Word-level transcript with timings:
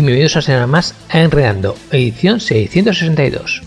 Y 0.00 0.02
bienvenidos 0.02 0.36
a 0.38 0.40
semana 0.40 0.66
más 0.66 0.94
a 1.10 1.20
Enredando, 1.20 1.76
edición 1.90 2.40
662. 2.40 3.60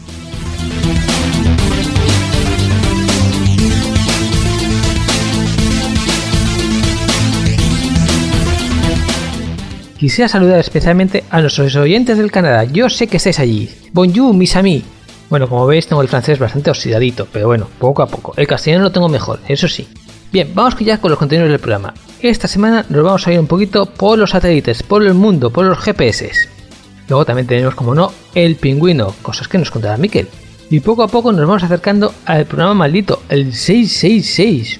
Quisiera 9.99 10.27
saludar 10.27 10.59
especialmente 10.59 11.23
a 11.29 11.39
nuestros 11.39 11.75
oyentes 11.75 12.17
del 12.17 12.31
Canadá. 12.31 12.63
Yo 12.63 12.89
sé 12.89 13.05
que 13.05 13.17
estáis 13.17 13.39
allí. 13.39 13.69
Bonjour, 13.91 14.33
mis 14.33 14.55
amis. 14.55 14.83
Bueno, 15.29 15.47
como 15.47 15.67
veis, 15.67 15.85
tengo 15.85 16.01
el 16.01 16.07
francés 16.07 16.39
bastante 16.39 16.71
oxidadito, 16.71 17.27
pero 17.31 17.45
bueno, 17.45 17.67
poco 17.77 18.01
a 18.01 18.07
poco. 18.07 18.33
El 18.37 18.47
castellano 18.47 18.85
lo 18.85 18.91
tengo 18.91 19.07
mejor, 19.07 19.39
eso 19.47 19.67
sí. 19.67 19.87
Bien, 20.31 20.49
vamos 20.55 20.75
ya 20.79 20.97
con 20.99 21.11
los 21.11 21.19
contenidos 21.19 21.51
del 21.51 21.59
programa. 21.59 21.93
Esta 22.23 22.47
semana 22.47 22.85
nos 22.87 23.03
vamos 23.03 23.27
a 23.27 23.33
ir 23.33 23.39
un 23.41 23.47
poquito 23.47 23.85
por 23.85 24.17
los 24.17 24.29
satélites, 24.29 24.81
por 24.81 25.03
el 25.03 25.13
mundo, 25.13 25.49
por 25.49 25.65
los 25.65 25.77
GPS. 25.79 26.47
Luego 27.09 27.25
también 27.25 27.47
tenemos, 27.47 27.75
como 27.75 27.93
no, 27.93 28.13
el 28.33 28.55
pingüino, 28.55 29.13
cosas 29.21 29.49
que 29.49 29.57
nos 29.57 29.69
contará 29.69 29.97
Miquel. 29.97 30.29
Y 30.69 30.79
poco 30.79 31.03
a 31.03 31.09
poco 31.09 31.33
nos 31.33 31.45
vamos 31.45 31.63
acercando 31.63 32.13
al 32.23 32.45
programa 32.45 32.75
maldito, 32.75 33.23
el 33.27 33.53
666. 33.53 34.79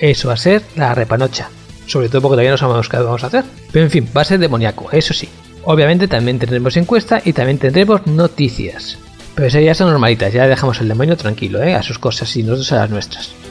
eso 0.00 0.26
va 0.26 0.34
a 0.34 0.36
ser 0.36 0.64
la 0.74 0.92
repanocha. 0.92 1.50
Sobre 1.86 2.08
todo 2.08 2.22
porque 2.22 2.32
todavía 2.32 2.50
no 2.50 2.58
sabemos 2.58 2.88
qué 2.88 2.96
vamos 2.96 3.22
a 3.22 3.28
hacer. 3.28 3.44
Pero 3.70 3.84
en 3.84 3.92
fin, 3.92 4.08
va 4.16 4.22
a 4.22 4.24
ser 4.24 4.40
demoníaco, 4.40 4.88
eso 4.90 5.14
sí. 5.14 5.28
Obviamente 5.62 6.08
también 6.08 6.40
tendremos 6.40 6.76
encuesta 6.76 7.22
y 7.24 7.32
también 7.32 7.58
tendremos 7.58 8.08
noticias. 8.08 8.98
Pero 9.36 9.46
esas 9.46 9.62
ya 9.62 9.74
son 9.76 9.88
normalitas, 9.88 10.32
ya 10.32 10.48
dejamos 10.48 10.80
el 10.80 10.88
demonio 10.88 11.16
tranquilo, 11.16 11.62
¿eh? 11.62 11.76
a 11.76 11.82
sus 11.84 12.00
cosas 12.00 12.36
y 12.36 12.42
nosotros 12.42 12.72
a 12.72 12.76
las 12.78 12.90
nuestras. 12.90 13.43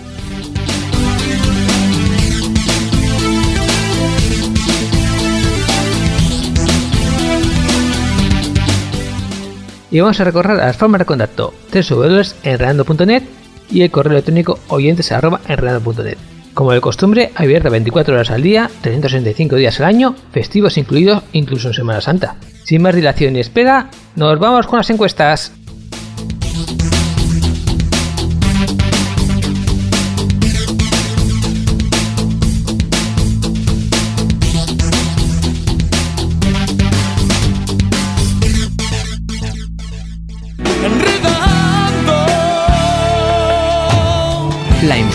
Y 9.93 9.99
vamos 9.99 10.19
a 10.19 10.23
recorrer 10.23 10.57
las 10.57 10.75
formas 10.75 10.99
de 10.99 11.05
contacto 11.05 11.53
www.enredando.net 11.71 13.23
y 13.69 13.83
el 13.83 13.91
correo 13.91 14.13
electrónico 14.13 14.59
oyentes.enredando.net. 14.67 16.17
Como 16.55 16.71
de 16.71 16.81
costumbre, 16.81 17.31
abierta 17.35 17.69
24 17.69 18.15
horas 18.15 18.31
al 18.31 18.41
día, 18.41 18.69
365 18.81 19.55
días 19.55 19.79
al 19.79 19.85
año, 19.85 20.15
festivos 20.31 20.77
incluidos 20.79 21.23
incluso 21.31 21.67
en 21.67 21.75
Semana 21.75 22.01
Santa. 22.01 22.37
Sin 22.63 22.81
más 22.81 22.95
dilación 22.95 23.33
ni 23.33 23.39
espera, 23.39 23.89
nos 24.15 24.39
vamos 24.39 24.65
con 24.65 24.77
las 24.77 24.89
encuestas. 24.89 25.53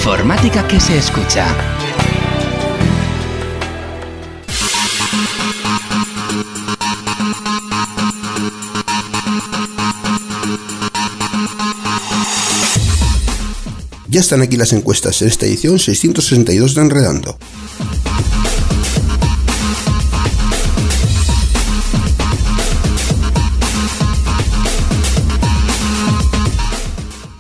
Informática 0.08 0.66
que 0.66 0.80
se 0.80 0.96
escucha. 0.96 1.54
Ya 14.08 14.20
están 14.20 14.40
aquí 14.40 14.56
las 14.56 14.72
encuestas 14.72 15.20
en 15.20 15.28
esta 15.28 15.44
edición 15.44 15.78
662 15.78 16.74
de 16.74 16.80
Enredando. 16.80 17.38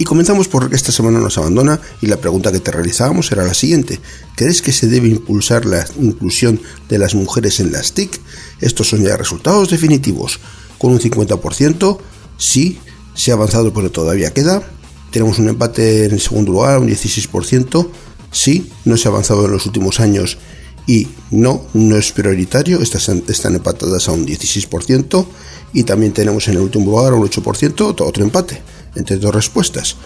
Comenzamos 0.08 0.48
por 0.48 0.72
esta 0.72 0.90
semana 0.90 1.18
nos 1.18 1.36
abandona 1.36 1.78
y 2.00 2.06
la 2.06 2.16
pregunta 2.16 2.50
que 2.50 2.60
te 2.60 2.70
realizábamos 2.70 3.30
era 3.30 3.44
la 3.44 3.52
siguiente. 3.52 4.00
¿Crees 4.36 4.62
que 4.62 4.72
se 4.72 4.86
debe 4.86 5.08
impulsar 5.08 5.66
la 5.66 5.86
inclusión 6.00 6.62
de 6.88 6.96
las 6.96 7.14
mujeres 7.14 7.60
en 7.60 7.72
las 7.72 7.92
TIC? 7.92 8.18
Estos 8.62 8.88
son 8.88 9.02
ya 9.02 9.18
resultados 9.18 9.68
definitivos. 9.68 10.40
Con 10.78 10.92
un 10.92 10.98
50%, 10.98 11.98
sí, 12.38 12.78
se 13.14 13.32
ha 13.32 13.34
avanzado 13.34 13.74
pero 13.74 13.90
todavía 13.90 14.32
queda. 14.32 14.62
Tenemos 15.10 15.38
un 15.40 15.50
empate 15.50 16.06
en 16.06 16.12
el 16.12 16.20
segundo 16.22 16.52
lugar, 16.52 16.78
un 16.78 16.88
16%. 16.88 17.90
Sí, 18.32 18.72
no 18.86 18.96
se 18.96 19.08
ha 19.08 19.10
avanzado 19.10 19.44
en 19.44 19.52
los 19.52 19.66
últimos 19.66 20.00
años 20.00 20.38
y 20.86 21.08
no, 21.30 21.66
no 21.74 21.98
es 21.98 22.12
prioritario. 22.12 22.80
Estas 22.80 23.10
están 23.10 23.56
empatadas 23.56 24.08
a 24.08 24.12
un 24.12 24.26
16%. 24.26 25.26
Y 25.74 25.82
también 25.82 26.14
tenemos 26.14 26.48
en 26.48 26.54
el 26.54 26.60
último 26.60 26.86
lugar 26.86 27.12
un 27.12 27.28
8%, 27.28 28.00
otro 28.00 28.24
empate 28.24 28.62
entre 28.98 29.16
dos 29.16 29.34
respuestas. 29.34 29.96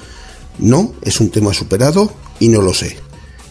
No, 0.58 0.92
es 1.02 1.20
un 1.20 1.30
tema 1.30 1.52
superado 1.52 2.12
y 2.38 2.48
no 2.48 2.62
lo 2.62 2.74
sé. 2.74 2.96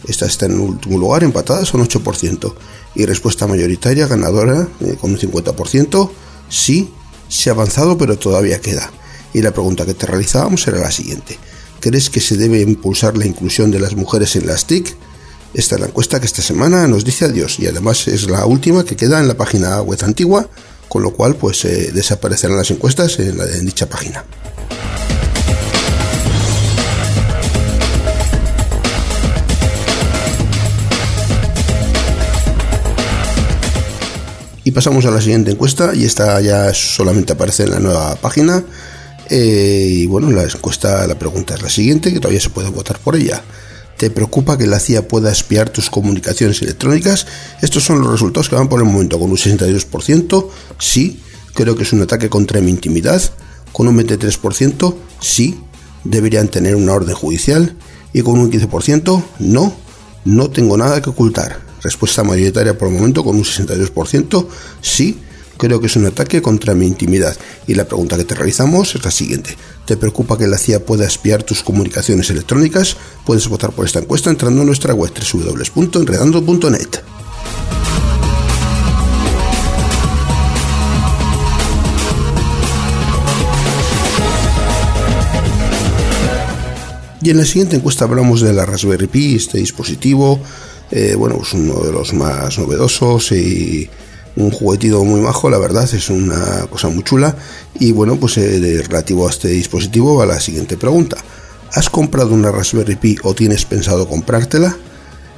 Esta 0.08 0.26
está 0.26 0.46
en 0.46 0.58
último 0.58 0.98
lugar, 0.98 1.24
empatada, 1.24 1.64
son 1.64 1.86
8%. 1.86 2.54
Y 2.94 3.06
respuesta 3.06 3.46
mayoritaria, 3.46 4.06
ganadora, 4.06 4.68
eh, 4.80 4.96
con 5.00 5.12
un 5.12 5.18
50%, 5.18 6.10
sí, 6.48 6.90
se 7.28 7.50
ha 7.50 7.52
avanzado, 7.52 7.96
pero 7.96 8.18
todavía 8.18 8.60
queda. 8.60 8.90
Y 9.32 9.40
la 9.40 9.52
pregunta 9.52 9.86
que 9.86 9.94
te 9.94 10.06
realizábamos 10.06 10.66
era 10.66 10.78
la 10.78 10.90
siguiente. 10.90 11.38
¿Crees 11.80 12.10
que 12.10 12.20
se 12.20 12.36
debe 12.36 12.60
impulsar 12.60 13.16
la 13.16 13.26
inclusión 13.26 13.70
de 13.70 13.80
las 13.80 13.96
mujeres 13.96 14.36
en 14.36 14.46
las 14.46 14.66
TIC? 14.66 14.94
Esta 15.54 15.74
es 15.74 15.80
la 15.80 15.88
encuesta 15.88 16.18
que 16.18 16.26
esta 16.26 16.40
semana 16.40 16.86
nos 16.86 17.04
dice 17.04 17.26
adiós 17.26 17.58
y 17.58 17.66
además 17.66 18.08
es 18.08 18.30
la 18.30 18.46
última 18.46 18.84
que 18.84 18.96
queda 18.96 19.20
en 19.20 19.28
la 19.28 19.34
página 19.34 19.82
web 19.82 19.98
antigua, 20.02 20.48
con 20.88 21.02
lo 21.02 21.10
cual 21.10 21.36
pues 21.36 21.64
eh, 21.64 21.90
desaparecerán 21.92 22.56
las 22.56 22.70
encuestas 22.70 23.18
en, 23.18 23.66
dicha 23.66 23.86
página. 23.88 24.24
Y 34.64 34.70
pasamos 34.70 35.04
a 35.06 35.10
la 35.10 35.20
siguiente 35.20 35.50
encuesta 35.50 35.92
y 35.94 36.04
esta 36.04 36.40
ya 36.40 36.72
solamente 36.72 37.32
aparece 37.32 37.64
en 37.64 37.70
la 37.70 37.80
nueva 37.80 38.14
página. 38.16 38.62
Eh, 39.28 39.88
y 39.90 40.06
bueno, 40.06 40.30
la 40.30 40.44
encuesta, 40.44 41.06
la 41.06 41.18
pregunta 41.18 41.54
es 41.54 41.62
la 41.62 41.70
siguiente, 41.70 42.12
que 42.12 42.20
todavía 42.20 42.40
se 42.40 42.50
puede 42.50 42.70
votar 42.70 42.98
por 42.98 43.16
ella. 43.16 43.42
¿Te 43.96 44.10
preocupa 44.10 44.58
que 44.58 44.66
la 44.66 44.78
CIA 44.78 45.08
pueda 45.08 45.30
espiar 45.30 45.70
tus 45.70 45.90
comunicaciones 45.90 46.60
electrónicas? 46.62 47.26
Estos 47.60 47.84
son 47.84 48.00
los 48.00 48.10
resultados 48.10 48.48
que 48.48 48.56
van 48.56 48.68
por 48.68 48.80
el 48.80 48.86
momento 48.86 49.18
con 49.18 49.30
un 49.30 49.36
62%, 49.36 50.48
sí, 50.78 51.20
creo 51.54 51.76
que 51.76 51.84
es 51.84 51.92
un 51.92 52.02
ataque 52.02 52.28
contra 52.28 52.60
mi 52.60 52.70
intimidad, 52.70 53.22
con 53.72 53.86
un 53.86 53.96
23%, 53.98 54.94
sí, 55.20 55.60
deberían 56.04 56.48
tener 56.48 56.74
una 56.74 56.94
orden 56.94 57.14
judicial, 57.14 57.76
y 58.12 58.22
con 58.22 58.38
un 58.38 58.50
15%, 58.50 59.22
no, 59.38 59.72
no 60.24 60.50
tengo 60.50 60.76
nada 60.76 61.00
que 61.00 61.10
ocultar. 61.10 61.71
Respuesta 61.82 62.22
mayoritaria 62.22 62.78
por 62.78 62.88
el 62.88 62.94
momento 62.94 63.24
con 63.24 63.36
un 63.36 63.44
62%. 63.44 64.46
Sí, 64.80 65.18
creo 65.56 65.80
que 65.80 65.86
es 65.86 65.96
un 65.96 66.06
ataque 66.06 66.40
contra 66.40 66.74
mi 66.74 66.86
intimidad. 66.86 67.36
Y 67.66 67.74
la 67.74 67.86
pregunta 67.86 68.16
que 68.16 68.24
te 68.24 68.34
realizamos 68.34 68.94
es 68.94 69.04
la 69.04 69.10
siguiente. 69.10 69.56
¿Te 69.84 69.96
preocupa 69.96 70.38
que 70.38 70.46
la 70.46 70.58
CIA 70.58 70.84
pueda 70.84 71.06
espiar 71.06 71.42
tus 71.42 71.62
comunicaciones 71.62 72.30
electrónicas? 72.30 72.96
Puedes 73.26 73.48
votar 73.48 73.72
por 73.72 73.84
esta 73.84 73.98
encuesta 73.98 74.30
entrando 74.30 74.60
en 74.60 74.66
nuestra 74.66 74.94
web 74.94 75.12
www.enredando.net. 75.12 77.02
Y 87.24 87.30
en 87.30 87.36
la 87.36 87.44
siguiente 87.44 87.76
encuesta 87.76 88.04
hablamos 88.04 88.40
de 88.40 88.52
la 88.52 88.66
Raspberry 88.66 89.06
Pi, 89.06 89.36
este 89.36 89.58
dispositivo 89.58 90.40
eh, 90.94 91.14
bueno, 91.16 91.40
es 91.40 91.54
uno 91.54 91.80
de 91.80 91.90
los 91.90 92.12
más 92.12 92.58
novedosos 92.58 93.32
y 93.32 93.88
un 94.36 94.50
juguetido 94.50 95.02
muy 95.04 95.22
majo, 95.22 95.48
la 95.48 95.56
verdad, 95.56 95.88
es 95.92 96.10
una 96.10 96.66
cosa 96.68 96.88
muy 96.88 97.02
chula. 97.02 97.34
Y 97.80 97.92
bueno, 97.92 98.16
pues 98.16 98.36
eh, 98.36 98.82
relativo 98.86 99.26
a 99.26 99.30
este 99.30 99.48
dispositivo 99.48 100.16
va 100.16 100.26
la 100.26 100.38
siguiente 100.38 100.76
pregunta. 100.76 101.16
¿Has 101.72 101.88
comprado 101.88 102.34
una 102.34 102.52
Raspberry 102.52 102.96
Pi 102.96 103.16
o 103.22 103.34
tienes 103.34 103.64
pensado 103.64 104.06
comprártela? 104.06 104.76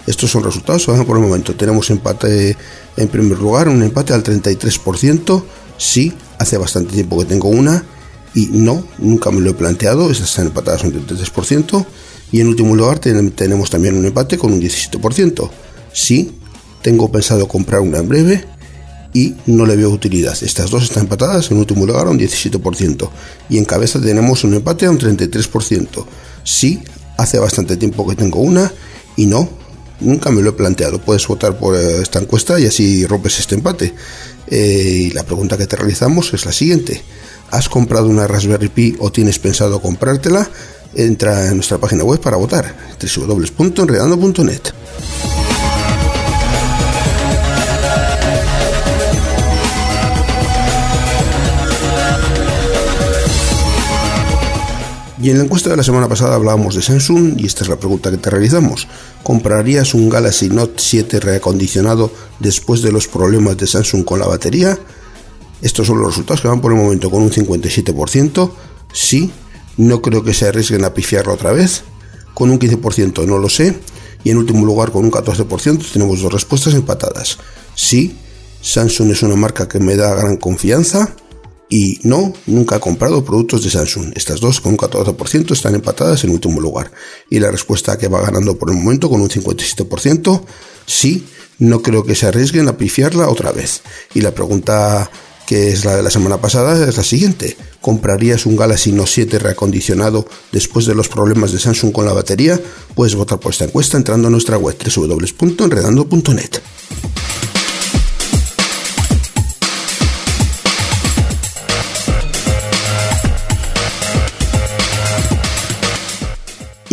Estos 0.09 0.33
son 0.33 0.43
resultados, 0.43 0.85
por 0.85 1.17
el 1.17 1.23
momento 1.23 1.55
tenemos 1.55 1.89
empate 1.89 2.57
en 2.97 3.09
primer 3.09 3.39
lugar, 3.39 3.69
un 3.69 3.83
empate 3.83 4.13
al 4.13 4.23
33%, 4.23 5.43
sí, 5.79 6.13
hace 6.39 6.59
bastante 6.59 6.93
tiempo 6.93 7.19
que 7.21 7.25
tengo 7.25 7.49
una 7.49 7.85
y 8.35 8.49
no, 8.53 8.85
nunca 8.99 9.31
me 9.31 9.41
lo 9.41 9.51
he 9.51 9.55
planteado, 9.55 10.11
estas 10.11 10.31
están 10.31 10.49
empatadas 10.49 10.83
un 10.83 10.93
33%. 10.93 11.87
Y 12.35 12.41
en 12.41 12.49
último 12.49 12.75
lugar 12.75 12.99
tenemos 12.99 13.71
también 13.71 13.95
un 13.95 14.07
empate 14.07 14.37
con 14.37 14.53
un 14.53 14.61
17%. 14.61 15.49
Sí, 15.93 16.33
tengo 16.83 17.09
pensado 17.13 17.47
comprar 17.47 17.81
una 17.81 17.99
en 17.99 18.09
breve 18.09 18.45
y 19.13 19.37
no 19.47 19.65
le 19.65 19.77
veo 19.77 19.91
utilidad. 19.91 20.37
Estas 20.43 20.69
dos 20.69 20.83
están 20.83 21.05
empatadas 21.05 21.53
en 21.53 21.59
último 21.59 21.87
lugar 21.87 22.09
a 22.09 22.11
un 22.11 22.19
17%. 22.19 23.09
Y 23.51 23.59
en 23.59 23.65
cabeza 23.65 24.01
tenemos 24.01 24.43
un 24.43 24.55
empate 24.55 24.87
a 24.87 24.91
un 24.91 24.99
33%. 24.99 26.05
Sí, 26.43 26.81
hace 27.19 27.39
bastante 27.39 27.77
tiempo 27.77 28.05
que 28.05 28.17
tengo 28.17 28.41
una 28.41 28.73
y 29.15 29.27
no, 29.27 29.49
nunca 30.01 30.33
me 30.33 30.43
lo 30.43 30.51
he 30.51 30.55
planteado. 30.55 31.01
Puedes 31.01 31.25
votar 31.29 31.57
por 31.57 31.77
eh, 31.77 32.03
esta 32.03 32.19
encuesta 32.19 32.59
y 32.59 32.67
así 32.67 33.07
rompes 33.07 33.39
este 33.39 33.55
empate. 33.55 33.95
Eh, 34.49 35.07
y 35.07 35.11
la 35.13 35.23
pregunta 35.23 35.57
que 35.57 35.69
te 35.69 35.77
realizamos 35.77 36.35
es 36.35 36.45
la 36.45 36.53
siguiente. 36.53 37.01
¿Has 37.53 37.69
comprado 37.69 38.09
una 38.09 38.27
Raspberry 38.27 38.71
Pi 38.71 38.97
o 38.99 39.13
tienes 39.13 39.39
pensado 39.39 39.81
comprártela? 39.81 40.51
Entra 40.97 41.49
en 41.49 41.57
nuestra 41.57 41.79
página 41.79 42.05
web 42.05 42.21
para 42.21 42.37
votar, 42.37 42.75
www.enredando.net. 43.01 44.73
Y 55.25 55.31
en 55.31 55.39
la 55.39 55.45
encuesta 55.45 55.71
de 55.71 55.79
la 55.79 55.83
semana 55.83 56.07
pasada 56.07 56.35
hablábamos 56.35 56.75
de 56.75 56.83
Samsung 56.83 57.41
y 57.41 57.47
esta 57.47 57.63
es 57.65 57.71
la 57.71 57.79
pregunta 57.79 58.11
que 58.11 58.19
te 58.19 58.29
realizamos. 58.29 58.87
¿Comprarías 59.23 59.95
un 59.95 60.11
Galaxy 60.11 60.51
Note 60.51 60.75
7 60.77 61.19
reacondicionado 61.19 62.13
después 62.41 62.83
de 62.83 62.93
los 62.93 63.09
problemas 63.09 63.57
de 63.57 63.67
Samsung 63.67 64.05
con 64.05 64.21
la 64.21 64.27
batería? 64.27 64.79
Estos 65.63 65.87
son 65.87 65.97
los 65.97 66.09
resultados 66.09 66.43
que 66.43 66.49
van 66.49 66.61
por 66.61 66.73
el 66.73 66.79
momento 66.79 67.11
con 67.11 67.23
un 67.23 67.31
57%. 67.31 68.51
Sí, 68.93 69.33
no 69.77 70.03
creo 70.03 70.23
que 70.23 70.35
se 70.35 70.49
arriesguen 70.49 70.85
a 70.85 70.95
pifiarlo 70.95 71.35
otra 71.35 71.53
vez. 71.53 71.85
Con 72.35 72.51
un 72.51 72.59
15% 72.59 73.27
no 73.27 73.39
lo 73.39 73.49
sé. 73.49 73.75
Y 74.25 74.31
en 74.31 74.39
último 74.39 74.65
lugar, 74.65 74.91
con 74.91 75.05
un 75.05 75.11
14%, 75.11 75.93
tenemos 75.93 76.23
dos 76.23 76.33
respuestas 76.33 76.75
empatadas. 76.75 77.39
Sí, 77.75 78.17
Samsung 78.63 79.11
es 79.11 79.23
una 79.23 79.37
marca 79.37 79.69
que 79.69 79.79
me 79.79 79.97
da 79.97 80.15
gran 80.15 80.39
confianza. 80.39 81.15
Y 81.69 81.99
no, 82.03 82.33
nunca 82.47 82.77
he 82.77 82.81
comprado 82.81 83.25
productos 83.25 83.65
de 83.65 83.71
Samsung. 83.71 84.13
Estas 84.17 84.41
dos 84.41 84.61
con 84.61 84.73
un 84.73 84.79
14% 84.79 85.53
están 85.53 85.75
empatadas 85.75 86.25
en 86.25 86.31
último 86.31 86.61
lugar. 86.61 86.91
Y 87.29 87.41
la 87.41 87.51
respuesta 87.51 87.99
que 87.99 88.09
va 88.09 88.23
ganando 88.23 88.57
por 88.57 88.71
el 88.71 88.77
momento 88.77 89.11
con 89.11 89.21
un 89.21 89.29
57%, 89.29 90.43
sí, 90.87 91.27
no 91.59 91.83
creo 91.83 92.05
que 92.05 92.15
se 92.15 92.27
arriesguen 92.27 92.69
a 92.69 92.77
pifiarla 92.77 93.29
otra 93.29 93.53
vez. 93.53 93.83
Y 94.15 94.21
la 94.21 94.35
pregunta 94.35 95.11
que 95.47 95.73
es 95.73 95.85
la 95.85 95.97
de 95.97 96.03
la 96.03 96.11
semana 96.11 96.41
pasada, 96.41 96.89
es 96.89 96.97
la 96.97 97.05
siguiente. 97.05 97.57
¿Comprarías 97.81 98.47
un 98.47 98.57
Galaxy 98.57 98.93
Note 98.93 99.11
7 99.11 99.39
reacondicionado 99.39 100.27
después 100.53 100.87
de 100.87 100.95
los 100.95 101.09
problemas 101.09 101.53
de 101.53 101.59
Samsung 101.59 101.93
con 101.93 102.07
la 102.07 102.13
batería? 102.13 102.61
Puedes 102.95 103.15
votar 103.15 103.39
por 103.39 103.53
esta 103.53 103.65
encuesta 103.65 103.97
entrando 103.97 104.29
a 104.29 104.31
nuestra 104.31 104.57
web 104.57 104.77
www.enredando.net. 104.77 106.61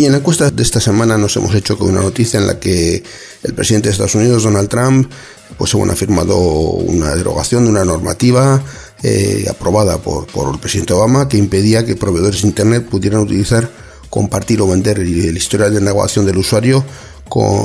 Y 0.02 0.06
en 0.06 0.12
la 0.12 0.18
encuesta 0.18 0.50
de 0.50 0.62
esta 0.64 0.80
semana 0.80 1.16
nos 1.16 1.36
hemos 1.36 1.54
hecho 1.54 1.78
con 1.78 1.90
una 1.90 2.00
noticia 2.00 2.40
en 2.40 2.48
la 2.48 2.58
que 2.58 3.04
el 3.44 3.54
presidente 3.54 3.88
de 3.88 3.92
Estados 3.92 4.16
Unidos, 4.16 4.42
Donald 4.42 4.68
Trump, 4.68 5.08
pues 5.56 5.70
según 5.70 5.90
ha 5.90 5.96
firmado 5.96 6.36
una 6.36 7.14
derogación 7.14 7.64
de 7.64 7.70
una 7.70 7.84
normativa 7.84 8.62
eh, 9.02 9.46
aprobada 9.50 9.98
por, 9.98 10.26
por 10.26 10.52
el 10.52 10.60
presidente 10.60 10.92
Obama 10.92 11.28
que 11.28 11.36
impedía 11.36 11.84
que 11.84 11.96
proveedores 11.96 12.42
de 12.42 12.48
Internet 12.48 12.86
pudieran 12.88 13.20
utilizar 13.20 13.68
compartir 14.10 14.60
o 14.60 14.68
vender 14.68 14.98
el 14.98 15.36
historial 15.36 15.72
de 15.72 15.80
navegación 15.80 16.26
del 16.26 16.36
usuario 16.36 16.84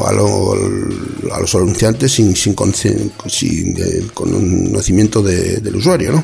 a, 0.05 0.13
los 0.13 1.55
anunciantes 1.55 2.13
sin, 2.13 2.35
sin, 2.35 2.55
sin 3.27 3.77
el 3.77 4.13
conocimiento 4.13 5.21
del 5.21 5.75
usuario, 5.75 6.13
¿no? 6.13 6.23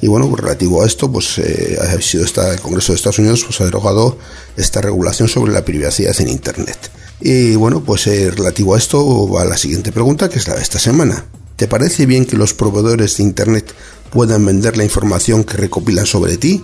Y 0.00 0.06
bueno, 0.06 0.28
pues 0.28 0.42
relativo 0.42 0.82
a 0.82 0.86
esto, 0.86 1.10
pues 1.10 1.38
eh, 1.38 1.76
ha 1.80 2.00
sido 2.00 2.24
esta, 2.24 2.52
el 2.52 2.60
Congreso 2.60 2.92
de 2.92 2.96
Estados 2.96 3.18
Unidos 3.18 3.42
pues 3.44 3.60
ha 3.60 3.64
derogado 3.64 4.16
esta 4.56 4.80
regulación 4.80 5.28
sobre 5.28 5.52
la 5.52 5.64
privacidad 5.64 6.14
en 6.20 6.28
Internet. 6.28 6.78
Y 7.20 7.56
bueno, 7.56 7.82
pues 7.82 8.06
eh, 8.06 8.30
relativo 8.30 8.74
a 8.74 8.78
esto 8.78 9.28
va 9.28 9.44
la 9.44 9.56
siguiente 9.56 9.92
pregunta, 9.92 10.28
que 10.28 10.38
es 10.38 10.46
la 10.46 10.54
de 10.54 10.62
esta 10.62 10.78
semana. 10.78 11.24
¿Te 11.56 11.66
parece 11.66 12.06
bien 12.06 12.24
que 12.24 12.36
los 12.36 12.54
proveedores 12.54 13.16
de 13.16 13.24
Internet 13.24 13.74
puedan 14.12 14.46
vender 14.46 14.76
la 14.76 14.84
información 14.84 15.42
que 15.42 15.56
recopilan 15.56 16.06
sobre 16.06 16.36
ti? 16.36 16.62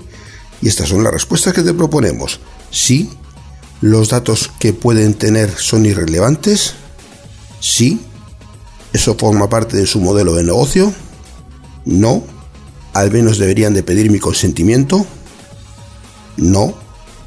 Y 0.62 0.68
estas 0.68 0.88
son 0.88 1.02
las 1.02 1.12
respuestas 1.12 1.52
que 1.52 1.62
te 1.62 1.74
proponemos. 1.74 2.38
Sí, 2.70 3.10
los 3.80 4.08
datos 4.10 4.50
que 4.60 4.72
pueden 4.72 5.14
tener 5.14 5.50
son 5.50 5.84
irrelevantes. 5.84 6.74
Sí, 7.60 8.00
eso 8.92 9.16
forma 9.16 9.48
parte 9.48 9.76
de 9.76 9.86
su 9.86 10.00
modelo 10.00 10.34
de 10.34 10.44
negocio. 10.44 10.94
No, 11.84 12.22
al 12.92 13.10
menos 13.10 13.38
deberían 13.38 13.74
de 13.74 13.82
pedir 13.82 14.10
mi 14.10 14.20
consentimiento. 14.20 15.04
No, 16.36 16.74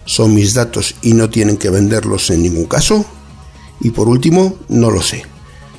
son 0.05 0.33
mis 0.33 0.53
datos 0.53 0.95
y 1.01 1.13
no 1.13 1.29
tienen 1.29 1.57
que 1.57 1.69
venderlos 1.69 2.29
en 2.29 2.43
ningún 2.43 2.65
caso. 2.65 3.05
Y 3.79 3.91
por 3.91 4.07
último, 4.07 4.57
no 4.69 4.91
lo 4.91 5.01
sé. 5.01 5.23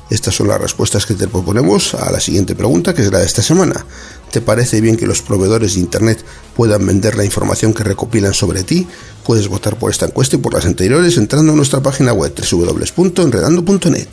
Estas 0.09 0.33
son 0.33 0.47
las 0.47 0.59
respuestas 0.59 1.05
que 1.05 1.13
te 1.13 1.27
proponemos 1.27 1.93
a 1.93 2.11
la 2.11 2.19
siguiente 2.19 2.55
pregunta, 2.55 2.95
que 2.95 3.03
es 3.03 3.11
la 3.11 3.19
de 3.19 3.25
esta 3.25 3.43
semana. 3.43 3.85
¿Te 4.31 4.41
parece 4.41 4.81
bien 4.81 4.97
que 4.97 5.05
los 5.05 5.21
proveedores 5.21 5.75
de 5.75 5.81
Internet 5.81 6.23
puedan 6.55 6.85
vender 6.85 7.15
la 7.15 7.25
información 7.25 7.73
que 7.73 7.83
recopilan 7.83 8.33
sobre 8.33 8.63
ti? 8.63 8.87
Puedes 9.23 9.47
votar 9.47 9.77
por 9.77 9.91
esta 9.91 10.07
encuesta 10.07 10.35
y 10.35 10.39
por 10.39 10.53
las 10.53 10.65
anteriores 10.65 11.17
entrando 11.17 11.53
a 11.53 11.55
nuestra 11.55 11.81
página 11.81 12.13
web 12.13 12.33
www.enredando.net. 12.33 14.07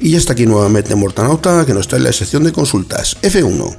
Y 0.00 0.12
ya 0.12 0.18
está 0.18 0.32
aquí 0.32 0.46
nuevamente 0.46 0.94
Mortanauta 0.94 1.66
que 1.66 1.74
nos 1.74 1.86
trae 1.86 2.00
la 2.00 2.12
sección 2.12 2.42
de 2.42 2.52
consultas 2.52 3.18
F1. 3.20 3.76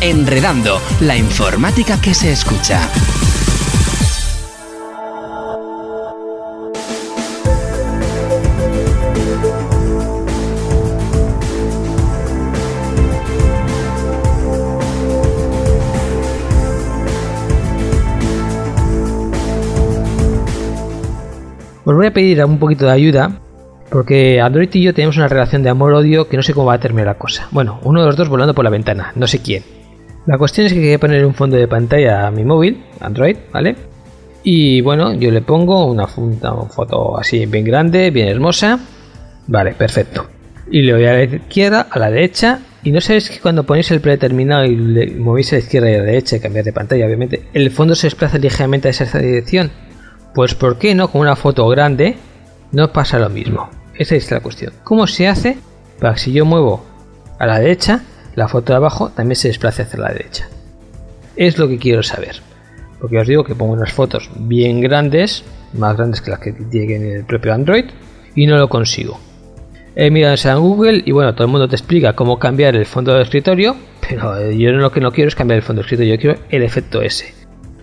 Enredando, 0.00 0.80
la 1.00 1.16
informática 1.16 2.00
que 2.00 2.14
se 2.14 2.30
escucha. 2.30 2.88
Os 21.88 21.96
voy 21.96 22.04
a 22.04 22.12
pedir 22.12 22.44
un 22.44 22.58
poquito 22.58 22.84
de 22.84 22.92
ayuda 22.92 23.40
porque 23.88 24.42
Android 24.42 24.68
y 24.74 24.82
yo 24.82 24.92
tenemos 24.92 25.16
una 25.16 25.26
relación 25.26 25.62
de 25.62 25.70
amor-odio 25.70 26.28
que 26.28 26.36
no 26.36 26.42
sé 26.42 26.52
cómo 26.52 26.66
va 26.66 26.74
a 26.74 26.80
terminar 26.80 27.06
la 27.06 27.14
cosa. 27.14 27.48
Bueno, 27.50 27.80
uno 27.82 28.00
de 28.02 28.06
los 28.08 28.14
dos 28.14 28.28
volando 28.28 28.52
por 28.52 28.62
la 28.62 28.70
ventana, 28.70 29.10
no 29.16 29.26
sé 29.26 29.38
quién. 29.38 29.62
La 30.26 30.36
cuestión 30.36 30.66
es 30.66 30.74
que 30.74 30.82
quería 30.82 30.98
poner 30.98 31.24
un 31.24 31.32
fondo 31.32 31.56
de 31.56 31.66
pantalla 31.66 32.26
a 32.26 32.30
mi 32.30 32.44
móvil, 32.44 32.84
Android, 33.00 33.38
¿vale? 33.54 33.74
Y 34.42 34.82
bueno, 34.82 35.14
yo 35.14 35.30
le 35.30 35.40
pongo 35.40 35.86
una, 35.86 36.06
foto 36.06 37.18
así 37.18 37.46
bien 37.46 37.64
grande, 37.64 38.10
bien 38.10 38.28
hermosa. 38.28 38.78
Vale, 39.46 39.72
perfecto. 39.72 40.26
Y 40.70 40.82
le 40.82 40.92
voy 40.92 41.06
a 41.06 41.14
la 41.14 41.22
izquierda, 41.22 41.86
a 41.90 41.98
la 41.98 42.10
derecha. 42.10 42.58
Y 42.84 42.92
no 42.92 43.00
sabéis 43.00 43.30
que 43.30 43.40
cuando 43.40 43.64
ponéis 43.64 43.90
el 43.92 44.02
predeterminado 44.02 44.66
y 44.66 44.76
le 44.76 45.14
movéis 45.14 45.54
a 45.54 45.56
la 45.56 45.60
izquierda 45.60 45.90
y 45.90 45.94
a 45.94 45.98
la 46.00 46.04
derecha 46.04 46.36
y 46.36 46.40
cambiar 46.40 46.66
de 46.66 46.72
pantalla, 46.74 47.06
obviamente, 47.06 47.44
el 47.54 47.70
fondo 47.70 47.94
se 47.94 48.08
desplaza 48.08 48.36
ligeramente 48.36 48.88
a 48.88 48.90
esa 48.90 49.18
dirección. 49.18 49.70
Pues 50.38 50.54
¿por 50.54 50.78
qué 50.78 50.94
no 50.94 51.10
con 51.10 51.22
una 51.22 51.34
foto 51.34 51.66
grande 51.66 52.14
no 52.70 52.92
pasa 52.92 53.18
lo 53.18 53.28
mismo? 53.28 53.70
Esa 53.96 54.14
es 54.14 54.30
la 54.30 54.38
cuestión. 54.38 54.72
¿Cómo 54.84 55.08
se 55.08 55.26
hace 55.26 55.58
para 55.98 56.14
que 56.14 56.20
si 56.20 56.32
yo 56.32 56.44
muevo 56.44 56.86
a 57.40 57.46
la 57.48 57.58
derecha, 57.58 58.04
la 58.36 58.46
foto 58.46 58.72
de 58.72 58.76
abajo 58.76 59.10
también 59.10 59.34
se 59.34 59.48
desplace 59.48 59.82
hacia 59.82 59.98
la 59.98 60.12
derecha. 60.12 60.48
Es 61.34 61.58
lo 61.58 61.66
que 61.66 61.78
quiero 61.78 62.04
saber. 62.04 62.36
Porque 63.00 63.18
os 63.18 63.26
digo 63.26 63.42
que 63.42 63.56
pongo 63.56 63.72
unas 63.72 63.92
fotos 63.92 64.30
bien 64.36 64.80
grandes, 64.80 65.42
más 65.72 65.96
grandes 65.96 66.20
que 66.20 66.30
las 66.30 66.38
que 66.38 66.52
tiene 66.52 66.94
en 66.94 67.16
el 67.16 67.24
propio 67.24 67.52
Android, 67.52 67.86
y 68.36 68.46
no 68.46 68.58
lo 68.58 68.68
consigo. 68.68 69.18
He 69.96 70.08
mirado 70.12 70.36
en 70.36 70.60
Google 70.60 71.02
y 71.04 71.10
bueno, 71.10 71.34
todo 71.34 71.46
el 71.46 71.50
mundo 71.50 71.68
te 71.68 71.74
explica 71.74 72.12
cómo 72.12 72.38
cambiar 72.38 72.76
el 72.76 72.86
fondo 72.86 73.12
de 73.12 73.22
escritorio, 73.22 73.74
pero 74.08 74.52
yo 74.52 74.70
lo 74.70 74.92
que 74.92 75.00
no 75.00 75.10
quiero 75.10 75.26
es 75.26 75.34
cambiar 75.34 75.56
el 75.56 75.64
fondo 75.64 75.82
de 75.82 75.86
escritorio, 75.86 76.14
yo 76.14 76.20
quiero 76.20 76.38
el 76.48 76.62
efecto 76.62 77.02
S. 77.02 77.37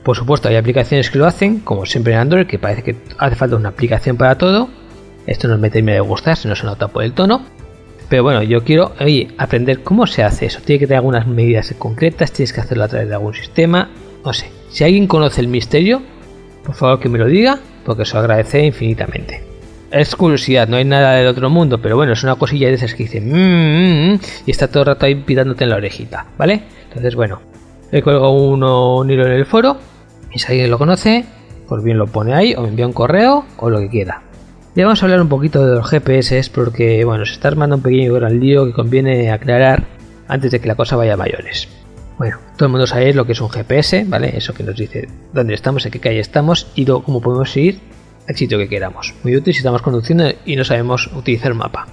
Por 0.06 0.16
supuesto, 0.16 0.50
hay 0.50 0.56
aplicaciones 0.56 1.10
que 1.10 1.18
lo 1.18 1.26
hacen, 1.26 1.62
como 1.62 1.88
siempre 1.88 2.14
en 2.14 2.20
Android, 2.20 2.46
que 2.46 2.60
parece 2.60 2.84
que 2.84 2.96
hace 3.18 3.36
falta 3.36 3.56
una 3.56 3.70
aplicación 3.70 4.18
para 4.18 4.38
todo. 4.38 4.70
Esto 5.26 5.48
no 5.48 5.56
es 5.56 5.60
meterme 5.60 5.94
de 5.94 6.00
gustar, 6.00 6.38
si 6.38 6.48
no 6.48 6.56
se 6.56 6.64
nota 6.64 6.90
por 6.90 7.04
el 7.04 7.14
tono. 7.14 7.42
Pero 8.08 8.22
bueno, 8.22 8.44
yo 8.44 8.64
quiero 8.64 8.94
aprender 9.40 9.82
cómo 9.82 10.06
se 10.06 10.22
hace 10.22 10.46
eso. 10.46 10.60
Tiene 10.64 10.78
que 10.78 10.86
tener 10.86 10.98
algunas 11.00 11.26
medidas 11.26 11.74
concretas, 11.80 12.32
tienes 12.32 12.54
que 12.54 12.62
hacerlo 12.62 12.84
a 12.84 12.88
través 12.88 13.10
de 13.10 13.16
algún 13.16 13.34
sistema. 13.34 13.90
No 14.24 14.32
sé. 14.32 14.52
Si 14.70 14.84
alguien 14.84 15.08
conoce 15.08 15.42
el 15.42 15.48
misterio, 15.48 16.04
por 16.64 16.76
favor 16.76 17.00
que 17.00 17.10
me 17.10 17.18
lo 17.18 17.26
diga, 17.26 17.58
porque 17.84 18.04
os 18.04 18.14
lo 18.14 18.20
agradeceré 18.20 18.68
infinitamente. 18.68 19.44
Es 19.90 20.16
curiosidad, 20.16 20.68
no 20.68 20.78
hay 20.78 20.86
nada 20.86 21.14
del 21.14 21.26
otro 21.26 21.50
mundo, 21.50 21.80
pero 21.82 21.96
bueno, 21.96 22.14
es 22.14 22.22
una 22.22 22.36
cosilla 22.36 22.68
de 22.68 22.76
esas 22.76 22.94
que 22.94 23.04
dicen 23.06 23.28
mmm, 23.28 23.34
mm, 23.34 24.14
mm", 24.14 24.20
y 24.46 24.52
está 24.52 24.68
todo 24.68 24.84
el 24.84 24.88
rato 24.88 25.08
ahí 25.08 25.16
pitándote 25.16 25.64
en 25.64 25.72
la 25.72 25.78
orejita, 25.78 26.28
¿vale? 26.38 26.62
Entonces, 26.90 27.16
bueno, 27.16 27.42
he 27.92 28.04
colgado 28.04 28.30
uno, 28.30 28.98
un 28.98 29.10
hilo 29.10 29.26
en 29.26 29.32
el 29.32 29.48
foro 29.48 29.95
y 30.36 30.40
si 30.40 30.52
alguien 30.52 30.70
lo 30.70 30.78
conoce, 30.78 31.26
pues 31.68 31.82
bien 31.82 31.98
lo 31.98 32.08
pone 32.08 32.34
ahí 32.34 32.54
o 32.56 32.62
me 32.62 32.68
envía 32.68 32.86
un 32.86 32.94
correo 32.94 33.46
o 33.58 33.70
lo 33.70 33.80
que 33.80 33.90
quiera. 33.90 34.22
Ya 34.76 34.84
vamos 34.84 35.02
a 35.02 35.06
hablar 35.06 35.22
un 35.22 35.30
poquito 35.30 35.66
de 35.66 35.76
los 35.76 35.90
GPS 35.90 36.52
porque, 36.54 37.06
bueno, 37.06 37.26
se 37.26 37.32
está 37.32 37.48
armando 37.48 37.78
un 37.78 37.82
pequeño 37.82 38.14
gran 38.14 38.38
lío 38.38 38.66
que 38.66 38.74
conviene 38.74 39.32
aclarar 39.32 39.86
antes 40.28 40.52
de 40.52 40.60
que 40.60 40.68
la 40.68 40.76
cosa 40.76 40.98
vaya 40.98 41.14
a 41.14 41.18
mayores. 41.18 41.70
Bueno, 42.18 42.38
todo 42.58 42.66
el 42.68 42.72
mundo 42.72 42.86
sabe 42.86 43.14
lo 43.14 43.26
que 43.26 43.32
es 43.32 43.40
un 43.40 43.50
GPS, 43.50 44.04
¿vale? 44.08 44.36
Eso 44.36 44.54
que 44.54 44.64
nos 44.64 44.76
dice 44.76 45.08
dónde 45.32 45.54
estamos, 45.54 45.86
en 45.86 45.94
qué 45.94 46.02
calle 46.02 46.20
estamos 46.20 46.68
y 46.76 46.86
cómo 46.86 47.22
podemos 47.22 47.56
ir 47.56 47.80
al 48.28 48.36
sitio 48.36 48.58
que 48.58 48.68
queramos. 48.68 49.14
Muy 49.24 49.38
útil 49.38 49.54
si 49.54 49.60
estamos 49.60 49.82
conduciendo 49.82 50.26
y 50.46 50.58
no 50.58 50.66
sabemos 50.66 51.10
utilizar 51.16 51.52
el 51.52 51.58
mapa. 51.58 51.88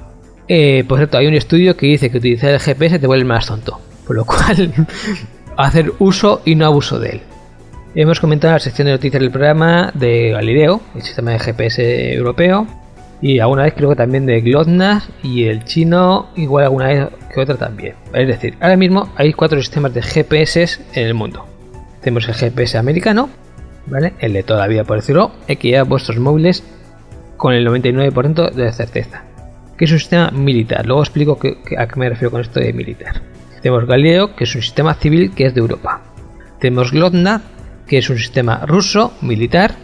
Eh, 0.48 0.84
por 0.88 0.98
cierto, 0.98 1.16
hay 1.16 1.28
un 1.28 1.34
estudio 1.34 1.76
que 1.76 1.86
dice 1.86 2.10
que 2.10 2.18
utilizar 2.18 2.50
el 2.50 2.58
GPS 2.58 2.98
te 2.98 3.06
vuelve 3.06 3.24
más 3.24 3.46
tonto, 3.46 3.80
por 4.04 4.16
lo 4.16 4.24
cual 4.24 4.72
hacer 5.56 5.92
uso 6.00 6.42
y 6.44 6.56
no 6.56 6.66
abuso 6.66 6.98
de 6.98 7.10
él. 7.10 7.22
Hemos 7.94 8.20
comentado 8.20 8.52
en 8.52 8.54
la 8.54 8.60
sección 8.60 8.86
de 8.86 8.92
noticias 8.92 9.20
del 9.20 9.30
programa 9.30 9.90
de 9.92 10.30
Galileo, 10.30 10.80
el 10.94 11.02
sistema 11.02 11.32
de 11.32 11.38
GPS 11.38 12.14
europeo, 12.14 12.66
y 13.20 13.38
alguna 13.38 13.64
vez 13.64 13.74
creo 13.76 13.90
que 13.90 13.96
también 13.96 14.24
de 14.24 14.40
GLONASS 14.40 15.10
y 15.22 15.44
el 15.44 15.64
chino 15.64 16.30
igual 16.34 16.64
alguna 16.64 16.86
vez 16.86 17.08
que 17.32 17.40
otra 17.42 17.56
también. 17.56 17.94
Es 18.14 18.26
decir, 18.26 18.56
ahora 18.62 18.78
mismo 18.78 19.12
hay 19.14 19.34
cuatro 19.34 19.60
sistemas 19.60 19.92
de 19.92 20.00
GPS 20.00 20.80
en 20.94 21.06
el 21.06 21.12
mundo. 21.12 21.44
Tenemos 22.00 22.26
el 22.28 22.34
GPS 22.34 22.78
americano, 22.78 23.28
¿vale? 23.86 24.14
El 24.20 24.32
de 24.32 24.42
toda 24.42 24.60
la 24.60 24.68
vida 24.68 24.84
por 24.84 24.96
decirlo, 24.96 25.32
el 25.46 25.58
que 25.58 25.68
lleva 25.68 25.82
vuestros 25.82 26.18
móviles 26.18 26.64
con 27.36 27.52
el 27.52 27.68
99% 27.68 28.52
de 28.52 28.72
certeza. 28.72 29.24
Que 29.76 29.84
es 29.84 29.92
un 29.92 29.98
sistema 29.98 30.30
militar. 30.30 30.86
Luego 30.86 31.02
explico 31.02 31.38
a 31.76 31.86
qué 31.86 32.00
me 32.00 32.08
refiero 32.08 32.30
con 32.30 32.40
esto 32.40 32.58
de 32.58 32.72
militar. 32.72 33.20
Tenemos 33.60 33.84
Galileo, 33.84 34.34
que 34.34 34.44
es 34.44 34.54
un 34.54 34.62
sistema 34.62 34.94
civil 34.94 35.34
que 35.34 35.44
es 35.44 35.54
de 35.54 35.60
Europa. 35.60 36.00
Tenemos 36.58 36.90
GLONASS, 36.90 37.42
que 37.92 37.98
es 37.98 38.08
un 38.08 38.16
sistema 38.16 38.64
ruso, 38.64 39.12
militar. 39.20 39.74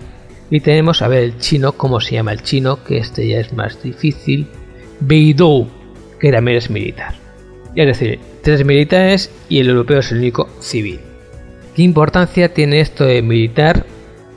Y 0.48 0.60
tenemos, 0.60 1.02
a 1.02 1.08
ver, 1.08 1.24
el 1.24 1.36
chino, 1.36 1.72
¿cómo 1.72 2.00
se 2.00 2.14
llama 2.14 2.32
el 2.32 2.42
chino? 2.42 2.82
Que 2.82 2.96
este 2.96 3.28
ya 3.28 3.38
es 3.38 3.52
más 3.52 3.82
difícil. 3.82 4.46
Beidou, 5.00 5.68
que 6.18 6.32
también 6.32 6.56
es 6.56 6.70
militar. 6.70 7.12
Es 7.76 7.86
decir, 7.86 8.18
tres 8.42 8.64
militares 8.64 9.30
y 9.50 9.58
el 9.58 9.68
europeo 9.68 9.98
es 9.98 10.10
el 10.10 10.20
único 10.20 10.48
civil. 10.58 11.00
¿Qué 11.76 11.82
importancia 11.82 12.54
tiene 12.54 12.80
esto 12.80 13.04
de 13.04 13.20
militar 13.20 13.84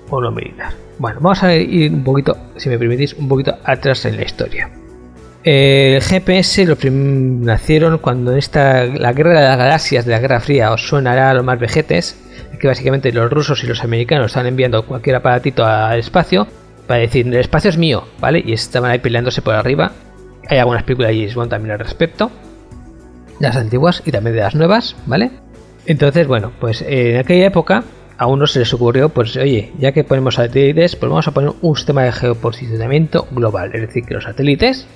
o 0.10 0.20
no 0.20 0.32
militar? 0.32 0.74
Bueno, 1.00 1.22
vamos 1.22 1.42
a 1.42 1.56
ir 1.56 1.94
un 1.94 2.04
poquito, 2.04 2.36
si 2.58 2.68
me 2.68 2.78
permitís, 2.78 3.14
un 3.14 3.30
poquito 3.30 3.56
atrás 3.64 4.04
en 4.04 4.18
la 4.18 4.24
historia. 4.24 4.70
El 5.46 6.02
GPS 6.02 6.66
lo 6.66 6.76
nacieron 6.92 8.00
cuando 8.00 8.34
la 8.34 9.14
guerra 9.14 9.40
de 9.40 9.48
las 9.48 9.58
galaxias 9.58 10.06
de 10.06 10.12
la 10.12 10.20
Guerra 10.20 10.42
Fría 10.42 10.74
os 10.74 10.86
suenará 10.86 11.30
a 11.30 11.34
los 11.36 11.46
más 11.46 11.58
vejetes 11.58 12.18
que 12.62 12.68
básicamente 12.68 13.12
los 13.12 13.30
rusos 13.30 13.64
y 13.64 13.68
los 13.68 13.84
americanos 13.84 14.28
están 14.28 14.46
enviando 14.46 14.86
cualquier 14.86 15.18
aparatito 15.18 15.66
al 15.66 16.00
espacio 16.00 16.48
para 16.88 17.02
decir, 17.02 17.28
el 17.28 17.36
espacio 17.36 17.70
es 17.70 17.78
mío, 17.78 18.04
¿vale? 18.20 18.42
Y 18.46 18.54
estaban 18.54 18.92
ahí 18.92 19.00
peleándose 19.00 19.42
por 19.42 19.56
arriba. 19.56 19.92
Hay 20.48 20.60
algunas 20.60 20.84
películas 20.84 21.12
de 21.12 21.18
James 21.18 21.36
Bond 21.36 21.50
también 21.50 21.74
al 21.74 21.80
respecto. 21.80 22.32
las 23.40 23.56
antiguas 23.56 24.04
y 24.06 24.12
también 24.12 24.36
de 24.36 24.42
las 24.44 24.56
nuevas, 24.56 24.96
¿vale? 25.08 25.32
Entonces, 25.86 26.28
bueno, 26.28 26.52
pues 26.60 26.84
en 26.88 27.18
aquella 27.18 27.48
época 27.48 27.84
a 28.18 28.28
uno 28.28 28.46
se 28.46 28.60
les 28.60 28.72
ocurrió, 28.74 29.10
pues 29.10 29.36
oye, 29.36 29.72
ya 29.80 29.92
que 29.94 30.04
ponemos 30.04 30.36
satélites, 30.36 30.96
pues 30.96 31.10
vamos 31.10 31.28
a 31.28 31.32
poner 31.32 31.54
un 31.62 31.76
sistema 31.76 32.04
de 32.04 32.12
geoposicionamiento 32.12 33.28
global, 33.32 33.72
es 33.74 33.82
decir, 33.82 34.04
que 34.06 34.14
los 34.14 34.26
satélites 34.26 34.88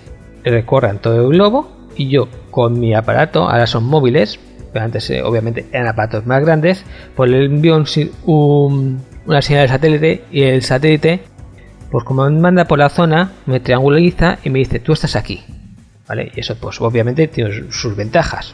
recorran 0.44 1.00
todo 1.00 1.22
el 1.22 1.30
globo 1.30 1.76
y 1.96 2.10
yo 2.10 2.28
con 2.52 2.80
mi 2.80 2.94
aparato, 2.94 3.50
ahora 3.50 3.66
son 3.66 3.86
móviles, 3.86 4.40
antes 4.80 5.10
eh, 5.10 5.22
obviamente 5.22 5.66
eran 5.72 5.88
aparatos 5.88 6.26
más 6.26 6.44
grandes, 6.44 6.84
pues 7.16 7.30
le 7.30 7.46
envío 7.46 7.84
una 8.26 9.42
señal 9.42 9.64
de 9.64 9.68
satélite 9.68 10.24
y 10.32 10.44
el 10.44 10.62
satélite, 10.62 11.22
pues 11.92 12.04
como 12.04 12.30
me 12.30 12.40
manda 12.40 12.66
por 12.66 12.80
la 12.80 12.90
zona, 12.90 13.32
me 13.46 13.60
trianguliza 13.60 14.40
y 14.44 14.50
me 14.50 14.60
dice, 14.60 14.80
tú 14.80 14.94
estás 14.94 15.16
aquí. 15.16 15.44
¿Vale? 16.08 16.32
Y 16.36 16.40
eso 16.40 16.56
pues 16.56 16.80
obviamente 16.82 17.28
tiene 17.28 17.72
sus 17.72 17.96
ventajas. 17.96 18.54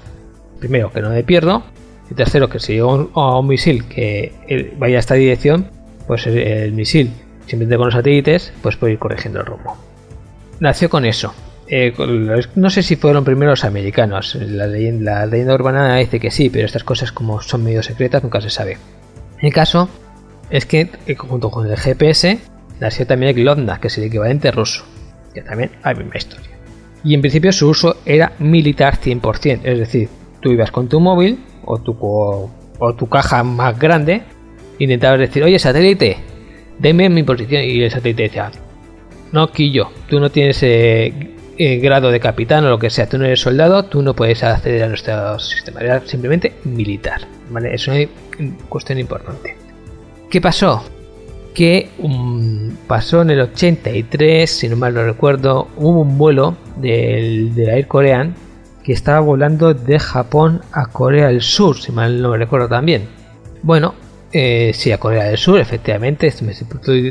Primero, 0.60 0.92
que 0.92 1.02
no 1.02 1.10
me 1.10 1.24
pierdo. 1.24 1.64
Y 2.10 2.14
tercero, 2.14 2.50
que 2.50 2.60
si 2.60 2.76
yo 2.76 3.10
a 3.16 3.40
un 3.40 3.48
misil 3.48 3.86
que 3.88 4.34
eh, 4.48 4.74
vaya 4.78 4.98
a 4.98 5.00
esta 5.00 5.16
dirección, 5.16 5.70
pues 6.08 6.28
el, 6.28 6.72
misil, 6.74 7.12
simplemente 7.48 7.78
con 7.78 7.86
los 7.86 7.94
satélites, 7.94 8.54
pues 8.62 8.76
puede 8.76 8.94
ir 8.94 9.00
corrigiendo 9.00 9.40
el 9.40 9.46
rumbo. 9.46 9.78
Nació 10.60 10.90
con 10.90 11.06
eso. 11.06 11.34
Eh, 11.74 11.94
no 12.56 12.70
sé 12.70 12.84
si 12.84 12.98
fueron 12.98 13.24
primero 13.24 13.52
los 13.52 13.64
americanos. 13.64 14.36
La 14.36 14.68
leyenda, 14.68 15.26
urbana 15.56 15.96
dice 15.96 16.20
que 16.20 16.30
sí, 16.30 16.50
pero 16.50 16.66
estas 16.66 16.84
cosas 16.84 17.14
como 17.14 17.42
son 17.42 17.64
medio 17.64 17.82
secretas 17.82 18.22
nunca 18.22 18.42
se 18.42 18.50
sabe. 18.50 18.78
El 19.40 19.54
caso 19.54 19.88
es 20.50 20.66
que 20.66 20.90
eh, 21.08 21.16
junto 21.16 21.50
con 21.50 21.66
el 21.66 21.78
GPS 21.78 22.40
nació 22.82 23.08
también 23.08 23.30
el 23.30 23.42
Glodna, 23.42 23.80
que 23.80 23.88
es 23.88 23.98
el 23.98 24.04
equivalente 24.04 24.52
ruso, 24.52 24.84
que 25.34 25.44
también 25.44 25.72
hay 25.82 25.96
misma 25.96 26.18
historia. 26.18 26.50
Y 27.06 27.14
en 27.14 27.22
principio 27.22 27.54
su 27.54 27.70
uso 27.70 27.96
era 28.06 28.34
militar 28.40 29.00
100%, 29.00 29.62
es 29.64 29.80
decir, 29.80 30.10
tú 30.42 30.52
ibas 30.52 30.72
con 30.72 30.90
tu 30.90 31.00
móvil 31.00 31.40
o 31.64 31.78
tu, 31.78 31.96
o, 32.02 32.96
tu 32.98 33.08
caja 33.08 33.46
más 33.46 33.80
grande, 33.80 34.24
intentabas 34.78 35.20
decir, 35.20 35.42
oye 35.42 35.58
satélite, 35.58 36.18
deme 36.80 37.08
mi 37.08 37.24
posición 37.24 37.64
y 37.64 37.82
el 37.82 37.92
satélite 37.92 38.24
decía, 38.24 38.52
no, 39.32 39.50
Quillo, 39.52 39.90
tú 40.10 40.20
no 40.20 40.30
tienes 40.30 40.62
eh, 40.64 41.38
eh, 41.64 41.78
grado 41.78 42.10
de 42.10 42.20
capitán 42.20 42.66
o 42.66 42.70
lo 42.72 42.80
que 42.80 42.90
sea, 42.90 43.08
tú 43.08 43.20
no 43.20 43.26
eres 43.26 43.40
soldado, 43.40 43.86
tú 43.86 44.02
no 44.02 44.16
puedes 44.16 44.44
acceder 44.44 44.82
a 44.82 44.88
nuestro 44.88 45.38
sistema, 45.38 45.82
era 45.82 46.02
simplemente 46.08 46.56
militar, 46.64 47.22
¿vale? 47.52 47.76
Es 47.76 47.88
una 47.88 48.00
cuestión 48.68 48.98
importante. 48.98 49.56
¿Qué 50.28 50.42
pasó? 50.42 50.84
Que 51.54 51.88
pasó 52.88 53.22
en 53.22 53.30
el 53.30 53.42
83, 53.42 54.50
si 54.50 54.70
no 54.70 54.76
mal 54.76 54.96
no 54.96 55.04
recuerdo, 55.04 55.68
hubo 55.78 56.02
un 56.02 56.18
vuelo 56.18 56.58
del, 56.78 57.54
de 57.54 57.66
Air 57.66 57.88
Korean 57.88 58.34
que 58.84 58.94
estaba 58.94 59.20
volando 59.20 59.76
de 59.76 60.00
Japón 60.00 60.62
a 60.72 60.88
Corea 60.88 61.28
del 61.28 61.44
Sur, 61.44 61.78
si 61.78 61.92
mal 61.92 62.24
no 62.24 62.36
recuerdo 62.38 62.70
también. 62.70 63.08
Bueno, 63.62 63.94
eh, 64.34 64.72
sí, 64.74 64.92
a 64.92 64.98
Corea 64.98 65.26
del 65.26 65.38
Sur, 65.38 65.60
efectivamente. 65.60 66.34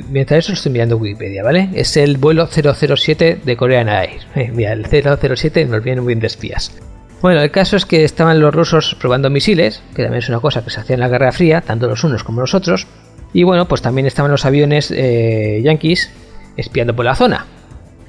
mientras 0.09 0.45
eso 0.45 0.53
estoy 0.55 0.73
mirando 0.73 0.97
Wikipedia, 0.97 1.43
¿vale? 1.43 1.69
Es 1.75 1.97
el 1.97 2.17
vuelo 2.17 2.47
007 2.47 3.41
de 3.45 3.57
Korean 3.57 3.89
Air. 3.89 4.21
Eh, 4.35 4.51
mira, 4.55 4.73
el 4.73 4.87
007 4.87 5.67
nos 5.67 5.83
viene 5.83 6.01
muy 6.01 6.15
bien 6.15 6.21
de 6.21 6.29
espías. 6.29 6.73
Bueno, 7.21 7.43
el 7.43 7.51
caso 7.51 7.77
es 7.77 7.85
que 7.85 8.05
estaban 8.05 8.41
los 8.41 8.55
rusos 8.55 8.97
probando 8.99 9.29
misiles, 9.29 9.83
que 9.95 10.03
también 10.03 10.21
es 10.21 10.29
una 10.31 10.41
cosa 10.41 10.65
que 10.65 10.71
se 10.71 10.81
hacía 10.81 10.95
en 10.95 11.01
la 11.01 11.09
Guerra 11.09 11.33
Fría, 11.33 11.61
tanto 11.61 11.87
los 11.87 12.03
unos 12.05 12.25
como 12.25 12.41
los 12.41 12.55
otros. 12.55 12.87
Y 13.35 13.43
bueno, 13.43 13.67
pues 13.69 13.83
también 13.83 14.07
estaban 14.07 14.31
los 14.31 14.47
aviones 14.47 14.91
eh, 14.91 15.61
yankees 15.63 16.11
espiando 16.57 16.97
por 16.97 17.05
la 17.05 17.15
zona. 17.15 17.47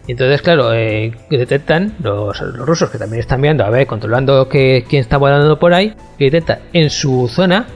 Y 0.07 0.13
entonces, 0.13 0.41
claro, 0.41 0.73
eh, 0.73 1.11
detectan 1.29 1.95
los, 2.01 2.39
rusos 2.57 2.89
que 2.89 2.97
también 2.97 3.19
están 3.19 3.41
viendo, 3.41 3.65
a 3.65 3.69
ver, 3.69 3.85
controlando 3.85 4.47
que, 4.47 4.85
quién 4.87 5.01
está 5.01 5.17
volando 5.17 5.59
por 5.59 5.73
ahí, 5.73 5.93
que 6.17 6.25
detecta 6.25 6.59
en 6.73 6.89
su 6.89 7.27
zona, 7.27 7.67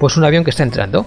pues 0.00 0.16
un 0.16 0.24
avión 0.24 0.42
que 0.42 0.50
está 0.50 0.64
entrando. 0.64 1.06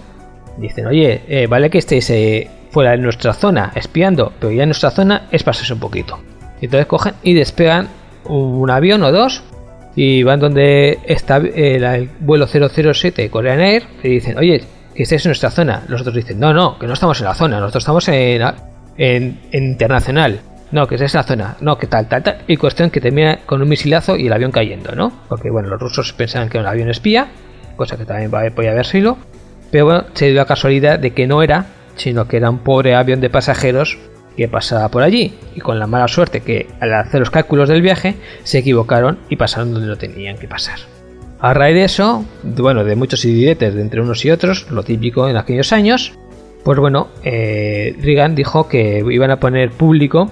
Dicen, 0.58 0.86
oye, 0.86 1.24
eh, 1.28 1.48
vale 1.48 1.70
que 1.72 1.80
estéis 1.80 2.10
eh, 2.12 2.48
fuera 2.70 2.92
de 2.92 2.98
nuestra 2.98 3.34
zona 3.34 3.72
espiando, 3.76 4.32
pero 4.40 4.54
ya 4.54 4.64
en 4.64 4.70
nuestra 4.70 4.92
zona 4.92 5.28
es 5.32 5.44
pasarse 5.44 5.74
un 5.74 5.80
poquito. 5.80 6.20
Y 6.62 6.66
entonces 6.66 6.86
cogen 6.86 7.16
y 7.24 7.34
despegan 7.34 7.90
un 8.26 8.70
avión 8.70 9.04
o 9.04 9.12
dos 9.12 9.44
y 9.96 10.24
van 10.24 10.40
donde 10.40 11.00
está 11.06 11.38
el 11.38 12.10
vuelo 12.20 12.48
007 12.48 13.30
Korean 13.30 13.60
Air 13.60 13.84
y 14.04 14.10
dicen, 14.10 14.38
oye, 14.38 14.64
que 14.96 15.04
estéis 15.04 15.26
en 15.26 15.30
nuestra 15.30 15.50
zona. 15.50 15.84
Los 15.88 16.02
otros 16.02 16.16
dicen, 16.16 16.40
no, 16.40 16.54
no, 16.54 16.78
que 16.78 16.86
no 16.86 16.94
estamos 16.94 17.20
en 17.20 17.26
la 17.26 17.34
zona, 17.34 17.60
nosotros 17.60 17.84
estamos 17.84 18.08
en, 18.10 18.44
en, 18.98 19.40
internacional. 19.52 20.40
No, 20.72 20.88
que 20.88 20.96
es 20.96 21.02
esa 21.02 21.22
zona. 21.22 21.58
No, 21.62 21.78
que 21.78 21.86
tal, 21.86 22.08
tal, 22.08 22.24
tal. 22.24 22.38
Y 22.48 22.58
cuestión 22.58 22.90
que 22.90 23.00
termina 23.00 23.40
con 23.46 23.62
un 23.62 23.70
misilazo 23.70 24.16
y 24.18 24.26
el 24.26 24.34
avión 24.34 24.52
cayendo, 24.52 24.96
¿no? 24.96 25.12
Porque, 25.30 25.52
bueno, 25.52 25.70
los 25.70 25.80
rusos 25.80 26.14
pensaban 26.14 26.50
que 26.50 26.58
era 26.58 26.68
un 26.68 26.72
avión 26.72 26.90
espía, 26.90 27.28
cosa 27.76 27.98
que 27.98 28.06
también 28.06 28.32
podía 28.54 28.72
haber 28.72 28.86
sido. 28.86 29.18
Pero 29.72 29.86
bueno, 29.86 30.06
se 30.14 30.26
dio 30.26 30.36
la 30.36 30.46
casualidad 30.46 31.00
de 31.00 31.12
que 31.12 31.28
no 31.28 31.42
era, 31.42 31.66
sino 31.96 32.28
que 32.28 32.38
era 32.38 32.50
un 32.50 32.60
pobre 32.60 32.96
avión 32.96 33.22
de 33.22 33.30
pasajeros 33.30 33.98
que 34.38 34.48
pasaba 34.48 34.90
por 34.90 35.04
allí. 35.04 35.34
Y 35.56 35.62
con 35.62 35.80
la 35.80 35.88
mala 35.88 36.08
suerte 36.08 36.42
que 36.42 36.68
al 36.80 36.94
hacer 36.94 37.20
los 37.20 37.30
cálculos 37.30 37.70
del 37.70 37.82
viaje 37.82 38.16
se 38.44 38.60
equivocaron 38.60 39.20
y 39.30 39.36
pasaron 39.36 39.74
donde 39.74 39.88
no 39.88 39.98
tenían 39.98 40.38
que 40.38 40.48
pasar. 40.48 40.80
A 41.40 41.54
raíz 41.54 41.76
de 41.76 41.84
eso, 41.84 42.24
bueno, 42.44 42.84
de 42.84 42.96
muchos 42.96 43.26
idiletes 43.26 43.74
de 43.76 43.82
entre 43.82 44.02
unos 44.02 44.24
y 44.24 44.32
otros, 44.32 44.72
lo 44.72 44.84
típico 44.84 45.28
en 45.28 45.36
aquellos 45.36 45.74
años, 45.74 46.14
pues 46.64 46.80
bueno, 46.80 47.10
eh, 47.24 47.96
Reagan 48.02 48.34
dijo 48.34 48.70
que 48.70 49.04
iban 49.10 49.32
a 49.32 49.40
poner 49.40 49.72
público 49.72 50.32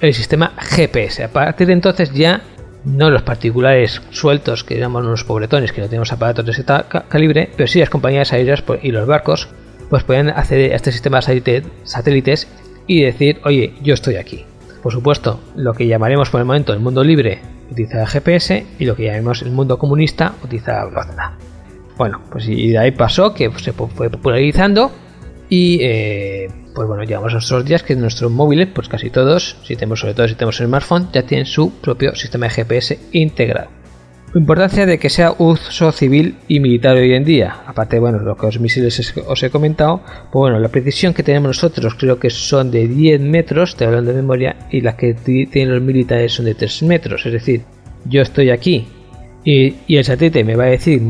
el 0.00 0.14
sistema 0.14 0.52
GPS. 0.58 1.24
A 1.24 1.32
partir 1.32 1.66
de 1.66 1.74
entonces 1.74 2.12
ya 2.14 2.40
no 2.84 3.10
los 3.10 3.22
particulares 3.22 4.02
sueltos, 4.10 4.64
que 4.64 4.78
llamamos 4.78 5.06
unos 5.06 5.24
pobretones, 5.24 5.72
que 5.72 5.80
no 5.80 5.88
tenemos 5.88 6.12
aparatos 6.12 6.44
de 6.44 6.52
ese 6.52 6.64
calibre, 7.08 7.50
pero 7.56 7.66
sí 7.66 7.80
las 7.80 7.90
compañías 7.90 8.32
aéreas 8.32 8.62
y 8.82 8.90
los 8.90 9.06
barcos, 9.06 9.48
pues 9.90 10.04
pueden 10.04 10.30
acceder 10.30 10.72
a 10.72 10.76
este 10.76 10.92
sistema 10.92 11.20
de 11.20 11.64
satélites 11.84 12.48
y 12.86 13.02
decir, 13.02 13.40
oye, 13.44 13.74
yo 13.82 13.94
estoy 13.94 14.16
aquí. 14.16 14.44
Por 14.82 14.92
supuesto, 14.92 15.40
lo 15.56 15.74
que 15.74 15.86
llamaremos 15.86 16.30
por 16.30 16.40
el 16.40 16.46
momento 16.46 16.72
el 16.72 16.80
mundo 16.80 17.02
libre 17.02 17.40
utiliza 17.70 18.06
GPS 18.06 18.66
y 18.78 18.84
lo 18.84 18.96
que 18.96 19.06
llamemos 19.06 19.42
el 19.42 19.50
mundo 19.50 19.78
comunista 19.78 20.34
utiliza 20.42 20.84
Glotna. 20.86 21.36
Bueno, 21.96 22.20
pues 22.30 22.48
y 22.48 22.70
de 22.70 22.78
ahí 22.78 22.90
pasó 22.92 23.34
que 23.34 23.50
se 23.58 23.72
fue 23.72 24.08
popularizando 24.08 24.92
y 25.48 25.78
eh, 25.82 26.48
pues 26.74 26.86
bueno, 26.86 27.04
llevamos 27.04 27.32
nuestros 27.32 27.64
días 27.64 27.82
que 27.82 27.96
nuestros 27.96 28.30
móviles, 28.30 28.68
pues 28.74 28.88
casi 28.88 29.10
todos, 29.10 29.56
si 29.64 29.74
tenemos, 29.74 30.00
sobre 30.00 30.14
todo 30.14 30.28
si 30.28 30.34
tenemos 30.34 30.60
el 30.60 30.66
smartphone, 30.66 31.08
ya 31.12 31.22
tienen 31.22 31.46
su 31.46 31.72
propio 31.80 32.14
sistema 32.14 32.46
de 32.46 32.50
GPS 32.50 32.98
integrado. 33.12 33.70
Importancia 34.34 34.84
de 34.84 34.98
que 34.98 35.08
sea 35.08 35.34
uso 35.38 35.90
civil 35.90 36.36
y 36.48 36.60
militar 36.60 36.96
hoy 36.96 37.14
en 37.14 37.24
día. 37.24 37.62
Aparte, 37.66 37.98
bueno, 37.98 38.18
lo 38.18 38.36
que 38.36 38.44
los 38.44 38.60
misiles 38.60 39.14
os 39.26 39.42
he 39.42 39.48
comentado, 39.48 40.02
pues 40.30 40.32
bueno, 40.34 40.58
la 40.58 40.68
precisión 40.68 41.14
que 41.14 41.22
tenemos 41.22 41.48
nosotros 41.48 41.94
creo 41.94 42.18
que 42.18 42.28
son 42.28 42.70
de 42.70 42.86
10 42.86 43.22
metros, 43.22 43.70
estoy 43.70 43.86
hablando 43.86 44.10
de 44.10 44.16
memoria, 44.16 44.56
y 44.70 44.82
las 44.82 44.96
que 44.96 45.14
tienen 45.14 45.70
los 45.72 45.82
militares 45.82 46.34
son 46.34 46.44
de 46.44 46.54
3 46.54 46.82
metros. 46.82 47.24
Es 47.24 47.32
decir, 47.32 47.62
yo 48.04 48.20
estoy 48.20 48.50
aquí 48.50 48.86
y, 49.44 49.96
el 49.96 50.04
satélite 50.04 50.44
me 50.44 50.56
va 50.56 50.64
a 50.64 50.68
decir 50.68 51.00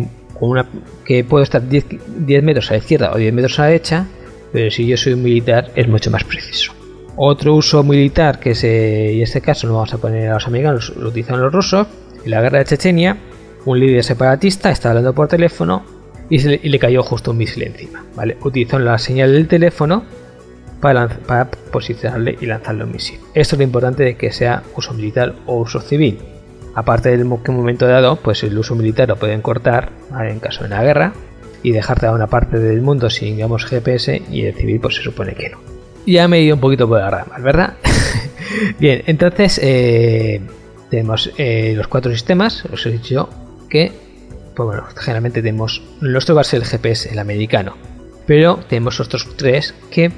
que 1.05 1.25
puedo 1.25 1.43
estar 1.43 1.69
10, 1.69 1.87
10 2.25 2.43
metros 2.45 2.71
a 2.71 2.75
la 2.75 2.79
izquierda 2.79 3.13
o 3.13 3.19
10 3.19 3.35
metros 3.35 3.59
a 3.59 3.63
la 3.63 3.69
derecha 3.69 4.07
pero 4.53 4.71
si 4.71 4.87
yo 4.87 4.97
soy 4.97 5.15
un 5.15 5.23
militar 5.23 5.71
es 5.75 5.89
mucho 5.89 6.11
más 6.11 6.25
preciso. 6.25 6.73
Otro 7.17 7.57
uso 7.57 7.83
militar 7.83 8.39
que 8.39 8.55
se, 8.55 9.13
en 9.13 9.23
este 9.23 9.41
caso 9.41 9.67
no 9.67 9.75
vamos 9.75 9.93
a 9.93 9.99
poner 9.99 10.31
a 10.31 10.35
los 10.35 10.47
americanos, 10.47 10.93
lo 10.97 11.09
utilizan 11.09 11.41
los 11.41 11.53
rusos, 11.53 11.87
en 12.25 12.31
la 12.31 12.41
guerra 12.41 12.59
de 12.59 12.65
Chechenia, 12.65 13.17
un 13.65 13.81
líder 13.81 14.05
separatista 14.05 14.71
está 14.71 14.91
hablando 14.91 15.13
por 15.13 15.29
teléfono 15.29 15.85
y, 16.31 16.39
le 16.39 16.79
cayó 16.79 17.03
justo 17.03 17.33
un 17.33 17.39
misil 17.39 17.65
encima. 17.65 18.05
¿vale? 18.15 18.37
Utilizó 18.43 18.79
la 18.79 18.99
señal 18.99 19.33
del 19.33 19.49
teléfono 19.49 20.05
para, 20.81 21.09
para, 21.09 21.51
posicionarle 21.51 22.37
y 22.41 22.47
lanzarle 22.47 22.85
un 22.85 22.93
misil. 22.93 23.19
Esto 23.35 23.57
es 23.57 23.59
lo 23.59 23.65
importante 23.65 24.05
de 24.05 24.17
que 24.17 24.31
sea 24.31 24.63
uso 24.77 24.95
militar 24.95 25.35
o 25.47 25.57
uso 25.57 25.81
civil. 25.81 26.19
Aparte 26.75 27.17
del 27.17 27.27
que 27.43 27.51
momento 27.51 27.89
dado, 27.89 28.17
pues 28.17 28.45
el 28.45 28.57
uso 28.57 28.77
militar 28.77 29.09
lo 29.09 29.17
pueden 29.17 29.43
cortar 29.43 29.91
en 30.21 30.39
caso 30.39 30.61
de 30.61 30.69
una 30.69 30.83
guerra, 30.83 31.13
y 31.63 31.73
dejarte 31.73 32.07
a 32.07 32.13
una 32.13 32.27
parte 32.27 32.59
del 32.59 32.83
mundo 32.83 33.11
sin, 33.11 33.37
digamos, 33.37 33.65
GPS 33.65 34.23
y 34.31 34.47
el 34.47 34.55
civil 34.55 34.81
pues 34.81 34.97
se 34.97 35.03
supone 35.03 35.35
que 35.35 35.51
no. 35.51 35.59
Ya 36.07 36.27
me 36.29 36.39
he 36.39 36.43
ido 36.43 36.55
un 36.55 36.61
poquito 36.61 36.89
por 36.89 37.01
las 37.01 37.11
ramas, 37.11 37.43
¿verdad? 37.43 37.75
Bien, 38.79 39.03
entonces 39.07 39.61
eh, 39.63 40.41
tenemos 40.91 41.31
eh, 41.37 41.75
los 41.77 41.89
cuatro 41.89 42.11
sistemas, 42.13 42.65
os 42.73 42.87
he 42.87 42.91
dicho 42.91 43.29
que, 43.69 43.93
pues 44.55 44.67
bueno, 44.67 44.85
generalmente 44.97 45.43
tenemos, 45.43 45.83
nuestro 46.01 46.35
va 46.35 46.43
a 46.43 46.57
el 46.57 46.65
GPS, 46.65 47.11
el 47.13 47.19
americano, 47.19 47.77
pero 48.27 48.59
tenemos 48.69 49.01
otros 49.01 49.37
tres 49.37 49.75
que 49.91 50.11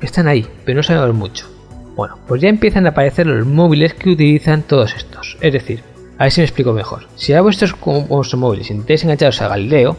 están 0.00 0.28
ahí, 0.28 0.46
pero 0.64 0.76
no 0.76 0.82
sabemos 0.82 1.14
mucho. 1.14 1.48
Bueno, 1.94 2.18
pues 2.26 2.40
ya 2.40 2.48
empiezan 2.48 2.86
a 2.86 2.90
aparecer 2.90 3.26
los 3.26 3.46
móviles 3.46 3.94
que 3.94 4.10
utilizan 4.10 4.62
todos 4.62 4.94
estos. 4.94 5.36
Es 5.40 5.52
decir, 5.52 5.82
a 6.18 6.24
ver 6.24 6.32
si 6.32 6.40
me 6.40 6.46
explico 6.46 6.72
mejor. 6.72 7.06
Si 7.16 7.32
a 7.32 7.42
vuestros, 7.42 7.74
vuestros 8.08 8.40
móviles 8.40 8.70
intentáis 8.70 9.04
engancharos 9.04 9.42
a 9.42 9.48
Galileo, 9.48 9.96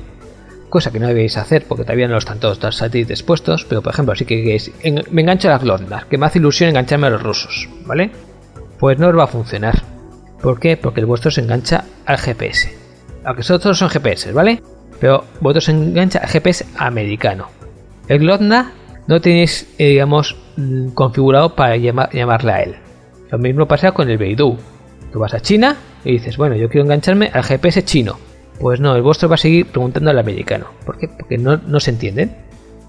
cosa 0.73 0.91
que 0.91 0.99
no 0.99 1.07
debéis 1.07 1.37
hacer 1.37 1.65
porque 1.67 1.83
todavía 1.83 2.07
no 2.07 2.17
están 2.17 2.39
todos 2.39 2.59
los 2.63 2.77
satélites 2.77 3.21
puestos, 3.21 3.63
pero 3.63 3.83
por 3.83 3.93
ejemplo, 3.93 4.13
así 4.13 4.25
que, 4.25 4.59
me 5.11 5.21
engancho 5.21 5.47
a 5.49 5.51
las 5.51 5.61
glondas, 5.61 6.05
que 6.05 6.17
me 6.17 6.25
hace 6.25 6.39
ilusión 6.39 6.71
engancharme 6.71 7.05
a 7.05 7.09
los 7.11 7.21
rusos, 7.21 7.69
¿vale? 7.85 8.09
Pues 8.79 8.97
no 8.97 9.09
os 9.09 9.15
va 9.15 9.25
a 9.25 9.27
funcionar. 9.27 9.83
¿Por 10.41 10.59
qué? 10.59 10.75
Porque 10.75 11.01
el 11.01 11.05
vuestro 11.05 11.29
se 11.29 11.41
engancha 11.41 11.85
al 12.07 12.17
GPS. 12.17 12.75
Aunque 13.23 13.43
todos 13.43 13.77
son 13.77 13.89
GPS, 13.91 14.31
¿vale? 14.31 14.63
Pero 14.99 15.25
vuestro 15.41 15.61
se 15.61 15.73
engancha 15.73 16.17
al 16.17 16.29
GPS 16.29 16.65
americano. 16.75 17.49
El 18.07 18.21
Glotna 18.21 18.71
no 19.05 19.21
tenéis, 19.21 19.71
eh, 19.77 19.89
digamos, 19.89 20.35
mm, 20.57 20.87
configurado 20.95 21.53
para 21.53 21.77
llamarle 21.77 22.51
a 22.51 22.63
él. 22.63 22.75
Lo 23.29 23.37
mismo 23.37 23.67
pasa 23.67 23.91
con 23.91 24.09
el 24.09 24.17
Beidou. 24.17 24.57
Tú 25.11 25.19
vas 25.19 25.35
a 25.35 25.39
China 25.39 25.77
y 26.03 26.13
dices, 26.13 26.35
bueno, 26.35 26.55
yo 26.55 26.67
quiero 26.67 26.85
engancharme 26.85 27.29
al 27.31 27.43
GPS 27.43 27.85
chino. 27.85 28.17
Pues 28.59 28.79
no, 28.79 28.95
el 28.95 29.01
vuestro 29.01 29.29
va 29.29 29.35
a 29.35 29.37
seguir 29.37 29.65
preguntando 29.67 30.09
al 30.09 30.19
americano. 30.19 30.67
¿Por 30.85 30.97
qué? 30.97 31.07
Porque 31.07 31.37
no, 31.37 31.57
no 31.57 31.79
se 31.79 31.91
entienden. 31.91 32.35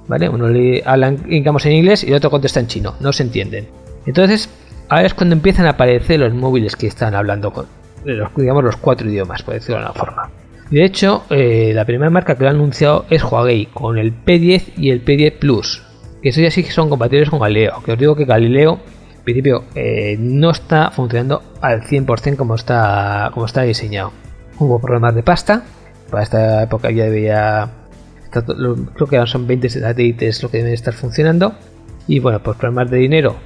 ¿Vale? 0.06 0.28
Uno 0.28 0.48
le 0.48 0.82
habla, 0.84 1.08
en 1.08 1.72
inglés 1.72 2.04
y 2.04 2.08
el 2.08 2.14
otro 2.14 2.30
contesta 2.30 2.60
en 2.60 2.66
chino. 2.66 2.94
No 3.00 3.12
se 3.12 3.22
entienden. 3.22 3.68
Entonces, 4.06 4.50
ahora 4.88 5.06
es 5.06 5.14
cuando 5.14 5.34
empiezan 5.34 5.66
a 5.66 5.70
aparecer 5.70 6.20
los 6.20 6.34
móviles 6.34 6.76
que 6.76 6.86
están 6.86 7.14
hablando 7.14 7.52
con, 7.52 7.66
los, 8.04 8.28
digamos, 8.36 8.62
los 8.62 8.76
cuatro 8.76 9.08
idiomas, 9.08 9.42
por 9.42 9.54
decirlo 9.54 9.76
de 9.76 9.84
una 9.84 9.94
forma. 9.94 10.30
De 10.70 10.84
hecho, 10.84 11.24
eh, 11.30 11.72
la 11.74 11.84
primera 11.84 12.10
marca 12.10 12.36
que 12.36 12.42
lo 12.42 12.48
ha 12.48 12.52
anunciado 12.52 13.06
es 13.10 13.22
Huawei, 13.22 13.66
con 13.66 13.98
el 13.98 14.12
P10 14.12 14.72
y 14.76 14.90
el 14.90 15.04
P10 15.04 15.38
Plus. 15.38 15.82
Que 16.22 16.30
eso 16.30 16.40
ya 16.40 16.50
sí 16.50 16.62
que 16.64 16.70
son 16.70 16.88
compatibles 16.88 17.30
con 17.30 17.38
Galileo. 17.38 17.82
Que 17.84 17.92
os 17.92 17.98
digo 17.98 18.16
que 18.16 18.24
Galileo, 18.24 18.80
en 19.16 19.24
principio, 19.24 19.64
eh, 19.74 20.16
no 20.18 20.50
está 20.50 20.90
funcionando 20.90 21.42
al 21.60 21.82
100% 21.82 22.36
como 22.36 22.54
está, 22.54 23.30
como 23.32 23.46
está 23.46 23.62
diseñado. 23.62 24.12
Hubo 24.58 24.78
problemas 24.78 25.14
de 25.14 25.22
pasta. 25.22 25.62
Para 26.10 26.22
esta 26.22 26.62
época 26.62 26.90
ya 26.90 27.04
debía. 27.04 27.70
Creo 28.30 29.06
que 29.08 29.26
son 29.26 29.46
20 29.46 29.68
satélites 29.68 30.42
lo 30.42 30.50
que 30.50 30.58
deben 30.58 30.72
estar 30.72 30.94
funcionando. 30.94 31.54
Y 32.06 32.18
bueno, 32.20 32.42
pues 32.42 32.56
problemas 32.56 32.90
de 32.90 32.98
dinero. 32.98 33.36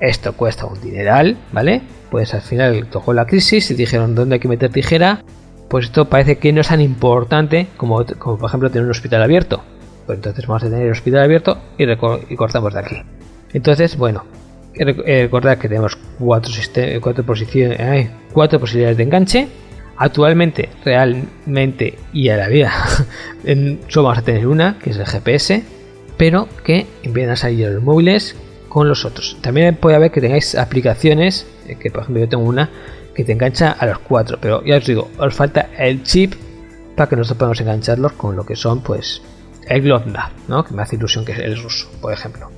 Esto 0.00 0.32
cuesta 0.34 0.66
un 0.66 0.80
dineral, 0.80 1.36
¿vale? 1.52 1.82
Pues 2.10 2.32
al 2.34 2.42
final 2.42 2.86
tocó 2.86 3.12
la 3.12 3.26
crisis 3.26 3.70
y 3.70 3.74
dijeron 3.74 4.14
dónde 4.14 4.34
hay 4.34 4.40
que 4.40 4.48
meter 4.48 4.70
tijera. 4.70 5.24
Pues 5.68 5.86
esto 5.86 6.08
parece 6.08 6.38
que 6.38 6.52
no 6.52 6.60
es 6.60 6.68
tan 6.68 6.80
importante 6.80 7.66
como, 7.76 8.04
como 8.18 8.38
por 8.38 8.48
ejemplo 8.48 8.70
tener 8.70 8.84
un 8.84 8.90
hospital 8.90 9.22
abierto. 9.22 9.62
Pues 10.06 10.16
entonces 10.18 10.46
vamos 10.46 10.62
a 10.62 10.70
tener 10.70 10.86
el 10.86 10.92
hospital 10.92 11.24
abierto 11.24 11.58
y, 11.76 11.84
y 11.84 12.36
cortamos 12.36 12.72
de 12.72 12.80
aquí. 12.80 12.96
Entonces, 13.52 13.96
bueno, 13.96 14.24
eh, 14.74 15.22
recordad 15.22 15.58
que 15.58 15.68
tenemos 15.68 15.96
cuatro, 16.18 16.52
cuatro, 17.00 17.24
posiciones, 17.24 18.10
cuatro 18.32 18.60
posibilidades 18.60 18.96
de 18.96 19.02
enganche 19.02 19.48
Actualmente, 19.98 20.68
realmente 20.84 21.98
y 22.12 22.28
a 22.28 22.36
la 22.36 22.48
vida, 22.48 22.72
solo 23.88 24.04
vamos 24.04 24.18
a 24.18 24.22
tener 24.22 24.46
una, 24.46 24.78
que 24.78 24.90
es 24.90 24.96
el 24.96 25.06
GPS, 25.06 25.64
pero 26.16 26.48
que 26.64 26.86
empiezan 27.02 27.32
a 27.32 27.36
salir 27.36 27.68
los 27.68 27.82
móviles 27.82 28.36
con 28.68 28.88
los 28.88 29.04
otros. 29.04 29.36
También 29.40 29.74
puede 29.74 29.96
haber 29.96 30.12
que 30.12 30.20
tengáis 30.20 30.54
aplicaciones, 30.54 31.46
eh, 31.66 31.76
que 31.76 31.90
por 31.90 32.02
ejemplo 32.02 32.22
yo 32.22 32.28
tengo 32.28 32.44
una 32.44 32.70
que 33.14 33.24
te 33.24 33.32
engancha 33.32 33.72
a 33.72 33.86
los 33.86 33.98
cuatro, 33.98 34.38
pero 34.40 34.64
ya 34.64 34.76
os 34.76 34.86
digo, 34.86 35.10
os 35.18 35.34
falta 35.34 35.70
el 35.76 36.04
chip 36.04 36.34
para 36.94 37.08
que 37.08 37.16
nosotros 37.16 37.38
podamos 37.38 37.60
engancharlos 37.60 38.12
con 38.12 38.36
lo 38.36 38.46
que 38.46 38.54
son, 38.54 38.80
pues, 38.82 39.20
el 39.66 39.82
Glotna, 39.82 40.30
¿no? 40.46 40.64
Que 40.64 40.74
me 40.74 40.82
hace 40.82 40.94
ilusión 40.94 41.24
que 41.24 41.32
es 41.32 41.38
el 41.40 41.60
ruso, 41.60 41.88
por 42.00 42.12
ejemplo. 42.12 42.50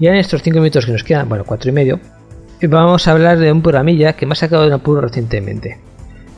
Ya 0.00 0.10
en 0.10 0.16
estos 0.16 0.42
5 0.42 0.58
minutos 0.58 0.84
que 0.84 0.92
nos 0.92 1.04
quedan, 1.04 1.28
bueno, 1.28 1.44
cuatro 1.44 1.70
y 1.70 1.72
medio, 1.72 2.00
vamos 2.62 3.06
a 3.06 3.12
hablar 3.12 3.38
de 3.38 3.52
un 3.52 3.62
programilla 3.62 4.14
que 4.14 4.26
me 4.26 4.32
ha 4.32 4.36
sacado 4.36 4.62
de 4.62 4.68
un 4.68 4.74
apuro 4.74 5.00
recientemente. 5.00 5.78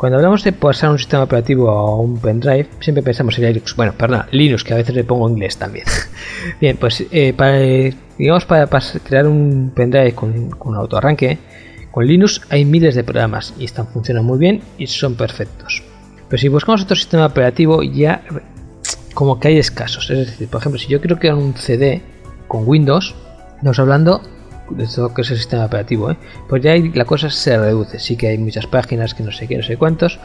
Cuando 0.05 0.19
hablamos 0.19 0.45
de 0.45 0.53
pasar 0.53 0.90
un 0.90 0.99
sistema 0.99 1.23
operativo 1.23 1.71
a 1.71 1.99
un 1.99 2.19
pendrive, 2.19 2.69
siempre 2.79 3.03
pensamos 3.03 3.38
en 3.38 3.47
Linux. 3.47 3.75
Bueno, 3.75 3.95
perdón, 3.97 4.25
Linux, 4.33 4.62
que 4.62 4.75
a 4.75 4.77
veces 4.77 4.95
le 4.95 5.03
pongo 5.03 5.31
inglés 5.31 5.57
también. 5.57 5.87
Bien, 6.61 6.77
pues 6.77 7.07
eh, 7.11 7.33
para, 7.33 7.57
digamos, 8.19 8.45
para, 8.45 8.69
crear 9.03 9.27
un 9.27 9.73
pendrive 9.75 10.14
con, 10.14 10.51
con 10.51 10.75
autoarranque, 10.75 11.38
con 11.90 12.07
Linux 12.07 12.43
hay 12.51 12.67
miles 12.67 12.97
de 12.97 13.03
programas 13.03 13.55
y 13.59 13.64
están 13.64 13.87
funcionando 13.87 14.29
muy 14.29 14.38
bien 14.38 14.61
y 14.77 14.88
son 14.88 15.14
perfectos. 15.14 15.83
Pero 16.29 16.38
si 16.38 16.49
buscamos 16.49 16.83
otro 16.83 16.97
sistema 16.97 17.25
operativo, 17.25 17.83
ya 17.83 18.25
como 19.14 19.40
que 19.40 19.49
hay 19.49 19.57
escasos. 19.57 20.11
Es 20.11 20.19
decir, 20.19 20.49
por 20.49 20.61
ejemplo, 20.61 20.79
si 20.79 20.88
yo 20.88 21.01
quiero 21.01 21.19
crear 21.19 21.35
un 21.35 21.55
CD 21.55 22.03
con 22.47 22.69
Windows, 22.69 23.14
estamos 23.57 23.79
hablando 23.79 24.21
de 24.70 24.87
todo 24.87 25.12
que 25.12 25.22
es 25.22 25.31
el 25.31 25.37
sistema 25.37 25.66
operativo, 25.66 26.11
¿eh? 26.11 26.16
pues 26.48 26.62
ya 26.62 26.72
ahí 26.72 26.90
la 26.92 27.05
cosa 27.05 27.31
se 27.31 27.57
reduce. 27.59 27.98
Sí 27.98 28.16
que 28.16 28.29
hay 28.29 28.38
muchas 28.38 28.66
páginas 28.66 29.14
que 29.14 29.22
no 29.22 29.33
sé 29.33 29.46
qué, 29.46 29.57
no 29.57 29.62
sé 29.62 29.77
cuántos, 29.77 30.18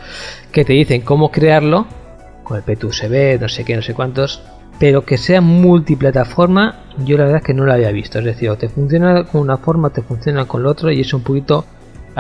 que 0.52 0.66
te 0.66 0.74
dicen 0.74 1.02
cómo 1.02 1.32
crearlo 1.32 1.88
con 2.44 2.58
el 2.58 2.64
P2USB, 2.64 3.40
no 3.40 3.50
sé 3.50 3.64
qué, 3.64 3.76
no 3.76 3.82
sé 3.82 3.94
cuántos, 3.94 4.42
pero 4.80 5.06
que 5.06 5.18
sea 5.18 5.42
multiplataforma, 5.42 6.84
yo 7.06 7.18
la 7.18 7.26
verdad 7.26 7.42
es 7.42 7.46
que 7.46 7.54
no 7.54 7.66
lo 7.66 7.74
había 7.74 7.92
visto. 7.92 8.20
Es 8.20 8.26
decir, 8.26 8.50
o 8.50 8.58
te 8.58 8.70
funciona 8.70 9.26
con 9.26 9.42
una 9.42 9.58
forma, 9.58 9.90
te 9.90 10.02
funciona 10.02 10.46
con 10.46 10.64
la 10.64 10.70
otra, 10.70 10.94
y 10.94 11.02
es 11.02 11.14
un 11.14 11.22
poquito 11.22 11.66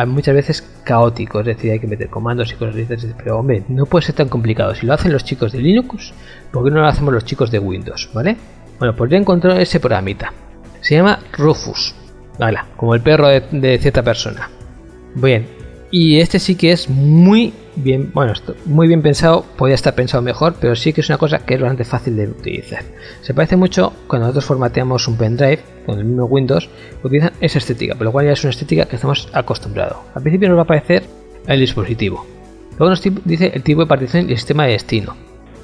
muchas 0.05 0.35
veces 0.35 0.61
caótico, 0.83 1.41
es 1.41 1.47
decir, 1.47 1.71
hay 1.71 1.79
que 1.79 1.87
meter 1.87 2.09
comandos 2.09 2.51
y 2.51 2.55
cosas 2.55 2.75
así, 2.75 3.13
pero 3.17 3.39
hombre, 3.39 3.63
no 3.67 3.85
puede 3.85 4.05
ser 4.05 4.15
tan 4.15 4.29
complicado. 4.29 4.73
Si 4.75 4.85
lo 4.85 4.93
hacen 4.93 5.11
los 5.11 5.23
chicos 5.23 5.51
de 5.51 5.59
Linux, 5.59 6.13
¿por 6.51 6.63
qué 6.63 6.71
no 6.71 6.81
lo 6.81 6.87
hacemos 6.87 7.13
los 7.13 7.25
chicos 7.25 7.51
de 7.51 7.59
Windows? 7.59 8.09
¿Vale? 8.13 8.37
Bueno, 8.77 8.95
pues 8.95 9.11
ya 9.11 9.17
encontré 9.17 9.61
ese 9.61 9.79
programita. 9.79 10.33
Se 10.81 10.95
llama 10.95 11.19
Rufus. 11.33 11.95
Como 12.77 12.95
el 12.95 13.01
perro 13.01 13.27
de, 13.27 13.77
cierta 13.79 14.01
persona. 14.01 14.49
Bien, 15.15 15.45
y 15.91 16.19
este 16.19 16.39
sí 16.39 16.55
que 16.55 16.71
es 16.71 16.89
muy 16.89 17.53
bien, 17.75 18.11
bueno, 18.13 18.33
muy 18.65 18.87
bien 18.87 19.01
pensado, 19.01 19.43
podría 19.57 19.75
estar 19.75 19.93
pensado 19.95 20.21
mejor, 20.21 20.55
pero 20.59 20.75
sí 20.75 20.93
que 20.93 21.01
es 21.01 21.09
una 21.09 21.17
cosa 21.17 21.39
que 21.39 21.55
es 21.55 21.61
bastante 21.61 21.83
fácil 21.83 22.15
de 22.15 22.27
utilizar. 22.27 22.83
Se 23.21 23.33
parece 23.33 23.57
mucho 23.57 23.91
cuando 24.07 24.27
nosotros 24.27 24.45
formateamos 24.45 25.07
un 25.07 25.17
pendrive 25.17 25.59
con 25.85 25.99
el 25.99 26.05
mismo 26.05 26.25
Windows, 26.25 26.69
utilizan 27.03 27.33
esa 27.41 27.57
estética, 27.57 27.95
pero 27.95 28.05
lo 28.05 28.11
cual 28.11 28.27
ya 28.27 28.33
es 28.33 28.43
una 28.43 28.51
estética 28.51 28.85
que 28.85 28.95
estamos 28.95 29.27
acostumbrados. 29.33 29.97
Al 30.13 30.21
principio 30.21 30.47
nos 30.49 30.57
va 30.57 30.61
a 30.61 30.63
aparecer 30.63 31.03
el 31.47 31.59
dispositivo. 31.59 32.25
Luego 32.77 32.91
nos 32.91 33.01
dice 33.25 33.51
el 33.53 33.63
tipo 33.63 33.81
de 33.81 33.87
partición 33.87 34.29
y 34.29 34.31
el 34.31 34.37
sistema 34.37 34.65
de 34.65 34.73
destino. 34.73 35.15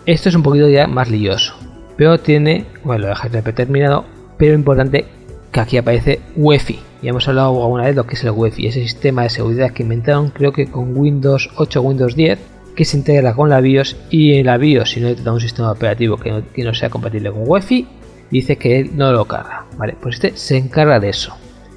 Esto 0.06 0.30
es 0.30 0.36
un 0.36 0.44
poquito 0.44 0.68
ya 0.68 0.88
más 0.88 1.10
lioso, 1.10 1.56
pero 1.96 2.20
tiene, 2.20 2.66
bueno, 2.84 3.04
lo 3.04 3.08
dejaré 3.10 3.42
terminado, 3.54 4.06
pero 4.38 4.54
importante 4.54 5.06
que 5.56 5.62
aquí 5.62 5.78
aparece 5.78 6.20
UEFI. 6.36 6.80
Ya 7.02 7.12
hemos 7.12 7.30
hablado 7.30 7.64
alguna 7.64 7.84
vez 7.84 7.96
de 7.96 8.02
lo 8.02 8.06
que 8.06 8.16
es 8.16 8.24
el 8.26 8.32
UEFI, 8.32 8.68
ese 8.68 8.82
sistema 8.82 9.24
de 9.24 9.30
seguridad 9.30 9.72
que 9.72 9.84
inventaron 9.84 10.30
creo 10.30 10.52
que 10.52 10.68
con 10.68 10.98
Windows 10.98 11.50
8 11.56 11.80
o 11.80 11.84
Windows 11.84 12.14
10, 12.14 12.40
que 12.76 12.84
se 12.84 12.98
integra 12.98 13.34
con 13.34 13.50
la 13.50 13.62
BIOS 13.62 13.96
y 14.10 14.34
en 14.34 14.48
la 14.48 14.58
BIOS 14.58 14.90
si 14.90 15.00
no 15.00 15.08
hay 15.08 15.16
un 15.26 15.40
sistema 15.40 15.72
operativo 15.72 16.18
que 16.18 16.64
no, 16.64 16.74
sea 16.74 16.90
compatible 16.90 17.32
con 17.32 17.48
UEFI, 17.48 17.88
dice 18.30 18.58
que 18.58 18.82
él 18.82 18.98
no 18.98 19.14
lo 19.14 19.24
carga. 19.24 19.66
Vale, 19.78 19.96
pues 20.02 20.16
este 20.16 20.36
se 20.36 20.58
encarga 20.58 21.00
de 21.00 21.08
eso. 21.08 21.34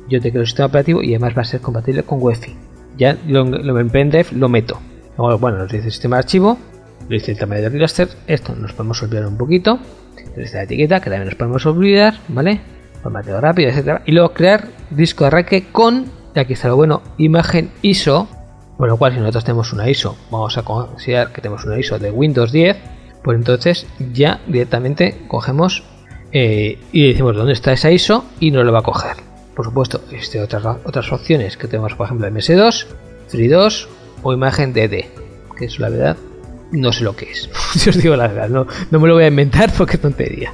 Yo 0.08 0.20
te 0.20 0.30
creo 0.30 0.40
el 0.40 0.48
sistema 0.48 0.66
operativo 0.66 1.00
y 1.00 1.10
además 1.10 1.34
va 1.38 1.42
a 1.42 1.44
ser 1.44 1.60
compatible 1.60 2.02
con 2.02 2.20
UEFI. 2.20 2.56
Ya 2.96 3.16
lo, 3.28 3.44
lo 3.44 3.78
en 3.78 3.90
pendrive 3.90 4.26
lo 4.32 4.48
meto. 4.48 4.80
Bueno, 5.16 5.58
nos 5.58 5.70
dice 5.70 5.86
el 5.86 5.92
sistema 5.92 6.16
de 6.16 6.20
archivo, 6.22 6.58
lo 7.02 7.14
dice 7.14 7.30
el 7.30 7.38
tamaño 7.38 7.70
del 7.70 7.80
raster, 7.80 8.08
esto 8.26 8.56
nos 8.56 8.72
podemos 8.72 9.00
olvidar 9.04 9.28
un 9.28 9.38
poquito. 9.38 9.78
Esta 10.36 10.64
etiqueta 10.64 10.98
que 10.98 11.10
también 11.10 11.26
nos 11.26 11.36
podemos 11.36 11.64
olvidar, 11.64 12.14
¿vale? 12.26 12.60
Formateo 13.08 13.40
rápido, 13.40 13.70
etcétera, 13.70 14.02
y 14.04 14.12
luego 14.12 14.34
crear 14.34 14.68
disco 14.90 15.24
de 15.24 15.28
arranque 15.28 15.66
con, 15.72 16.06
aquí 16.34 16.52
está 16.52 16.68
lo 16.68 16.76
bueno, 16.76 17.02
imagen 17.16 17.70
ISO, 17.80 18.28
con 18.76 18.88
lo 18.88 18.96
cual 18.98 19.14
si 19.14 19.18
nosotros 19.18 19.44
tenemos 19.44 19.72
una 19.72 19.88
ISO, 19.88 20.16
vamos 20.30 20.58
a 20.58 20.62
considerar 20.62 21.32
que 21.32 21.40
tenemos 21.40 21.64
una 21.64 21.78
ISO 21.78 21.98
de 21.98 22.10
Windows 22.10 22.52
10, 22.52 22.76
pues 23.24 23.38
entonces 23.38 23.86
ya 24.12 24.40
directamente 24.46 25.22
cogemos 25.26 25.84
eh, 26.32 26.78
y 26.92 27.08
decimos 27.08 27.34
dónde 27.34 27.54
está 27.54 27.72
esa 27.72 27.90
ISO 27.90 28.24
y 28.40 28.50
nos 28.50 28.64
lo 28.64 28.72
va 28.72 28.80
a 28.80 28.82
coger. 28.82 29.16
Por 29.56 29.64
supuesto, 29.64 30.02
existen 30.12 30.42
otras, 30.42 30.64
otras 30.84 31.10
opciones 31.10 31.56
que 31.56 31.66
tenemos, 31.66 31.94
por 31.94 32.06
ejemplo, 32.06 32.28
MS2, 32.28 32.86
FreeDOS 33.28 33.88
o 34.22 34.32
imagen 34.34 34.72
DD, 34.72 35.06
que 35.56 35.64
es 35.64 35.78
la 35.80 35.88
verdad 35.88 36.16
no 36.72 36.92
sé 36.92 37.04
lo 37.04 37.16
que 37.16 37.30
es. 37.30 37.48
Si 37.74 37.90
os 37.90 37.96
digo 38.00 38.16
la 38.16 38.28
verdad, 38.28 38.48
no, 38.48 38.66
no, 38.90 39.00
me 39.00 39.08
lo 39.08 39.14
voy 39.14 39.24
a 39.24 39.28
inventar 39.28 39.72
porque 39.76 39.98
tontería. 39.98 40.52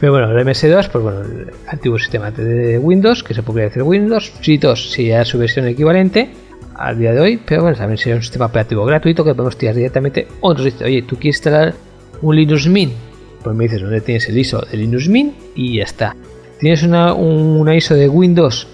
Pero 0.00 0.12
bueno, 0.12 0.30
el 0.30 0.46
MS2, 0.46 0.88
pues 0.90 1.04
bueno, 1.04 1.20
el 1.22 1.50
antiguo 1.66 1.98
sistema 1.98 2.30
de 2.30 2.78
Windows, 2.78 3.22
que 3.22 3.34
se 3.34 3.42
podría 3.42 3.64
decir 3.64 3.82
Windows, 3.82 4.30
FreeDOS 4.30 4.92
si 4.92 5.08
ya 5.08 5.24
su 5.24 5.38
versión 5.38 5.66
equivalente 5.66 6.30
al 6.76 6.98
día 6.98 7.12
de 7.12 7.20
hoy, 7.20 7.40
pero 7.44 7.62
bueno, 7.62 7.76
también 7.76 7.98
sería 7.98 8.16
un 8.16 8.22
sistema 8.22 8.46
operativo 8.46 8.84
gratuito 8.84 9.24
que 9.24 9.34
podemos 9.34 9.56
tirar 9.56 9.74
directamente. 9.74 10.28
O 10.40 10.54
nos 10.54 10.64
dice, 10.64 10.84
oye, 10.84 11.02
tú 11.02 11.16
quieres 11.16 11.36
instalar 11.36 11.74
un 12.22 12.36
Linux 12.36 12.68
Mint, 12.68 12.92
pues 13.42 13.56
me 13.56 13.64
dices 13.64 13.82
dónde 13.82 14.00
tienes 14.00 14.28
el 14.28 14.38
ISO 14.38 14.60
de 14.60 14.76
Linux 14.76 15.08
Mint 15.08 15.34
y 15.54 15.78
ya 15.78 15.84
está. 15.84 16.16
¿Tienes 16.58 16.82
una, 16.82 17.14
una 17.14 17.74
ISO 17.74 17.94
de 17.94 18.08
Windows? 18.08 18.66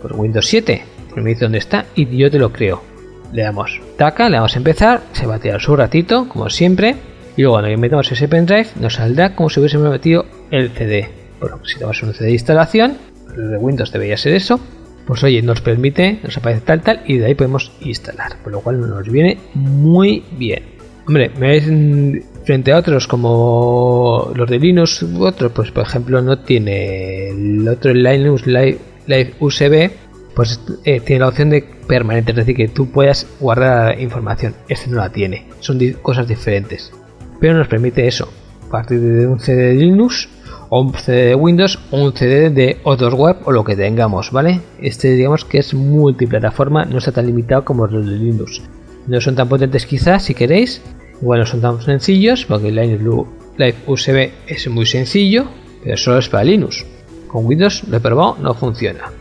Pues 0.00 0.14
Windows 0.14 0.46
7, 0.46 0.82
pues 1.10 1.24
me 1.24 1.30
dice 1.30 1.44
dónde 1.44 1.58
está 1.58 1.86
y 1.94 2.16
yo 2.16 2.30
te 2.30 2.38
lo 2.38 2.52
creo 2.52 2.91
le 3.32 3.42
damos 3.42 3.80
taca, 3.96 4.28
le 4.28 4.36
damos 4.36 4.54
a 4.54 4.58
empezar, 4.58 5.02
se 5.12 5.26
va 5.26 5.36
a 5.36 5.38
tirar 5.38 5.60
su 5.60 5.74
ratito, 5.74 6.28
como 6.28 6.48
siempre, 6.50 6.96
y 7.36 7.42
luego 7.42 7.56
cuando 7.56 7.76
metemos 7.78 8.10
ese 8.12 8.28
pendrive 8.28 8.68
nos 8.80 8.94
saldrá 8.94 9.34
como 9.34 9.48
si 9.48 9.60
hubiésemos 9.60 9.90
metido 9.90 10.26
el 10.50 10.70
CD. 10.70 11.08
Bueno, 11.40 11.58
si 11.64 11.74
tenemos 11.74 12.02
un 12.02 12.12
CD 12.12 12.26
de 12.26 12.32
instalación, 12.32 12.98
de 13.36 13.56
Windows 13.56 13.90
debería 13.90 14.16
ser 14.16 14.34
eso, 14.34 14.60
pues 15.06 15.24
oye, 15.24 15.42
nos 15.42 15.60
permite, 15.60 16.20
nos 16.22 16.36
aparece 16.36 16.60
tal 16.60 16.82
tal 16.82 17.02
y 17.06 17.18
de 17.18 17.26
ahí 17.26 17.34
podemos 17.34 17.72
instalar, 17.80 18.36
por 18.42 18.52
lo 18.52 18.60
cual 18.60 18.80
nos 18.80 19.08
viene 19.08 19.38
muy 19.54 20.22
bien. 20.32 20.64
Hombre, 21.06 21.30
me 21.38 22.22
frente 22.44 22.72
a 22.72 22.78
otros 22.78 23.08
como 23.08 24.30
los 24.36 24.48
de 24.48 24.58
Linux 24.58 25.02
u 25.02 25.24
otros, 25.24 25.50
pues 25.52 25.70
por 25.72 25.84
ejemplo 25.84 26.22
no 26.22 26.38
tiene 26.38 27.30
el 27.30 27.66
otro 27.66 27.92
Linux 27.92 28.46
Live, 28.46 28.78
Live 29.06 29.34
USB, 29.40 29.90
pues 30.34 30.60
eh, 30.84 31.00
tiene 31.00 31.20
la 31.20 31.28
opción 31.28 31.50
de 31.50 31.64
permanente, 31.92 32.32
es 32.32 32.36
decir, 32.36 32.56
que 32.56 32.68
tú 32.68 32.90
puedas 32.90 33.26
guardar 33.38 34.00
información. 34.00 34.54
Este 34.66 34.88
no 34.88 34.96
la 34.96 35.10
tiene, 35.10 35.44
son 35.60 35.78
cosas 36.00 36.26
diferentes. 36.26 36.90
Pero 37.38 37.58
nos 37.58 37.68
permite 37.68 38.08
eso, 38.08 38.32
partir 38.70 38.98
de 38.98 39.26
un 39.26 39.38
CD 39.38 39.68
de 39.68 39.74
Linux 39.74 40.30
o 40.70 40.80
un 40.80 40.94
CD 40.94 41.26
de 41.26 41.34
Windows 41.34 41.78
o 41.90 42.02
un 42.02 42.14
CD 42.14 42.48
de 42.48 42.78
otros 42.82 43.12
web 43.12 43.36
o 43.44 43.52
lo 43.52 43.62
que 43.62 43.76
tengamos, 43.76 44.32
¿vale? 44.32 44.62
Este 44.80 45.12
digamos 45.12 45.44
que 45.44 45.58
es 45.58 45.74
multiplataforma, 45.74 46.86
no 46.86 46.96
está 46.96 47.12
tan 47.12 47.26
limitado 47.26 47.62
como 47.62 47.86
los 47.86 48.06
de 48.06 48.16
Linux. 48.16 48.62
No 49.06 49.20
son 49.20 49.34
tan 49.34 49.50
potentes 49.50 49.84
quizás 49.84 50.24
si 50.24 50.34
queréis, 50.34 50.80
igual 51.20 51.40
no 51.40 51.46
son 51.46 51.60
tan 51.60 51.82
sencillos 51.82 52.46
porque 52.46 52.68
el 52.68 52.76
Live 52.76 53.74
USB 53.86 54.30
es 54.46 54.66
muy 54.68 54.86
sencillo, 54.86 55.44
pero 55.84 55.98
solo 55.98 56.20
es 56.20 56.30
para 56.30 56.44
Linux. 56.44 56.86
Con 57.28 57.44
Windows 57.44 57.84
lo 57.86 57.98
he 57.98 58.00
probado, 58.00 58.38
no 58.40 58.54
funciona. 58.54 59.12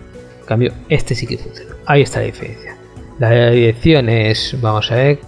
Cambio, 0.52 0.74
este 0.90 1.16
sí 1.16 1.26
que 1.26 1.38
funciona. 1.38 1.72
Ahí 1.86 2.02
está 2.02 2.20
la 2.20 2.26
diferencia. 2.26 2.76
La 3.20 3.52
dirección 3.52 4.10
es, 4.10 4.58
vamos 4.60 4.92
a 4.92 4.96
ver, 4.96 5.20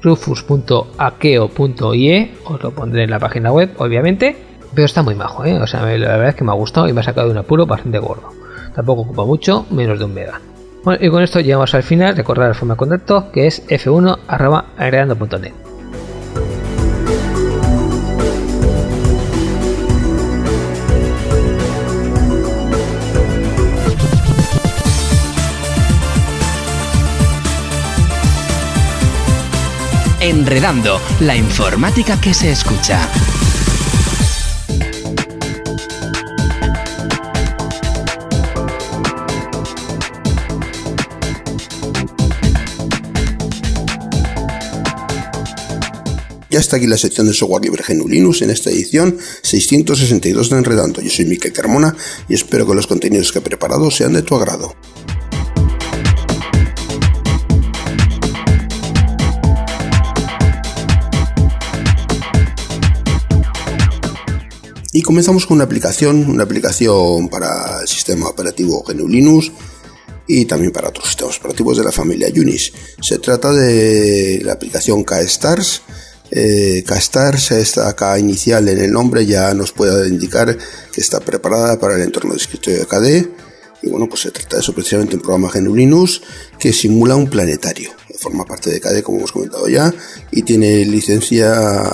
rufus.akeo.ie, 0.00 2.30
os 2.44 2.62
lo 2.62 2.70
pondré 2.70 3.04
en 3.04 3.10
la 3.10 3.18
página 3.18 3.52
web, 3.52 3.74
obviamente, 3.76 4.34
pero 4.72 4.86
está 4.86 5.02
muy 5.02 5.14
majo, 5.14 5.44
¿eh? 5.44 5.58
o 5.58 5.66
sea, 5.66 5.82
la 5.82 5.88
verdad 5.88 6.30
es 6.30 6.34
que 6.34 6.44
me 6.44 6.52
ha 6.52 6.54
gustado 6.54 6.88
y 6.88 6.94
me 6.94 7.00
ha 7.00 7.02
sacado 7.02 7.26
de 7.26 7.32
un 7.32 7.38
apuro 7.38 7.66
bastante 7.66 7.98
gordo. 7.98 8.30
Tampoco 8.74 9.02
ocupa 9.02 9.26
mucho, 9.26 9.66
menos 9.70 9.98
de 9.98 10.06
un 10.06 10.14
mega. 10.14 10.40
Bueno, 10.82 11.04
y 11.04 11.10
con 11.10 11.22
esto 11.22 11.40
llegamos 11.40 11.74
al 11.74 11.82
final, 11.82 12.16
recordar 12.16 12.48
la 12.48 12.54
forma 12.54 12.72
de 12.72 12.78
contacto 12.78 13.30
que 13.32 13.48
es 13.48 13.68
f1.agregando.net. 13.68 15.69
Enredando, 30.22 31.00
la 31.20 31.34
informática 31.34 32.20
que 32.20 32.34
se 32.34 32.50
escucha. 32.50 33.08
Ya 46.50 46.58
está 46.58 46.76
aquí 46.76 46.86
la 46.86 46.98
sección 46.98 47.26
de 47.26 47.32
software 47.32 47.62
libre 47.62 47.82
GNU 47.88 48.06
Linux 48.06 48.42
en 48.42 48.50
esta 48.50 48.68
edición 48.68 49.16
662 49.40 50.50
de 50.50 50.58
Enredando. 50.58 51.00
Yo 51.00 51.08
soy 51.08 51.24
Miquel 51.24 51.54
Carmona 51.54 51.96
y 52.28 52.34
espero 52.34 52.66
que 52.66 52.74
los 52.74 52.86
contenidos 52.86 53.32
que 53.32 53.38
he 53.38 53.42
preparado 53.42 53.90
sean 53.90 54.12
de 54.12 54.20
tu 54.20 54.34
agrado. 54.34 54.74
Y 64.92 65.02
comenzamos 65.02 65.46
con 65.46 65.56
una 65.56 65.64
aplicación, 65.64 66.28
una 66.28 66.42
aplicación 66.42 67.28
para 67.28 67.80
el 67.82 67.86
sistema 67.86 68.28
operativo 68.28 68.82
GNU 68.82 69.06
Linux 69.06 69.52
y 70.26 70.46
también 70.46 70.72
para 70.72 70.88
otros 70.88 71.06
sistemas 71.06 71.38
operativos 71.38 71.78
de 71.78 71.84
la 71.84 71.92
familia 71.92 72.28
Unix. 72.34 72.72
Se 73.00 73.18
trata 73.18 73.52
de 73.52 74.40
la 74.44 74.54
aplicación 74.54 75.04
KStars. 75.04 75.82
Eh, 76.32 76.84
KStars, 76.84 77.52
esta 77.52 77.92
K 77.94 78.18
inicial 78.18 78.68
en 78.68 78.78
el 78.78 78.92
nombre 78.92 79.26
ya 79.26 79.54
nos 79.54 79.72
puede 79.72 80.08
indicar 80.08 80.58
que 80.92 81.00
está 81.00 81.20
preparada 81.20 81.78
para 81.78 81.94
el 81.94 82.02
entorno 82.02 82.32
de 82.32 82.38
escritorio 82.38 82.80
de 82.80 82.86
KDE. 82.86 83.30
Y 83.82 83.88
bueno, 83.90 84.08
pues 84.08 84.22
se 84.22 84.32
trata 84.32 84.56
de 84.56 84.62
eso 84.62 84.74
precisamente 84.74 85.14
un 85.14 85.22
programa 85.22 85.50
GNU 85.52 85.74
Linux 85.74 86.20
que 86.58 86.72
simula 86.72 87.14
un 87.14 87.30
planetario. 87.30 87.90
Forma 88.18 88.44
parte 88.44 88.70
de 88.70 88.80
KDE, 88.80 89.04
como 89.04 89.18
hemos 89.18 89.32
comentado 89.32 89.68
ya, 89.68 89.94
y 90.32 90.42
tiene 90.42 90.84
licencia, 90.84 91.48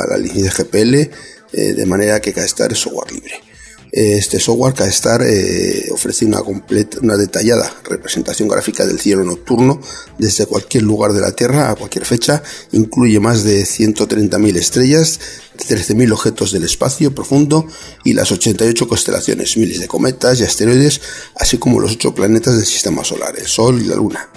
la 0.09 0.17
licencia 0.17 0.51
GPL 0.51 1.11
eh, 1.53 1.73
de 1.73 1.87
manera 1.87 2.21
que 2.21 2.33
KStar 2.33 2.73
es 2.73 2.79
software 2.79 3.13
libre. 3.13 3.47
Este 3.93 4.39
software 4.39 4.75
KStar 4.75 5.23
eh, 5.23 5.89
ofrece 5.91 6.27
una, 6.27 6.43
completa, 6.43 6.99
una 7.01 7.17
detallada 7.17 7.73
representación 7.85 8.47
gráfica 8.47 8.85
del 8.85 9.01
cielo 9.01 9.25
nocturno 9.25 9.81
desde 10.19 10.45
cualquier 10.45 10.83
lugar 10.83 11.13
de 11.15 11.23
la 11.23 11.33
Tierra 11.33 11.71
a 11.71 11.77
cualquier 11.77 12.05
fecha. 12.05 12.43
Incluye 12.73 13.21
más 13.21 13.43
de 13.45 13.63
130.000 13.63 14.57
estrellas, 14.57 15.21
13.000 15.57 16.13
objetos 16.13 16.53
del 16.53 16.65
espacio 16.65 17.15
profundo 17.15 17.67
y 18.05 18.13
las 18.13 18.33
88 18.33 18.87
constelaciones, 18.87 19.57
miles 19.57 19.81
de 19.81 19.89
cometas 19.89 20.41
y 20.41 20.45
asteroides, 20.45 21.01
así 21.37 21.57
como 21.57 21.81
los 21.81 21.93
8 21.93 22.15
planetas 22.15 22.57
del 22.57 22.67
sistema 22.67 23.03
solar, 23.03 23.35
el 23.39 23.47
Sol 23.47 23.81
y 23.81 23.85
la 23.85 23.95
Luna. 23.95 24.29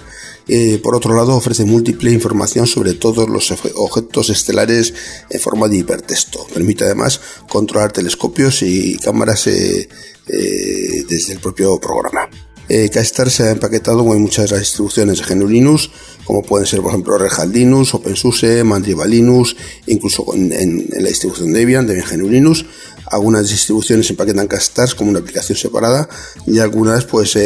Eh, 0.48 0.80
por 0.82 0.94
otro 0.94 1.14
lado, 1.14 1.36
ofrece 1.36 1.64
múltiple 1.64 2.10
información 2.10 2.66
sobre 2.66 2.94
todos 2.94 3.28
los 3.28 3.50
objetos 3.74 4.30
estelares 4.30 4.94
en 5.28 5.40
forma 5.40 5.68
de 5.68 5.78
hipertexto. 5.78 6.46
Permite 6.52 6.84
además 6.84 7.20
controlar 7.48 7.92
telescopios 7.92 8.62
y 8.62 8.96
cámaras 8.98 9.46
eh, 9.46 9.88
eh, 10.28 11.04
desde 11.08 11.32
el 11.32 11.40
propio 11.40 11.78
programa. 11.80 12.28
Eh, 12.68 12.88
se 12.92 13.42
ha 13.42 13.50
empaquetado 13.50 14.06
con 14.06 14.20
muchas 14.22 14.56
distribuciones 14.56 15.18
de 15.18 15.34
GNU 15.34 15.48
Linux, 15.48 15.90
como 16.24 16.42
pueden 16.42 16.68
ser, 16.68 16.80
por 16.80 16.90
ejemplo, 16.90 17.18
Red 17.18 17.52
Linux, 17.52 17.94
OpenSUSE, 17.94 18.62
Mandriva 18.62 19.06
Linux, 19.06 19.56
incluso 19.88 20.24
en, 20.34 20.86
la 20.88 21.08
distribución 21.08 21.52
Debian, 21.52 21.84
Debian 21.84 22.06
GNU 22.08 22.28
Linux. 22.28 22.64
Algunas 23.06 23.48
distribuciones 23.48 24.08
empaquetan 24.10 24.46
KStars 24.46 24.94
como 24.94 25.10
una 25.10 25.18
aplicación 25.18 25.58
separada 25.58 26.08
y 26.46 26.60
algunas, 26.60 27.06
pues, 27.06 27.36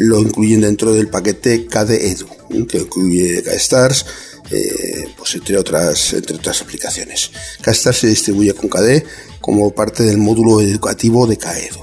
lo 0.00 0.20
incluyen 0.20 0.62
dentro 0.62 0.92
del 0.94 1.08
paquete 1.08 1.66
KDE 1.66 2.12
Edu, 2.12 2.66
que 2.66 2.78
incluye 2.78 3.42
KStars, 3.42 4.06
eh, 4.50 5.04
pues 5.16 5.34
entre 5.34 5.58
otras, 5.58 6.14
entre 6.14 6.36
otras 6.36 6.62
aplicaciones. 6.62 7.30
KStars 7.62 7.98
se 7.98 8.06
distribuye 8.06 8.54
con 8.54 8.70
KDE 8.70 9.04
como 9.40 9.74
parte 9.74 10.02
del 10.04 10.18
módulo 10.18 10.60
educativo 10.60 11.26
de 11.26 11.36
KEDU. 11.36 11.80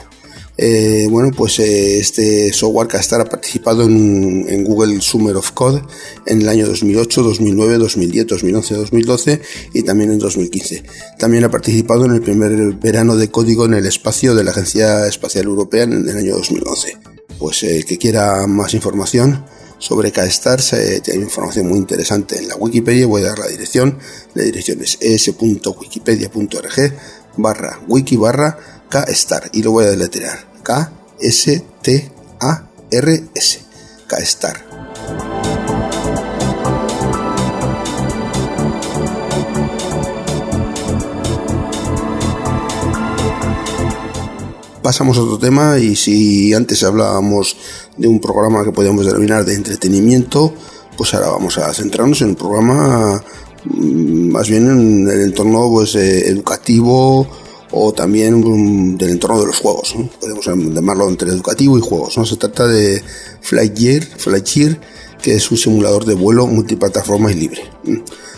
Eh, 0.60 1.06
bueno, 1.12 1.30
pues 1.38 1.60
eh, 1.60 2.00
este 2.00 2.52
software 2.52 2.88
KStar 2.88 3.22
ha 3.22 3.26
participado 3.26 3.84
en, 3.84 4.44
en, 4.50 4.64
Google 4.64 5.00
Summer 5.02 5.36
of 5.36 5.52
Code 5.52 5.84
en 6.26 6.42
el 6.42 6.50
año 6.50 6.66
2008, 6.66 7.22
2009, 7.22 7.78
2010, 7.78 8.26
2011, 8.26 8.74
2012 8.74 9.42
y 9.76 9.84
también 9.84 10.12
en 10.12 10.18
2015. 10.18 10.84
También 11.20 11.44
ha 11.44 11.52
participado 11.52 12.06
en 12.06 12.14
el 12.14 12.22
primer 12.22 12.74
verano 12.78 13.16
de 13.16 13.30
código 13.30 13.66
en 13.66 13.76
el 13.76 13.86
espacio 13.86 14.34
de 14.34 14.44
la 14.44 14.50
Agencia 14.50 15.06
Espacial 15.06 15.46
Europea 15.46 15.84
en 15.84 16.10
el 16.10 16.18
año 16.18 16.34
2011 16.38 17.07
pues 17.40 17.64
el 17.64 17.86
que 17.86 17.98
quiera 17.98 18.48
más 18.48 18.74
información 18.74 19.46
sobre 19.80 20.12
KStars 20.12 20.74
eh, 20.74 21.02
tiene 21.04 21.24
información 21.24 21.68
muy 21.68 21.78
interesante 21.78 22.38
en 22.38 22.48
la 22.48 22.56
Wikipedia, 22.56 23.06
voy 23.06 23.22
a 23.24 23.28
dar 23.28 23.40
la 23.40 23.48
dirección, 23.48 24.00
la 24.34 24.44
dirección 24.44 24.82
es 24.82 24.98
es.wikipedia.org 25.00 26.94
barra 27.38 27.80
wiki 27.88 28.18
barra 28.18 28.58
kstar 28.90 29.50
y 29.54 29.62
lo 29.62 29.72
voy 29.72 29.86
a 29.86 29.90
deletrear. 29.90 30.48
K 30.64 30.92
S 31.20 31.64
T 31.82 32.12
A 32.40 32.70
R 32.92 33.24
S. 33.36 33.60
Kstar 34.08 35.37
pasamos 44.88 45.18
a 45.18 45.22
otro 45.24 45.38
tema 45.38 45.78
y 45.78 45.98
si 45.98 46.54
antes 46.54 46.82
hablábamos 46.82 47.58
de 47.98 48.08
un 48.08 48.22
programa 48.22 48.64
que 48.64 48.72
podíamos 48.72 49.06
denominar 49.06 49.44
de 49.44 49.54
entretenimiento, 49.54 50.54
pues 50.96 51.14
ahora 51.14 51.28
vamos 51.28 51.58
a 51.58 51.74
centrarnos 51.74 52.22
en 52.22 52.30
un 52.30 52.36
programa 52.36 53.22
mm, 53.66 54.30
más 54.32 54.48
bien 54.48 54.66
en 54.70 55.10
el 55.10 55.24
entorno 55.24 55.70
pues, 55.70 55.94
eh, 55.96 56.30
educativo 56.30 57.28
o 57.72 57.92
también 57.92 58.40
mm, 58.40 58.96
del 58.96 59.10
entorno 59.10 59.42
de 59.42 59.48
los 59.48 59.60
juegos. 59.60 59.94
Podemos 60.22 60.46
llamarlo 60.46 61.10
entre 61.10 61.32
educativo 61.32 61.78
y 61.78 61.82
juegos. 61.82 62.18
¿no? 62.18 62.26
Se 62.26 62.38
trata 62.38 62.66
de 62.66 63.04
Flightyear, 63.42 64.06
Flightyear, 64.06 64.80
que 65.22 65.36
es 65.36 65.52
un 65.52 65.58
simulador 65.58 66.06
de 66.06 66.14
vuelo 66.14 66.48
multiplataforma 66.48 67.30
y 67.30 67.36
libre. 67.36 67.64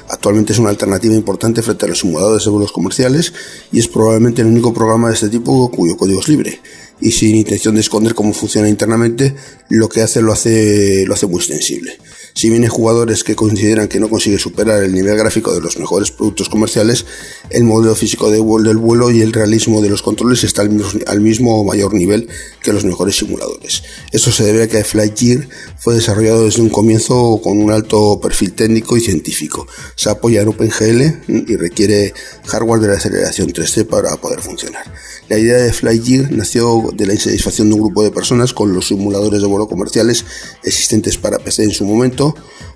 Actualmente 0.10 0.54
es 0.54 0.60
una 0.60 0.70
alternativa 0.70 1.14
importante 1.14 1.62
frente 1.62 1.86
a 1.86 1.90
los 1.90 2.00
simuladores 2.00 2.44
de 2.44 2.50
vuelos 2.50 2.72
comerciales 2.72 3.32
y 3.72 3.80
es 3.80 3.88
probablemente 3.88 4.42
el 4.42 4.48
único 4.48 4.74
programa 4.74 5.10
de 5.10 5.14
este 5.14 5.30
tipo 5.30 5.70
cuyo 5.70 5.96
código 5.98 6.20
es 6.20 6.28
libre. 6.28 6.60
Y 7.00 7.12
sin 7.12 7.36
intención 7.36 7.76
de 7.76 7.82
esconder 7.82 8.16
cómo 8.16 8.34
funciona 8.34 8.68
internamente, 8.68 9.36
lo 9.70 9.88
que 9.88 10.02
hace 10.02 10.22
lo 10.22 10.34
hace, 10.34 11.06
lo 11.06 11.14
hace 11.14 11.28
muy 11.28 11.38
extensible. 11.38 11.98
Si 12.40 12.50
bien 12.50 12.64
hay 12.64 12.70
jugadores 12.70 13.26
que 13.26 13.36
consideran 13.36 13.90
que 13.90 14.00
no 14.00 14.10
consigue 14.10 14.40
superar 14.40 14.82
el 14.82 14.94
nivel 14.94 15.18
gráfico 15.18 15.54
de 15.54 15.60
los 15.60 15.78
mejores 15.78 16.10
productos 16.10 16.48
comerciales, 16.48 17.06
el 17.50 17.66
modelo 17.66 17.94
físico 17.96 18.32
vuelo, 18.42 18.70
del 18.70 18.78
vuelo 18.78 19.12
y 19.12 19.20
el 19.20 19.34
realismo 19.34 19.82
de 19.82 19.90
los 19.90 20.02
controles 20.02 20.46
está 20.46 20.62
al 20.62 20.70
mismo, 20.70 21.02
al 21.08 21.20
mismo 21.20 21.66
mayor 21.66 21.94
nivel 21.94 22.30
que 22.64 22.72
los 22.72 22.86
mejores 22.86 23.18
simuladores. 23.18 23.84
Esto 24.14 24.32
se 24.32 24.46
debe 24.46 24.64
a 24.64 24.68
que 24.70 24.86
Flightyear 24.86 25.50
fue 25.80 25.96
desarrollado 25.96 26.46
desde 26.46 26.62
un 26.62 26.70
comienzo 26.70 27.42
con 27.44 27.62
un 27.62 27.74
alto 27.74 28.22
perfil 28.22 28.54
técnico 28.54 28.96
y 28.96 29.02
científico. 29.02 29.68
Se 29.96 30.10
apoya 30.10 30.42
en 30.42 30.48
OpenGL 30.48 31.02
y 31.28 31.58
requiere 31.58 32.14
hardware 32.46 32.80
de 32.80 32.88
la 32.88 32.94
aceleración 32.94 33.50
3D 33.50 33.86
para 33.86 34.16
poder 34.16 34.40
funcionar. 34.40 34.86
La 35.30 35.38
idea 35.38 35.58
de 35.58 35.72
Flightyear 35.72 36.32
nació 36.32 36.90
de 36.92 37.06
la 37.06 37.14
insatisfacción 37.14 37.70
de 37.70 37.76
un 37.76 37.82
grupo 37.82 38.02
de 38.02 38.10
personas 38.10 38.52
con 38.52 38.74
los 38.74 38.88
simuladores 38.88 39.42
de 39.42 39.48
vuelo 39.48 39.68
comerciales 39.68 40.26
existentes 40.64 41.20
para 41.20 41.38
PC 41.38 41.66
en 41.66 41.72
su 41.72 41.86
momento. 41.86 42.29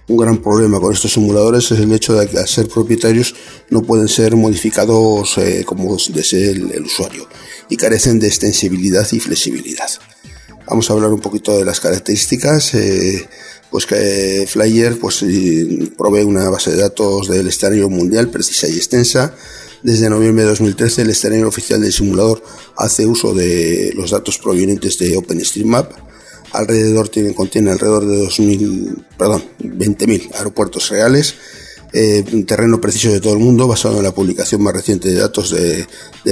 Un 0.07 0.17
gran 0.17 0.37
problema 0.37 0.79
con 0.79 0.93
estos 0.93 1.13
simuladores 1.13 1.71
es 1.71 1.79
el 1.79 1.91
hecho 1.93 2.13
de 2.13 2.27
que 2.27 2.37
al 2.37 2.47
ser 2.47 2.67
propietarios 2.67 3.35
no 3.69 3.83
pueden 3.83 4.07
ser 4.07 4.35
modificados 4.35 5.37
eh, 5.37 5.63
como 5.65 5.95
desee 6.13 6.51
el, 6.51 6.83
usuario 6.83 7.27
y 7.69 7.77
carecen 7.77 8.19
de 8.19 8.27
extensibilidad 8.27 9.07
y 9.11 9.19
flexibilidad. 9.19 9.89
Vamos 10.67 10.89
a 10.89 10.93
hablar 10.93 11.11
un 11.11 11.21
poquito 11.21 11.57
de 11.57 11.65
las 11.65 11.79
características. 11.79 12.73
Eh, 12.75 13.27
pues 13.73 13.87
que 13.87 14.45
Flyer 14.47 14.99
pues, 14.99 15.25
provee 15.97 16.21
una 16.21 16.47
base 16.47 16.69
de 16.69 16.77
datos 16.77 17.27
del 17.27 17.47
escenario 17.47 17.89
mundial 17.89 18.29
precisa 18.29 18.67
y 18.67 18.73
extensa. 18.73 19.33
Desde 19.81 20.11
noviembre 20.11 20.43
de 20.43 20.51
2013 20.51 21.01
el 21.01 21.09
escenario 21.09 21.47
oficial 21.47 21.81
del 21.81 21.91
simulador 21.91 22.43
hace 22.77 23.07
uso 23.07 23.33
de 23.33 23.91
los 23.95 24.11
datos 24.11 24.37
provenientes 24.37 24.99
de 24.99 25.17
OpenStreetMap. 25.17 25.91
Alrededor 26.53 27.09
tiene, 27.09 27.33
contiene 27.33 27.71
alrededor 27.71 28.05
de 28.05 28.17
2000, 28.17 29.05
perdón, 29.17 29.43
20.000 29.59 30.35
aeropuertos 30.35 30.89
reales. 30.89 31.35
Eh, 31.95 32.25
un 32.33 32.43
terreno 32.47 32.81
preciso 32.81 33.11
de 33.11 33.19
todo 33.19 33.33
el 33.33 33.39
mundo 33.39 33.67
basado 33.67 33.97
en 33.97 34.03
la 34.03 34.15
publicación 34.15 34.63
más 34.63 34.73
reciente 34.73 35.09
de 35.09 35.19
datos 35.19 35.51
de, 35.51 35.87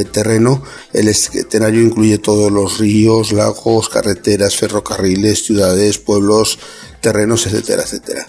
terreno. 0.05 0.63
El 0.91 1.07
escenario 1.07 1.81
incluye 1.81 2.17
todos 2.17 2.51
los 2.51 2.79
ríos, 2.79 3.31
lagos, 3.31 3.87
carreteras, 3.87 4.55
ferrocarriles, 4.55 5.45
ciudades, 5.45 5.99
pueblos, 5.99 6.57
terrenos, 6.99 7.45
etcétera, 7.45 7.83
etcétera. 7.83 8.27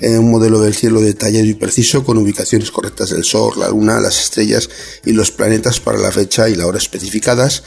un 0.00 0.30
modelo 0.30 0.60
del 0.60 0.74
cielo 0.74 1.02
detallado 1.02 1.44
y 1.44 1.52
preciso 1.52 2.02
con 2.02 2.16
ubicaciones 2.16 2.70
correctas 2.70 3.10
del 3.10 3.24
Sol, 3.24 3.52
la 3.58 3.68
Luna, 3.68 4.00
las 4.00 4.18
estrellas 4.18 4.70
y 5.04 5.12
los 5.12 5.30
planetas 5.30 5.80
para 5.80 5.98
la 5.98 6.10
fecha 6.10 6.48
y 6.48 6.54
la 6.54 6.66
hora 6.66 6.78
especificadas. 6.78 7.62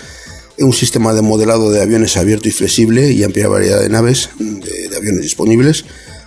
Un 0.60 0.74
sistema 0.74 1.14
de 1.14 1.22
modelado 1.22 1.72
de 1.72 1.82
aviones 1.82 2.16
abierto 2.16 2.48
y 2.48 2.52
flexible 2.52 3.12
y 3.12 3.24
amplia 3.24 3.48
variedad 3.48 3.82
de 3.82 3.90
naves 3.90 4.30
de, 4.38 4.96
aviones 4.96 5.22
disponibles. 5.22 5.86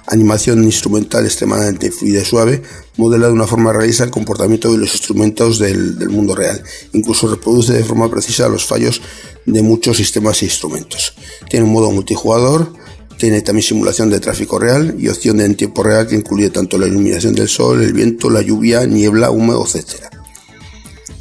Animación 0.09 0.63
instrumental 0.63 1.25
extremadamente 1.25 1.91
fluida 1.91 2.23
y 2.23 2.25
suave, 2.25 2.63
modela 2.97 3.27
de 3.27 3.33
una 3.33 3.47
forma 3.47 3.73
realista 3.73 4.05
el 4.05 4.11
comportamiento 4.11 4.71
de 4.71 4.79
los 4.79 4.93
instrumentos 4.93 5.59
del, 5.59 6.09
mundo 6.11 6.35
real. 6.35 6.63
Incluso 6.93 7.29
reproduce 7.29 7.73
de 7.73 7.85
forma 7.85 8.09
precisa 8.09 8.49
los 8.49 8.65
fallos 8.65 9.01
de 9.47 9.63
muchos 9.63 9.97
sistemas 9.97 10.43
e 10.43 10.47
instrumentos. 10.47 11.15
Tiene 11.49 11.67
un 11.67 11.73
modo 11.73 11.91
multijugador, 11.91 12.73
tiene 13.19 13.43
también 13.43 13.65
simulación 13.65 14.11
de 14.11 14.21
tráfico 14.21 14.59
real 14.59 14.95
y 14.99 15.09
opción 15.09 15.39
de 15.39 15.47
en 15.47 15.57
tiempo 15.57 15.83
real 15.83 16.07
que 16.07 16.17
incluye 16.17 16.51
tanto 16.51 16.79
la 16.79 16.87
iluminación 16.87 17.35
del 17.35 17.49
sol, 17.49 17.83
el 17.83 17.93
viento, 17.93 18.31
la 18.31 18.43
lluvia, 18.43 18.87
niebla, 18.87 19.31
húmedo, 19.31 19.67
etc. 19.67 20.07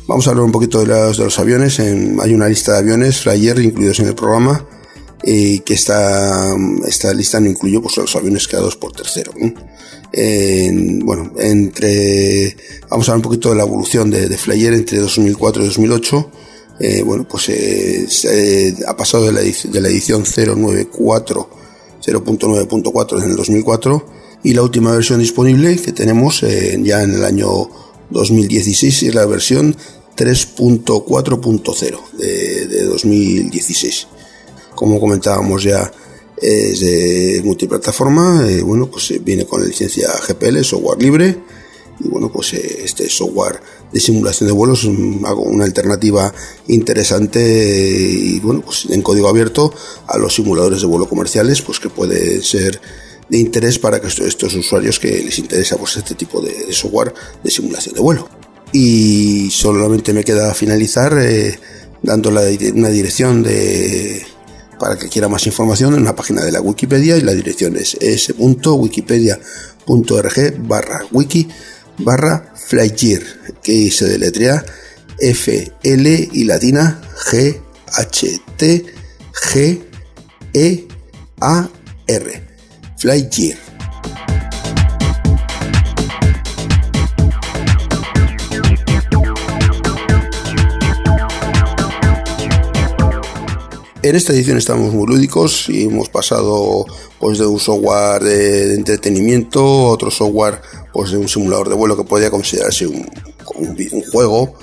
Vamos 0.08 0.28
a 0.28 0.30
hablar 0.30 0.46
un 0.46 0.52
poquito 0.52 0.80
de 0.80 0.86
los, 0.86 1.18
de 1.18 1.42
aviones. 1.42 1.80
hay 1.80 2.34
una 2.34 2.48
lista 2.48 2.74
de 2.74 2.80
aviones 2.80 3.22
Flyer 3.22 3.60
incluidos 3.60 4.00
en 4.00 4.08
el 4.08 4.16
programa 4.16 4.68
y 5.24 5.60
que 5.60 5.74
esta, 5.74 6.56
esta 6.88 7.12
lista 7.14 7.40
no 7.40 7.50
incluye 7.50 7.80
pues, 7.80 7.98
los 7.98 8.16
aviones 8.16 8.48
creados 8.48 8.76
por 8.76 8.92
tercero. 8.92 9.34
bueno, 9.34 11.32
entre 11.40 12.56
vamos 12.88 13.10
a 13.10 13.14
hablar 13.14 13.18
un 13.18 13.22
poquito 13.24 13.50
de 13.50 13.56
la 13.56 13.64
evolución 13.64 14.12
de, 14.12 14.30
de 14.30 14.38
Flyer 14.38 14.74
entre 14.74 15.00
2004 15.00 15.64
y 15.64 15.66
2008. 15.66 16.32
Eh, 16.80 17.04
bueno, 17.04 17.28
pues 17.28 17.50
eh, 17.50 18.76
ha 18.88 18.96
pasado 18.96 19.26
de 19.26 19.32
la, 19.32 19.40
de 19.40 19.90
edición 19.90 20.24
094 20.24 21.50
0.9.4 22.06 23.24
en 23.24 23.32
el 23.32 23.36
2004 23.36 24.06
y 24.44 24.54
la 24.54 24.62
última 24.62 24.92
versión 24.92 25.20
disponible 25.20 25.76
que 25.78 25.92
tenemos 25.92 26.44
eh, 26.44 26.80
ya 26.84 27.02
en 27.02 27.16
el 27.16 27.24
año 27.24 27.68
2016 28.16 29.04
es 29.04 29.14
la 29.14 29.26
versión 29.26 29.76
3.4.0 30.16 32.12
de, 32.14 32.68
de, 32.68 32.84
2016. 32.86 34.08
Como 34.74 35.02
comentábamos 35.02 35.64
ya 35.64 35.92
es 36.42 36.80
de 36.80 37.42
multiplataforma, 37.44 38.50
eh, 38.50 38.62
bueno 38.62 38.90
pues 38.90 39.12
eh, 39.12 39.22
viene 39.24 39.46
con 39.46 39.62
la 39.62 39.68
licencia 39.68 40.08
GPL, 40.28 40.64
software 40.64 41.02
libre 41.02 41.38
y 42.00 42.08
bueno 42.08 42.32
pues 42.32 42.54
este 42.54 43.10
software 43.10 43.60
de 43.92 44.00
simulación 44.00 44.48
de 44.48 44.54
vuelos 44.54 44.80
es 44.80 44.86
una 44.86 45.66
alternativa 45.66 46.34
interesante 46.68 47.40
y 47.42 48.40
bueno 48.40 48.62
pues 48.62 48.88
en 48.90 49.02
código 49.02 49.28
abierto 49.28 49.74
a 50.08 50.18
los 50.18 50.36
simuladores 50.36 50.82
de 50.82 50.88
vuelo 50.88 51.08
comerciales 51.08 51.62
pues 51.62 51.80
que 51.80 51.90
puede 51.90 52.42
ser 52.42 52.82
de 53.30 53.38
interés 53.38 53.78
para 53.80 54.00
que 54.00 54.08
estos, 54.08 54.56
usuarios 54.56 55.00
que 55.00 55.24
les 55.24 55.38
interesa 55.40 55.76
pues 55.78 55.98
este 55.98 56.16
tipo 56.16 56.42
de, 56.42 56.72
software 56.72 57.14
de 57.44 57.52
simulación 57.52 57.96
de 57.96 58.02
vuelo 58.02 58.30
y 58.72 59.50
solamente 59.52 60.14
me 60.14 60.24
queda 60.24 60.54
finalizar 60.54 61.18
eh, 61.20 61.60
dando 62.02 62.32
la, 62.32 62.44
una 62.74 62.90
dirección 62.90 63.44
de 63.44 64.26
para 64.80 64.98
que 64.98 65.08
quiera 65.08 65.30
más 65.30 65.46
información 65.48 65.96
en 65.96 66.04
la 66.04 66.16
página 66.16 66.44
de 66.44 66.52
la 66.52 66.62
Wikipedia 66.62 67.18
y 67.18 67.22
la 67.22 67.34
dirección 67.34 67.76
es 67.78 67.96
es.wikipedia.org 67.96 70.68
barra 70.68 71.06
wiki 71.12 71.48
barra 71.98 72.54
Flygir, 72.56 73.24
que 73.64 73.90
se 73.92 74.08
deletrea 74.08 74.64
F, 75.20 75.72
L 75.84 76.30
y 76.34 76.44
latina 76.44 77.02
G, 77.30 77.62
H, 77.94 78.42
T, 78.58 78.86
G, 79.34 79.82
E, 80.54 80.88
A, 81.40 81.70
R. 82.08 82.45
En 94.02 94.16
esta 94.16 94.34
edición 94.34 94.58
estamos 94.58 94.92
muy 94.92 95.06
lúdicos 95.06 95.70
y 95.70 95.84
hemos 95.84 96.10
pasado 96.10 96.88
pues 97.20 97.38
de 97.38 97.46
un 97.46 97.60
software 97.60 98.24
de, 98.24 98.74
entretenimiento 98.74 99.60
a 99.60 99.92
otro 99.92 100.10
software 100.10 100.62
pues 100.92 101.12
de 101.12 101.18
un 101.18 101.28
simulador 101.28 101.70
de 101.70 101.76
vuelo 101.76 101.96
que 101.96 102.06
podría 102.06 102.32
considerarse 102.32 102.88
un, 102.88 103.08
juego 104.12 104.56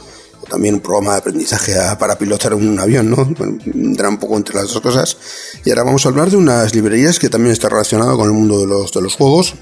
también 0.52 0.74
un 0.74 0.80
programa 0.80 1.12
de 1.12 1.18
aprendizaje 1.20 1.72
para 1.98 2.18
pilotar 2.18 2.52
un 2.52 2.78
avión, 2.78 3.10
¿no? 3.10 3.26
Entra 3.74 4.10
un 4.10 4.18
poco 4.18 4.36
entre 4.36 4.54
las 4.54 4.70
dos 4.70 4.82
cosas. 4.82 5.16
Y 5.64 5.70
ahora 5.70 5.84
vamos 5.84 6.04
a 6.04 6.10
hablar 6.10 6.30
de 6.30 6.36
unas 6.36 6.74
librerías 6.74 7.18
que 7.18 7.30
también 7.30 7.52
está 7.52 7.70
relacionado 7.70 8.18
con 8.18 8.26
el 8.26 8.34
mundo 8.34 8.60
de 8.60 8.66
los, 8.66 8.92
de 8.92 9.00
los 9.00 9.14
juegos. 9.14 9.54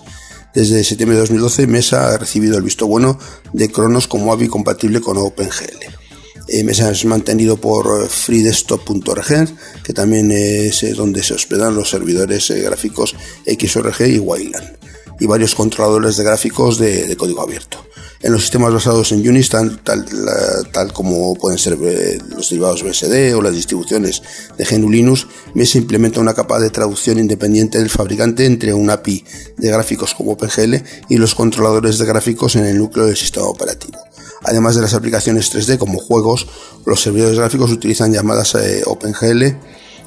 Desde 0.54 0.82
septiembre 0.82 1.16
de 1.16 1.20
2012, 1.20 1.66
Mesa 1.66 2.12
ha 2.12 2.18
recibido 2.18 2.56
el 2.56 2.64
visto 2.64 2.86
bueno 2.86 3.18
de 3.52 3.70
Cronos 3.70 4.08
como 4.08 4.32
AVI 4.32 4.48
compatible 4.48 5.00
con 5.00 5.16
OpenGL. 5.16 6.00
Eh, 6.48 6.64
Mesa 6.64 6.90
es 6.90 7.04
mantenido 7.04 7.56
por 7.56 8.08
freedesktop.org, 8.08 9.48
que 9.84 9.92
también 9.92 10.32
es 10.32 10.82
eh, 10.82 10.94
donde 10.94 11.22
se 11.22 11.34
hospedan 11.34 11.76
los 11.76 11.90
servidores 11.90 12.50
eh, 12.50 12.60
gráficos 12.62 13.14
XORG 13.46 14.08
y 14.08 14.18
Wayland, 14.18 14.76
y 15.20 15.26
varios 15.26 15.54
controladores 15.54 16.16
de 16.16 16.24
gráficos 16.24 16.78
de, 16.78 17.06
de 17.06 17.16
código 17.16 17.42
abierto. 17.42 17.84
En 18.22 18.32
los 18.32 18.42
sistemas 18.42 18.74
basados 18.74 19.12
en 19.12 19.26
Unix, 19.26 19.48
tal, 19.48 19.80
tal, 19.80 20.92
como 20.92 21.34
pueden 21.36 21.58
ser 21.58 21.78
eh, 21.82 22.18
los 22.28 22.50
derivados 22.50 22.82
BSD 22.82 23.34
o 23.34 23.40
las 23.40 23.54
distribuciones 23.54 24.22
de 24.58 24.64
GNU 24.66 24.90
Linux, 24.90 25.26
Mesa 25.54 25.78
implementa 25.78 26.20
una 26.20 26.34
capa 26.34 26.60
de 26.60 26.68
traducción 26.68 27.18
independiente 27.18 27.78
del 27.78 27.88
fabricante 27.88 28.44
entre 28.44 28.74
un 28.74 28.90
API 28.90 29.24
de 29.56 29.70
gráficos 29.70 30.12
como 30.12 30.32
OpenGL 30.32 30.84
y 31.08 31.16
los 31.16 31.34
controladores 31.34 31.96
de 31.96 32.04
gráficos 32.04 32.56
en 32.56 32.66
el 32.66 32.76
núcleo 32.76 33.06
del 33.06 33.16
sistema 33.16 33.46
operativo. 33.46 33.98
Además 34.42 34.74
de 34.74 34.82
las 34.82 34.92
aplicaciones 34.92 35.50
3D 35.54 35.78
como 35.78 35.98
juegos, 35.98 36.46
los 36.84 37.00
servidores 37.00 37.38
gráficos 37.38 37.70
utilizan 37.70 38.12
llamadas 38.12 38.54
eh, 38.54 38.82
OpenGL 38.84 39.56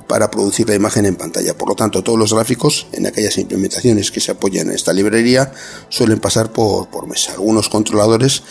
para 0.07 0.29
producir 0.29 0.67
la 0.67 0.75
imagen 0.75 1.05
en 1.05 1.15
pantalla. 1.15 1.57
Por 1.57 1.69
lo 1.69 1.75
tanto, 1.75 2.03
todos 2.03 2.19
los 2.19 2.33
gráficos 2.33 2.87
en 2.91 3.07
aquellas 3.07 3.37
implementaciones 3.37 4.11
que 4.11 4.19
se 4.19 4.31
apoyan 4.31 4.69
en 4.69 4.75
esta 4.75 4.93
librería 4.93 5.51
suelen 5.89 6.19
pasar 6.19 6.51
por, 6.51 6.89
por 6.89 7.07
mesa. 7.07 7.33
Algunos 7.33 7.69
controladores, 7.69 8.43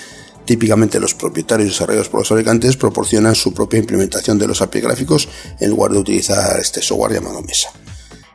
típicamente 0.45 1.01
los 1.01 1.15
propietarios 1.15 1.71
desarrollados 1.71 2.09
por 2.09 2.21
los 2.21 2.29
fabricantes, 2.29 2.77
proporcionan 2.77 3.35
su 3.35 3.53
propia 3.53 3.79
implementación 3.79 4.39
de 4.39 4.49
los 4.49 4.63
API 4.63 4.81
gráficos 4.81 5.29
en 5.61 5.71
lugar 5.71 5.93
de 5.93 5.99
utilizar 5.99 6.59
este 6.59 6.83
software 6.83 7.13
llamado 7.13 7.43
mesa. 7.43 7.71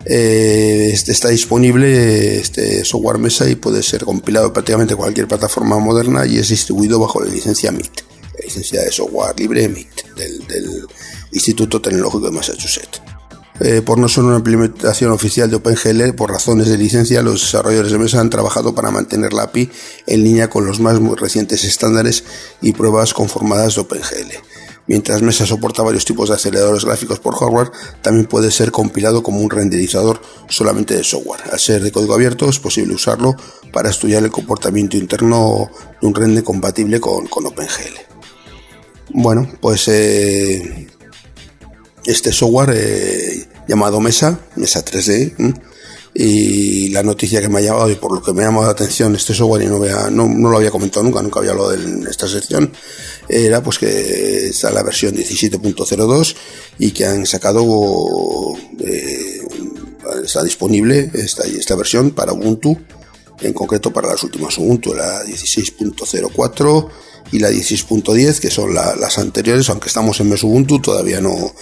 Eh, 0.09 0.91
este 0.93 1.11
está 1.11 1.27
disponible 1.29 2.39
este 2.39 2.85
software 2.85 3.17
mesa 3.17 3.49
y 3.49 3.55
puede 3.55 3.83
ser 3.83 4.05
compilado 4.05 4.53
prácticamente 4.53 4.95
cualquier 4.95 5.27
plataforma 5.27 5.79
moderna 5.79 6.25
y 6.25 6.37
es 6.37 6.47
distribuido 6.47 6.97
bajo 6.97 7.21
la 7.21 7.29
licencia 7.29 7.71
MIT, 7.71 8.01
la 8.35 8.45
licencia 8.45 8.81
de 8.83 8.91
software 8.91 9.37
libre 9.37 9.67
MIT 9.67 10.15
del 10.15 10.87
Instituto 11.31 11.81
Tecnológico 11.81 12.25
de 12.25 12.31
Massachusetts. 12.31 13.01
Eh, 13.59 13.81
por 13.81 13.97
no 13.97 14.07
ser 14.07 14.23
una 14.23 14.37
implementación 14.37 15.11
oficial 15.11 15.49
de 15.49 15.55
OpenGL, 15.55 16.13
por 16.13 16.29
razones 16.29 16.67
de 16.67 16.77
licencia, 16.77 17.23
los 17.23 17.41
desarrolladores 17.41 17.91
de 17.91 17.97
Mesa 17.97 18.19
han 18.19 18.29
trabajado 18.29 18.75
para 18.75 18.91
mantener 18.91 19.33
la 19.33 19.43
API 19.43 19.69
en 20.05 20.23
línea 20.23 20.47
con 20.47 20.65
los 20.65 20.79
más 20.79 20.99
recientes 21.19 21.63
estándares 21.63 22.23
y 22.61 22.73
pruebas 22.73 23.15
conformadas 23.15 23.75
de 23.75 23.81
OpenGL. 23.81 24.31
Mientras 24.85 25.21
Mesa 25.21 25.45
soporta 25.45 25.81
varios 25.81 26.05
tipos 26.05 26.29
de 26.29 26.35
aceleradores 26.35 26.85
gráficos 26.85 27.19
por 27.19 27.35
hardware, 27.35 27.71
también 28.01 28.27
puede 28.27 28.51
ser 28.51 28.71
compilado 28.71 29.23
como 29.23 29.41
un 29.41 29.49
renderizador 29.49 30.21
solamente 30.47 30.95
de 30.95 31.03
software. 31.03 31.41
Al 31.51 31.59
ser 31.59 31.81
de 31.81 31.91
código 31.91 32.13
abierto, 32.13 32.47
es 32.47 32.59
posible 32.59 32.93
usarlo 32.93 33.35
para 33.73 33.89
estudiar 33.89 34.23
el 34.23 34.31
comportamiento 34.31 34.97
interno 34.97 35.69
de 35.99 36.07
un 36.07 36.15
render 36.15 36.43
compatible 36.43 37.01
con, 37.01 37.27
OpenGL. 37.27 37.97
Bueno, 39.09 39.49
pues 39.59 39.87
eh, 39.87 40.87
este 42.07 42.31
software 42.31 42.73
eh, 42.73 43.47
llamado 43.67 43.99
Mesa, 43.99 44.39
Mesa 44.55 44.83
3D, 44.83 45.53
y 46.13 46.89
la 46.89 47.03
noticia 47.03 47.41
que 47.41 47.49
me 47.49 47.59
ha 47.59 47.61
llamado 47.61 47.91
y 47.91 47.95
por 47.95 48.11
lo 48.11 48.23
que 48.23 48.33
me 48.33 48.41
ha 48.41 48.45
llamado 48.45 48.65
la 48.65 48.71
atención 48.71 49.13
este 49.13 49.35
software 49.35 49.63
y 49.63 49.67
no, 49.67 49.79
no, 50.09 50.49
lo 50.49 50.57
había 50.57 50.71
comentado 50.71 51.03
nunca, 51.03 51.21
nunca 51.21 51.39
había 51.39 51.51
hablado 51.51 51.73
en 51.73 52.07
esta 52.07 52.27
sección, 52.27 52.71
era 53.27 53.61
pues 53.61 53.77
que 53.77 54.47
está 54.47 54.71
la 54.71 54.83
versión 54.83 55.13
17.02 55.13 56.35
y 56.79 56.91
que 56.91 57.05
han 57.05 57.25
sacado, 57.25 57.63
eh, 58.79 59.41
está 60.23 60.43
disponible 60.43 61.11
esta, 61.13 61.43
esta 61.43 61.75
versión 61.75 62.11
para 62.11 62.31
Ubuntu, 62.33 62.77
en 63.41 63.53
concreto 63.53 63.91
para 63.91 64.07
las 64.07 64.23
últimas 64.23 64.57
Ubuntu, 64.57 64.95
la 64.95 65.23
16.04 65.23 66.89
y 67.31 67.39
la 67.39 67.51
16.10, 67.51 68.39
que 68.39 68.49
son 68.49 68.73
las 68.73 69.17
anteriores, 69.17 69.69
aunque 69.69 69.87
estamos 69.87 70.19
en 70.19 70.29
mes 70.29 70.43
Ubuntu, 70.43 70.79
todavía 70.79 71.21
no, 71.21 71.53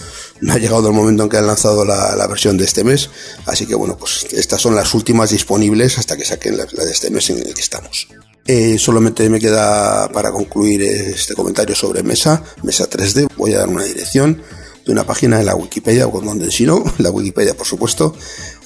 no 0.41 0.53
ha 0.53 0.57
llegado 0.57 0.87
el 0.87 0.93
momento 0.93 1.23
en 1.23 1.29
que 1.29 1.37
han 1.37 1.47
lanzado 1.47 1.85
la, 1.85 2.25
versión 2.27 2.57
de 2.57 2.65
este 2.65 2.83
mes. 2.83 3.09
Así 3.45 3.65
que 3.65 3.75
bueno, 3.75 3.97
pues 3.97 4.27
estas 4.31 4.61
son 4.61 4.75
las 4.75 4.93
últimas 4.93 5.29
disponibles 5.29 5.97
hasta 5.97 6.17
que 6.17 6.25
saquen 6.25 6.57
la, 6.57 6.65
de 6.65 6.91
este 6.91 7.09
mes 7.09 7.29
en 7.29 7.37
el 7.37 7.53
que 7.53 7.61
estamos. 7.61 8.07
Eh, 8.47 8.77
solamente 8.77 9.27
me 9.29 9.39
queda 9.39 10.07
para 10.09 10.31
concluir 10.31 10.83
este 10.83 11.33
comentario 11.33 11.75
sobre 11.75 12.03
Mesa, 12.03 12.43
Mesa 12.61 12.87
3D. 12.87 13.29
Voy 13.37 13.53
a 13.53 13.59
dar 13.59 13.69
una 13.69 13.83
dirección 13.83 14.41
de 14.85 14.91
una 14.91 15.05
página 15.05 15.39
de 15.39 15.43
la 15.43 15.55
Wikipedia, 15.55 16.07
o 16.07 16.21
donde 16.21 16.51
si 16.51 16.65
no, 16.65 16.83
la 16.99 17.09
Wikipedia 17.09 17.55
por 17.55 17.65
supuesto, 17.65 18.15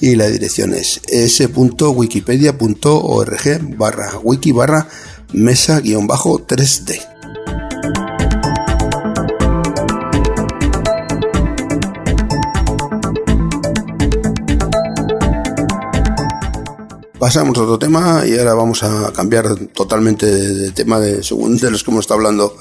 y 0.00 0.16
la 0.16 0.28
dirección 0.28 0.74
es 0.74 1.00
s.wikipedia.org 1.08 3.76
barra 3.76 4.18
wiki 4.22 4.52
barra 4.52 4.86
mesa-3D. 5.32 7.10
Pasamos 17.18 17.58
a 17.58 17.62
otro 17.62 17.78
tema 17.78 18.22
y 18.26 18.38
ahora 18.38 18.54
vamos 18.54 18.82
a 18.82 19.12
cambiar 19.12 19.54
totalmente 19.74 20.24
de 20.24 20.70
tema 20.70 20.98
de, 20.98 21.22
según 21.22 21.58
de 21.58 21.70
los 21.70 21.84
que 21.84 21.90
hemos 21.90 22.04
estado 22.04 22.18
hablando 22.18 22.56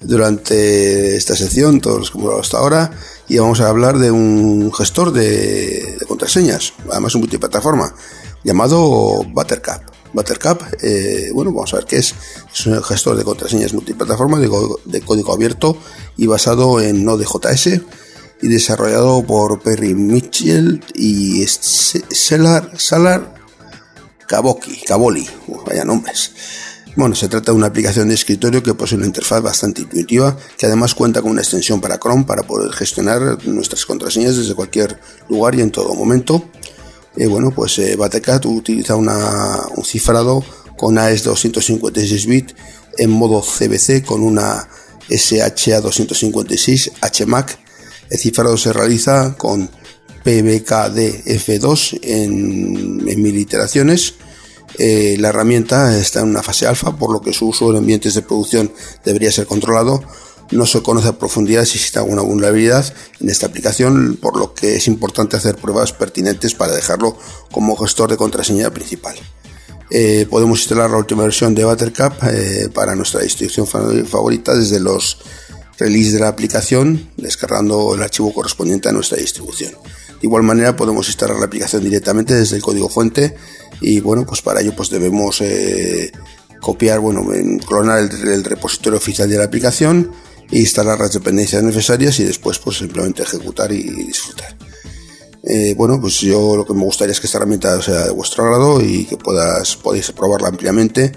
durante 0.00 1.16
esta 1.16 1.34
sección, 1.34 1.80
todos 1.80 1.98
los 1.98 2.10
que 2.10 2.18
hemos 2.18 2.26
hablado 2.26 2.42
hasta 2.42 2.58
ahora, 2.58 2.90
y 3.28 3.38
vamos 3.38 3.60
a 3.62 3.68
hablar 3.68 3.98
de 3.98 4.10
un 4.10 4.70
gestor 4.72 5.12
de, 5.12 5.96
de 5.98 6.06
contraseñas, 6.06 6.74
además 6.90 7.14
un 7.14 7.22
multiplataforma, 7.22 7.94
llamado 8.44 9.24
Buttercup. 9.32 9.91
Buttercup, 10.12 10.62
eh, 10.82 11.30
bueno, 11.32 11.52
vamos 11.52 11.72
a 11.72 11.76
ver 11.78 11.86
qué 11.86 11.96
es. 11.96 12.14
Es 12.52 12.66
un 12.66 12.82
gestor 12.82 13.16
de 13.16 13.24
contraseñas 13.24 13.72
multiplataforma 13.72 14.38
de, 14.38 15.00
código 15.00 15.32
abierto 15.32 15.76
y 16.16 16.26
basado 16.26 16.80
en 16.80 17.04
Node.js 17.04 17.80
y 18.42 18.48
desarrollado 18.48 19.24
por 19.24 19.60
Perry 19.60 19.94
Mitchell 19.94 20.84
y 20.94 21.46
Salar, 21.46 22.72
Salar 22.78 23.34
Caboki, 24.26 24.82
Caboli, 24.82 25.28
vaya 25.66 25.84
nombres. 25.84 26.32
Bueno, 26.94 27.14
se 27.14 27.28
trata 27.28 27.52
de 27.52 27.56
una 27.56 27.68
aplicación 27.68 28.08
de 28.08 28.14
escritorio 28.14 28.62
que 28.62 28.74
posee 28.74 28.98
una 28.98 29.06
interfaz 29.06 29.40
bastante 29.40 29.80
intuitiva, 29.80 30.36
que 30.58 30.66
además 30.66 30.94
cuenta 30.94 31.22
con 31.22 31.30
una 31.30 31.40
extensión 31.40 31.80
para 31.80 31.98
Chrome 31.98 32.24
para 32.24 32.42
poder 32.42 32.70
gestionar 32.72 33.38
nuestras 33.46 33.86
contraseñas 33.86 34.36
desde 34.36 34.54
cualquier 34.54 35.00
lugar 35.30 35.54
y 35.54 35.62
en 35.62 35.70
todo 35.70 35.94
momento. 35.94 36.50
Pues 37.54 37.78
eh, 37.78 37.96
Batecat 37.96 38.46
utiliza 38.46 38.96
un 38.96 39.84
cifrado 39.84 40.44
con 40.76 40.98
AES 40.98 41.24
256 41.24 42.26
bits 42.26 42.54
en 42.98 43.10
modo 43.10 43.42
CBC 43.42 44.04
con 44.04 44.22
una 44.22 44.68
SHA 45.08 45.80
256 45.80 46.92
HMAC. 47.00 47.58
El 48.10 48.18
cifrado 48.18 48.56
se 48.56 48.72
realiza 48.72 49.34
con 49.36 49.70
PBKDF2 50.24 51.98
en, 52.02 53.08
en 53.08 53.22
mil 53.22 53.36
iteraciones. 53.36 54.14
Eh, 54.78 55.16
la 55.18 55.28
herramienta 55.28 55.98
está 55.98 56.20
en 56.20 56.28
una 56.28 56.42
fase 56.42 56.66
alfa, 56.66 56.96
por 56.96 57.12
lo 57.12 57.20
que 57.20 57.32
su 57.32 57.48
uso 57.48 57.70
en 57.70 57.76
ambientes 57.76 58.14
de 58.14 58.22
producción 58.22 58.72
debería 59.04 59.30
ser 59.30 59.46
controlado 59.46 60.02
no 60.52 60.66
se 60.66 60.82
conoce 60.82 61.08
a 61.08 61.18
profundidad 61.18 61.64
si 61.64 61.76
existe 61.76 61.98
alguna 61.98 62.22
vulnerabilidad 62.22 62.92
en 63.20 63.30
esta 63.30 63.46
aplicación, 63.46 64.18
por 64.20 64.38
lo 64.38 64.54
que 64.54 64.76
es 64.76 64.86
importante 64.86 65.36
hacer 65.36 65.56
pruebas 65.56 65.92
pertinentes 65.92 66.54
para 66.54 66.72
dejarlo 66.72 67.16
como 67.50 67.76
gestor 67.76 68.10
de 68.10 68.16
contraseña 68.16 68.70
principal. 68.70 69.16
Eh, 69.90 70.26
podemos 70.30 70.60
instalar 70.60 70.90
la 70.90 70.96
última 70.96 71.24
versión 71.24 71.54
de 71.54 71.64
Buttercup 71.64 72.14
eh, 72.24 72.68
para 72.72 72.94
nuestra 72.94 73.20
distribución 73.20 73.66
favorita 73.66 74.54
desde 74.54 74.80
los 74.80 75.18
release 75.78 76.12
de 76.12 76.20
la 76.20 76.28
aplicación, 76.28 77.10
descargando 77.16 77.94
el 77.94 78.02
archivo 78.02 78.32
correspondiente 78.32 78.88
a 78.88 78.92
nuestra 78.92 79.18
distribución. 79.18 79.72
De 79.72 80.28
igual 80.28 80.44
manera 80.44 80.76
podemos 80.76 81.08
instalar 81.08 81.36
la 81.38 81.46
aplicación 81.46 81.82
directamente 81.82 82.34
desde 82.34 82.56
el 82.56 82.62
código 82.62 82.88
fuente 82.88 83.34
y 83.80 84.00
bueno, 84.00 84.24
pues 84.24 84.40
para 84.40 84.60
ello 84.60 84.74
pues 84.76 84.88
debemos 84.88 85.40
eh, 85.40 86.12
copiar, 86.60 87.00
bueno, 87.00 87.26
clonar 87.66 87.98
el 87.98 88.44
repositorio 88.44 88.98
oficial 88.98 89.28
de 89.28 89.36
la 89.36 89.44
aplicación, 89.44 90.12
instalar 90.60 90.98
las 90.98 91.12
dependencias 91.12 91.62
necesarias 91.62 92.18
y 92.20 92.24
después 92.24 92.58
pues 92.58 92.78
simplemente 92.78 93.22
ejecutar 93.22 93.72
y 93.72 93.82
disfrutar. 93.82 94.56
Eh, 95.44 95.74
bueno, 95.76 96.00
pues 96.00 96.20
yo 96.20 96.56
lo 96.56 96.64
que 96.64 96.74
me 96.74 96.84
gustaría 96.84 97.12
es 97.12 97.20
que 97.20 97.26
esta 97.26 97.38
herramienta 97.38 97.80
sea 97.82 98.04
de 98.06 98.10
vuestro 98.10 98.44
agrado 98.44 98.80
y 98.80 99.04
que 99.06 99.16
puedas, 99.16 99.76
podáis 99.76 100.12
probarla 100.12 100.48
ampliamente, 100.48 101.12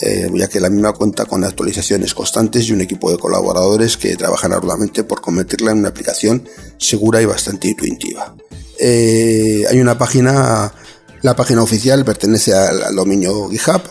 eh, 0.00 0.30
ya 0.34 0.48
que 0.48 0.60
la 0.60 0.70
misma 0.70 0.92
cuenta 0.92 1.26
con 1.26 1.44
actualizaciones 1.44 2.14
constantes 2.14 2.68
y 2.68 2.72
un 2.72 2.80
equipo 2.80 3.10
de 3.10 3.18
colaboradores 3.18 3.98
que 3.98 4.16
trabajan 4.16 4.52
arduamente 4.52 5.04
por 5.04 5.20
convertirla 5.20 5.72
en 5.72 5.80
una 5.80 5.88
aplicación 5.90 6.48
segura 6.78 7.20
y 7.20 7.26
bastante 7.26 7.68
intuitiva. 7.68 8.34
Eh, 8.78 9.64
hay 9.68 9.78
una 9.78 9.98
página, 9.98 10.72
la 11.20 11.36
página 11.36 11.62
oficial 11.62 12.02
pertenece 12.02 12.54
al 12.54 12.94
dominio 12.96 13.50
GitHub, 13.50 13.82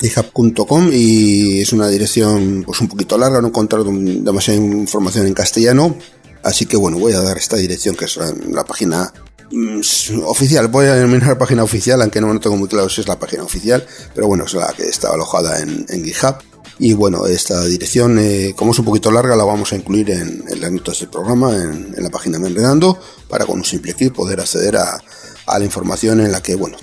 github.com 0.00 0.90
y 0.92 1.60
es 1.60 1.72
una 1.72 1.88
dirección 1.88 2.62
pues 2.64 2.80
un 2.80 2.88
poquito 2.88 3.18
larga, 3.18 3.40
no 3.40 3.48
he 3.48 3.50
encontrado 3.50 3.84
demasiada 3.84 4.60
información 4.60 5.26
en 5.26 5.34
castellano, 5.34 5.96
así 6.42 6.66
que 6.66 6.76
bueno, 6.76 6.98
voy 6.98 7.12
a 7.12 7.20
dar 7.20 7.36
esta 7.36 7.56
dirección 7.56 7.96
que 7.96 8.04
es 8.04 8.18
la, 8.50 8.64
página 8.64 9.12
mm, 9.50 9.80
oficial, 10.26 10.68
voy 10.68 10.86
a 10.86 10.94
denominar 10.94 11.36
página 11.38 11.64
oficial, 11.64 12.00
aunque 12.02 12.20
no, 12.20 12.38
tengo 12.40 12.56
muy 12.56 12.68
claro 12.68 12.88
si 12.88 13.00
es 13.00 13.08
la 13.08 13.18
página 13.18 13.42
oficial, 13.42 13.84
pero 14.14 14.26
bueno, 14.28 14.44
es 14.44 14.54
la 14.54 14.72
que 14.72 14.84
está 14.84 15.12
alojada 15.12 15.60
en, 15.60 15.86
GitHub. 16.04 16.36
Y 16.80 16.92
bueno, 16.92 17.26
esta 17.26 17.64
dirección, 17.64 18.20
eh, 18.20 18.54
como 18.54 18.70
es 18.70 18.78
un 18.78 18.84
poquito 18.84 19.10
larga, 19.10 19.34
la 19.34 19.42
vamos 19.42 19.72
a 19.72 19.76
incluir 19.76 20.12
en, 20.12 20.44
las 20.60 20.70
notas 20.70 21.00
del 21.00 21.08
programa, 21.08 21.56
en, 21.56 21.92
la 21.98 22.08
página 22.08 22.38
Menredando, 22.38 23.00
para 23.28 23.46
con 23.46 23.58
un 23.58 23.64
simple 23.64 23.94
clic 23.94 24.12
poder 24.12 24.38
acceder 24.38 24.76
a, 24.76 25.02
a 25.48 25.58
la 25.58 25.64
información 25.64 26.20
en 26.20 26.30
la 26.30 26.40
que, 26.40 26.54
bueno, 26.54 26.76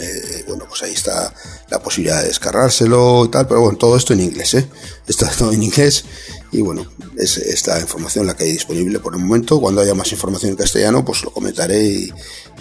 eh, 0.00 0.44
bueno, 0.46 0.66
pues 0.68 0.82
ahí 0.82 0.92
está 0.92 1.32
la 1.70 1.80
posibilidad 1.80 2.22
de 2.22 2.28
descargárselo 2.28 3.24
y 3.24 3.28
tal, 3.28 3.46
pero 3.46 3.60
bueno, 3.60 3.78
todo 3.78 3.96
esto 3.96 4.12
en 4.12 4.20
inglés, 4.20 4.54
¿eh? 4.54 4.68
Está 5.06 5.30
todo 5.38 5.52
en 5.52 5.62
inglés 5.62 6.04
y 6.50 6.62
bueno, 6.62 6.86
es 7.16 7.36
esta 7.36 7.78
información 7.80 8.26
la 8.26 8.34
que 8.34 8.44
hay 8.44 8.52
disponible 8.52 9.00
por 9.00 9.14
el 9.14 9.20
momento. 9.20 9.60
Cuando 9.60 9.80
haya 9.80 9.94
más 9.94 10.10
información 10.12 10.52
en 10.52 10.56
castellano, 10.56 11.04
pues 11.04 11.22
lo 11.24 11.30
comentaré 11.30 11.84
y, 11.84 12.12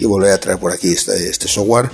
volveré 0.06 0.34
a 0.34 0.40
traer 0.40 0.60
por 0.60 0.72
aquí 0.72 0.90
este, 0.90 1.30
este, 1.30 1.48
software. 1.48 1.90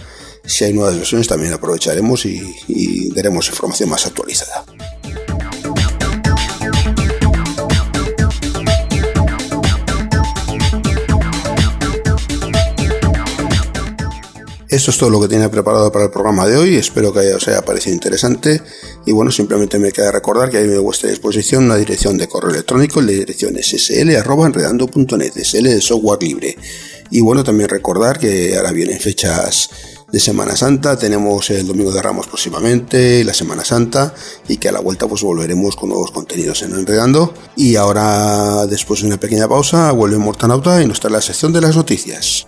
Si 0.46 0.66
hay 0.66 0.74
nuevas 0.74 0.98
versiones 0.98 1.28
también 1.28 1.54
aprovecharemos 1.54 2.26
y, 2.26 2.56
y 2.68 3.14
daremos 3.14 3.48
información 3.48 3.90
más 3.90 4.06
actualizada. 4.06 4.66
Esto 14.74 14.90
es 14.90 14.98
todo 14.98 15.12
lo 15.12 15.22
que 15.22 15.28
tenía 15.28 15.52
preparado 15.52 15.92
para 15.92 16.06
el 16.06 16.10
programa 16.10 16.48
de 16.48 16.58
hoy. 16.58 16.78
Espero 16.78 17.14
que 17.14 17.32
os 17.32 17.48
haya 17.48 17.62
parecido 17.62 17.94
interesante. 17.94 18.60
Y 19.06 19.12
bueno, 19.12 19.32
simplemente 19.32 19.78
me 19.78 19.92
queda 19.92 20.12
recordar 20.12 20.50
que 20.50 20.58
hay 20.58 20.76
a 20.76 20.80
vuestra 20.80 21.12
disposición 21.12 21.66
una 21.66 21.76
dirección 21.76 22.18
de 22.18 22.28
correo 22.28 22.50
electrónico. 22.50 23.00
La 23.00 23.12
dirección 23.12 23.56
es 23.56 23.68
sl.enredando.net, 23.68 25.34
sl 25.44 25.64
de 25.64 25.80
software 25.80 26.24
libre. 26.24 26.58
Y 27.12 27.22
bueno, 27.22 27.44
también 27.44 27.70
recordar 27.70 28.18
que 28.18 28.58
ahora 28.58 28.72
vienen 28.72 29.00
fechas 29.00 29.70
de 30.12 30.20
Semana 30.20 30.56
Santa, 30.56 30.98
tenemos 30.98 31.52
el 31.52 31.68
Domingo 31.68 31.92
de 31.92 32.02
Ramos 32.02 32.26
próximamente, 32.26 33.24
la 33.24 33.36
Semana 33.36 33.64
Santa, 33.64 34.16
y 34.48 34.58
que 34.58 34.70
a 34.70 34.72
la 34.72 34.80
vuelta 34.80 35.08
pues 35.08 35.22
volveremos 35.22 35.76
con 35.76 35.90
nuevos 35.90 36.10
contenidos 36.10 36.64
en 36.64 36.74
Enredando. 36.74 37.32
Y 37.56 37.76
ahora, 37.76 38.66
después 38.66 39.02
de 39.02 39.08
una 39.08 39.20
pequeña 39.20 39.48
pausa, 39.48 39.92
vuelve 39.92 40.18
Mortanauta 40.18 40.82
y 40.82 40.88
nos 40.88 41.00
trae 41.00 41.14
la 41.14 41.22
sección 41.22 41.54
de 41.54 41.62
las 41.62 41.76
noticias. 41.76 42.48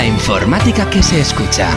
Informática 0.00 0.88
que 0.88 1.02
se 1.02 1.20
escucha. 1.20 1.68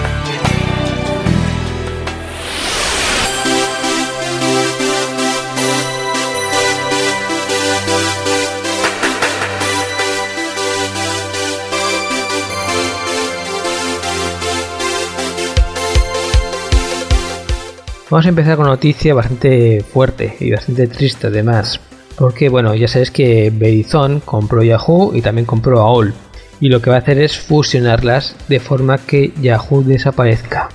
Vamos 18.09 18.25
a 18.25 18.29
empezar 18.29 18.55
con 18.55 18.65
una 18.65 18.75
noticia 18.75 19.13
bastante 19.13 19.81
fuerte 19.83 20.37
y 20.39 20.51
bastante 20.51 20.87
triste 20.87 21.27
además. 21.27 21.81
Porque 22.17 22.47
bueno, 22.47 22.73
ya 22.75 22.87
sabes 22.87 23.11
que 23.11 23.51
Verizon 23.53 24.21
compró 24.21 24.63
Yahoo 24.63 25.11
y 25.13 25.21
también 25.21 25.45
compró 25.45 25.81
AOL 25.81 26.13
y 26.59 26.69
lo 26.69 26.81
que 26.81 26.89
va 26.89 26.97
a 26.97 26.99
hacer 26.99 27.19
es 27.19 27.37
fusionarlas 27.37 28.35
de 28.47 28.59
forma 28.59 28.97
que 28.97 29.33
Yahoo 29.41 29.83
desaparezca. 29.83 30.69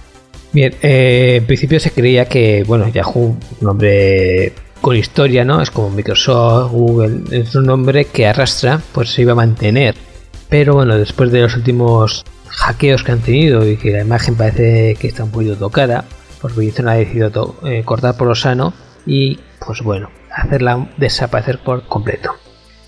Bien, 0.52 0.74
eh, 0.82 1.36
en 1.36 1.46
principio 1.46 1.78
se 1.78 1.92
creía 1.92 2.24
que, 2.24 2.64
bueno, 2.66 2.88
Yahoo, 2.88 3.36
un 3.36 3.38
nombre 3.60 4.52
con 4.80 4.96
historia, 4.96 5.44
¿no? 5.44 5.60
Es 5.60 5.70
como 5.70 5.90
Microsoft, 5.90 6.72
Google, 6.72 7.20
es 7.30 7.54
un 7.54 7.66
nombre 7.66 8.06
que 8.06 8.26
arrastra, 8.26 8.80
pues 8.92 9.10
se 9.10 9.22
iba 9.22 9.32
a 9.32 9.36
mantener. 9.36 9.94
Pero 10.48 10.74
bueno, 10.74 10.98
después 10.98 11.30
de 11.30 11.42
los 11.42 11.54
últimos 11.54 12.24
hackeos 12.48 13.04
que 13.04 13.12
han 13.12 13.20
tenido 13.20 13.68
y 13.68 13.76
que 13.76 13.92
la 13.92 14.00
imagen 14.00 14.34
parece 14.34 14.96
que 14.98 15.06
está 15.06 15.22
un 15.22 15.30
poquito 15.30 15.56
tocada, 15.56 16.04
pues 16.40 16.56
Verizon 16.56 16.88
ha 16.88 16.94
decidido 16.94 17.56
eh, 17.64 17.82
cortar 17.84 18.16
por 18.16 18.26
lo 18.26 18.34
sano 18.34 18.72
y, 19.06 19.38
pues 19.64 19.82
bueno, 19.82 20.10
hacerla 20.34 20.90
desaparecer 20.96 21.60
por 21.60 21.86
completo. 21.86 22.32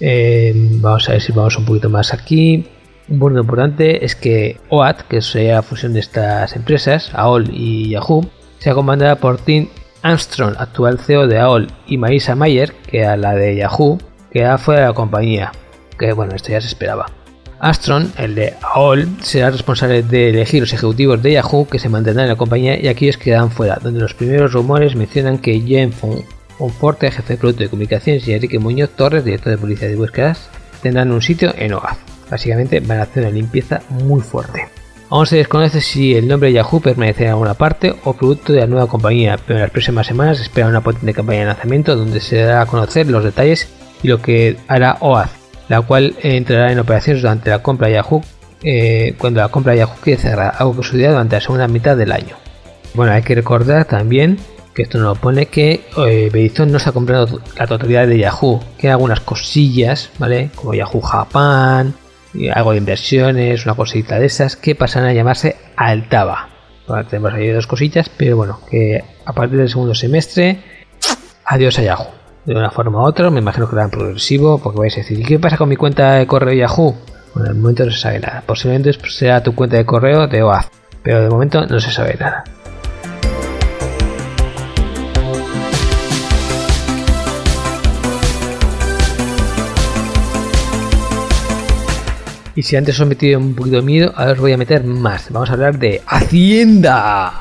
Eh, 0.00 0.52
vamos 0.80 1.08
a 1.08 1.12
ver 1.12 1.22
si 1.22 1.30
vamos 1.32 1.56
un 1.56 1.64
poquito 1.64 1.88
más 1.88 2.12
aquí. 2.12 2.66
Un 3.08 3.18
punto 3.18 3.40
importante 3.40 4.04
es 4.04 4.14
que 4.14 4.58
OAT, 4.68 5.02
que 5.02 5.18
es 5.18 5.34
la 5.34 5.62
fusión 5.62 5.92
de 5.92 6.00
estas 6.00 6.54
empresas, 6.54 7.10
AOL 7.14 7.50
y 7.52 7.90
Yahoo, 7.90 8.24
sea 8.58 8.74
comandada 8.74 9.16
por 9.16 9.38
Tim 9.38 9.68
Armstrong, 10.02 10.54
actual 10.58 10.98
CEO 10.98 11.26
de 11.26 11.38
AOL, 11.38 11.68
y 11.86 11.98
Marisa 11.98 12.34
Mayer, 12.34 12.72
que 12.86 13.04
a 13.04 13.16
la 13.16 13.34
de 13.34 13.56
Yahoo, 13.56 13.98
que 14.30 14.46
fuera 14.58 14.82
de 14.82 14.86
la 14.88 14.94
compañía. 14.94 15.52
Que 15.98 16.12
bueno, 16.12 16.34
esto 16.34 16.50
ya 16.50 16.60
se 16.60 16.68
esperaba. 16.68 17.06
Armstrong, 17.60 18.08
el 18.18 18.34
de 18.34 18.54
AOL, 18.62 19.08
será 19.20 19.50
responsable 19.50 20.02
de 20.02 20.30
elegir 20.30 20.60
los 20.60 20.72
ejecutivos 20.72 21.22
de 21.22 21.32
Yahoo 21.32 21.68
que 21.68 21.78
se 21.78 21.88
mantendrán 21.88 22.24
en 22.24 22.30
la 22.30 22.36
compañía 22.36 22.80
y 22.80 22.88
aquellos 22.88 23.16
que 23.16 23.24
quedan 23.24 23.50
fuera, 23.50 23.78
donde 23.80 24.00
los 24.00 24.14
primeros 24.14 24.52
rumores 24.52 24.96
mencionan 24.96 25.38
que 25.38 25.60
Jen 25.60 25.92
Fonforte, 25.92 27.10
jefe 27.10 27.34
de 27.34 27.38
producto 27.38 27.62
de 27.62 27.70
comunicaciones, 27.70 28.26
y 28.26 28.32
Enrique 28.32 28.58
Muñoz 28.58 28.90
Torres, 28.90 29.24
director 29.24 29.52
de 29.52 29.58
policía 29.58 29.88
de 29.88 29.96
búsquedas, 29.96 30.50
tendrán 30.82 31.12
un 31.12 31.22
sitio 31.22 31.54
en 31.56 31.74
OAT. 31.74 32.11
Básicamente 32.32 32.80
van 32.80 32.98
a 32.98 33.02
hacer 33.02 33.24
una 33.24 33.32
limpieza 33.32 33.82
muy 33.90 34.22
fuerte. 34.22 34.66
Aún 35.10 35.26
se 35.26 35.36
desconoce 35.36 35.82
si 35.82 36.14
el 36.14 36.26
nombre 36.26 36.50
Yahoo 36.50 36.80
permanecerá 36.80 37.26
en 37.26 37.32
alguna 37.32 37.52
parte 37.52 37.94
o 38.04 38.14
producto 38.14 38.54
de 38.54 38.60
la 38.60 38.66
nueva 38.66 38.86
compañía, 38.86 39.38
pero 39.46 39.58
en 39.58 39.64
las 39.64 39.70
próximas 39.70 40.06
semanas 40.06 40.38
se 40.38 40.44
espera 40.44 40.66
una 40.66 40.80
potente 40.80 41.12
campaña 41.12 41.40
de 41.40 41.44
lanzamiento 41.44 41.94
donde 41.94 42.20
se 42.20 42.38
dará 42.38 42.62
a 42.62 42.66
conocer 42.66 43.06
los 43.10 43.22
detalles 43.22 43.68
y 44.02 44.08
lo 44.08 44.22
que 44.22 44.56
hará 44.68 44.96
OAZ, 45.00 45.28
la 45.68 45.82
cual 45.82 46.16
entrará 46.22 46.72
en 46.72 46.78
operaciones 46.78 47.20
durante 47.20 47.50
la 47.50 47.62
compra 47.62 47.88
de 47.88 47.94
Yahoo, 47.96 48.22
eh, 48.62 49.14
cuando 49.18 49.40
la 49.40 49.48
compra 49.48 49.72
de 49.72 49.80
Yahoo 49.80 50.00
quede 50.02 50.16
cerrada, 50.16 50.48
algo 50.48 50.78
que 50.78 50.84
sucederá 50.84 51.10
durante 51.10 51.36
la 51.36 51.42
segunda 51.42 51.68
mitad 51.68 51.94
del 51.94 52.12
año. 52.12 52.36
Bueno, 52.94 53.12
hay 53.12 53.20
que 53.20 53.34
recordar 53.34 53.84
también 53.84 54.38
que 54.72 54.84
esto 54.84 54.96
nos 54.96 55.18
pone 55.18 55.44
que 55.44 55.84
eh, 55.98 56.30
Verizon 56.32 56.72
no 56.72 56.78
se 56.78 56.88
ha 56.88 56.92
comprado 56.92 57.38
la 57.58 57.66
totalidad 57.66 58.06
de 58.06 58.18
Yahoo, 58.18 58.60
que 58.78 58.86
hay 58.86 58.92
algunas 58.92 59.20
cosillas, 59.20 60.08
¿vale? 60.18 60.48
Como 60.54 60.72
Yahoo 60.72 61.02
Japan, 61.02 61.94
algo 62.54 62.72
de 62.72 62.78
inversiones, 62.78 63.64
una 63.64 63.74
cosita 63.74 64.18
de 64.18 64.26
esas, 64.26 64.56
que 64.56 64.74
pasan 64.74 65.04
a 65.04 65.12
llamarse 65.12 65.56
Altava. 65.76 66.48
tenemos 67.08 67.34
ahí 67.34 67.48
dos 67.48 67.66
cosillas, 67.66 68.08
pero 68.08 68.36
bueno, 68.36 68.60
que 68.70 69.02
a 69.24 69.32
partir 69.32 69.58
del 69.58 69.68
segundo 69.68 69.94
semestre, 69.94 70.60
adiós 71.44 71.78
a 71.78 71.82
Yahoo. 71.82 72.08
De 72.44 72.54
una 72.54 72.70
forma 72.70 73.00
u 73.00 73.04
otra, 73.04 73.30
me 73.30 73.40
imagino 73.40 73.66
que 73.66 73.76
será 73.76 73.88
progresivo, 73.88 74.58
porque 74.58 74.80
vais 74.80 74.94
a 74.94 75.00
decir, 75.00 75.20
¿y 75.20 75.22
qué 75.22 75.38
pasa 75.38 75.56
con 75.56 75.68
mi 75.68 75.76
cuenta 75.76 76.14
de 76.14 76.26
correo 76.26 76.54
Yahoo? 76.54 76.96
Bueno, 77.34 77.50
en 77.50 77.56
el 77.56 77.62
momento 77.62 77.84
no 77.84 77.90
se 77.92 77.98
sabe 77.98 78.18
nada. 78.18 78.42
Posiblemente 78.46 78.92
sea 79.08 79.42
tu 79.42 79.54
cuenta 79.54 79.76
de 79.76 79.86
correo 79.86 80.26
de 80.26 80.42
OAZ, 80.42 80.68
pero 81.02 81.22
de 81.22 81.30
momento 81.30 81.64
no 81.66 81.80
se 81.80 81.90
sabe 81.90 82.16
nada. 82.18 82.44
Y 92.54 92.62
si 92.62 92.76
antes 92.76 92.96
os 92.96 93.02
he 93.02 93.06
metido 93.06 93.38
un 93.38 93.54
poquito 93.54 93.76
de 93.76 93.82
miedo, 93.82 94.12
ahora 94.14 94.32
os 94.32 94.40
voy 94.40 94.52
a 94.52 94.58
meter 94.58 94.84
más. 94.84 95.30
Vamos 95.30 95.50
a 95.50 95.54
hablar 95.54 95.78
de 95.78 96.02
Hacienda. 96.06 97.32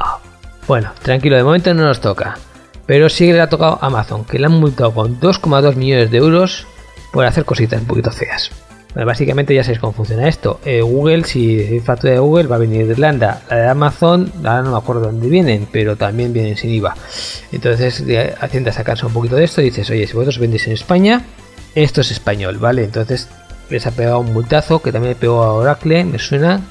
Bueno, 0.68 0.92
tranquilo, 1.02 1.36
de 1.36 1.44
momento 1.44 1.74
no 1.74 1.84
nos 1.84 2.00
toca. 2.00 2.38
Pero 2.86 3.10
sí 3.10 3.26
que 3.26 3.34
le 3.34 3.42
ha 3.42 3.50
tocado 3.50 3.78
Amazon, 3.82 4.24
que 4.26 4.40
le 4.40 4.46
han 4.46 4.54
multado 4.54 4.94
con 4.94 5.20
2,2 5.20 5.76
millones 5.76 6.12
de 6.12 6.18
euros 6.18 6.66
por 7.12 7.26
hacer 7.26 7.44
cositas 7.44 7.82
un 7.82 7.88
poquito 7.88 8.12
feas. 8.12 8.52
Bueno, 8.94 9.08
básicamente 9.08 9.56
ya 9.56 9.64
sabéis 9.64 9.80
cómo 9.80 9.94
funciona 9.94 10.28
esto. 10.28 10.60
Eh, 10.66 10.82
Google, 10.82 11.24
si 11.24 11.80
factura 11.82 12.14
de 12.14 12.20
Google, 12.20 12.48
va 12.48 12.58
a 12.58 12.60
venir 12.60 12.86
de 12.86 12.94
Irlanda. 12.94 13.42
La 13.50 13.56
de 13.58 13.68
Amazon, 13.68 14.32
ahora 14.44 14.62
no 14.62 14.72
me 14.72 14.78
acuerdo 14.78 15.04
dónde 15.04 15.28
vienen, 15.30 15.68
pero 15.72 15.96
también 15.96 16.34
vienen 16.34 16.58
sin 16.58 16.72
IVA. 16.72 16.96
Entonces, 17.52 18.04
Hacienda 18.40 18.72
sacarse 18.72 19.06
un 19.06 19.14
poquito 19.14 19.36
de 19.36 19.46
esto 19.46 19.62
y 19.62 19.66
dices, 19.66 19.90
oye, 19.90 20.08
si 20.08 20.14
vosotros 20.14 20.40
vendéis 20.40 20.68
en 20.68 20.74
España, 20.74 21.22
esto 21.76 22.02
es 22.02 22.12
español, 22.12 22.58
¿vale? 22.58 22.84
Entonces 22.84 23.30
les 23.72 23.88
ha 23.88 23.92
pegado 23.92 24.20
un 24.20 24.34
multazo 24.34 24.82
que 24.82 24.92
también 24.92 25.16
pegó 25.16 25.44
a 25.44 25.54
Oracle, 25.54 26.04
me 26.06 26.20
suena, 26.20 26.62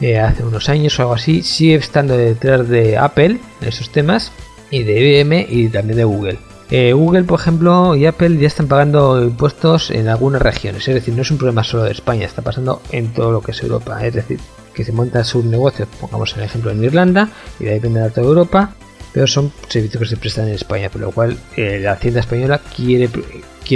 eh, 0.00 0.18
hace 0.20 0.44
unos 0.44 0.68
años 0.68 0.98
o 0.98 1.02
algo 1.02 1.14
así. 1.14 1.42
Sigue 1.42 1.74
estando 1.74 2.16
detrás 2.16 2.68
de 2.68 2.96
Apple 2.96 3.40
en 3.60 3.68
esos 3.68 3.90
temas, 3.90 4.32
y 4.72 4.82
de 4.82 5.20
IBM 5.20 5.46
y 5.48 5.68
también 5.68 5.98
de 5.98 6.04
Google. 6.04 6.38
Eh, 6.70 6.94
Google, 6.94 7.24
por 7.24 7.38
ejemplo, 7.38 7.94
y 7.94 8.06
Apple 8.06 8.38
ya 8.38 8.46
están 8.46 8.66
pagando 8.66 9.22
impuestos 9.22 9.90
en 9.90 10.08
algunas 10.08 10.40
regiones, 10.40 10.88
es 10.88 10.94
decir, 10.94 11.14
no 11.14 11.20
es 11.20 11.30
un 11.30 11.36
problema 11.36 11.62
solo 11.62 11.84
de 11.84 11.92
España, 11.92 12.24
está 12.24 12.40
pasando 12.40 12.80
en 12.90 13.12
todo 13.12 13.30
lo 13.30 13.42
que 13.42 13.50
es 13.50 13.62
Europa, 13.62 14.04
es 14.04 14.14
decir, 14.14 14.40
que 14.72 14.82
se 14.82 14.90
monta 14.90 15.22
su 15.22 15.44
negocio, 15.44 15.86
pongamos 16.00 16.34
el 16.36 16.44
ejemplo 16.44 16.70
en 16.70 16.82
Irlanda, 16.82 17.28
y 17.60 17.64
de 17.64 17.74
ahí 17.74 17.78
venden 17.78 18.04
a 18.04 18.08
toda 18.08 18.26
Europa, 18.26 18.74
pero 19.12 19.26
son 19.26 19.52
servicios 19.68 20.02
que 20.02 20.08
se 20.08 20.16
prestan 20.16 20.48
en 20.48 20.54
España, 20.54 20.88
por 20.88 21.02
lo 21.02 21.10
cual 21.10 21.36
eh, 21.58 21.78
la 21.78 21.92
Hacienda 21.92 22.20
española 22.20 22.58
quiere, 22.74 23.10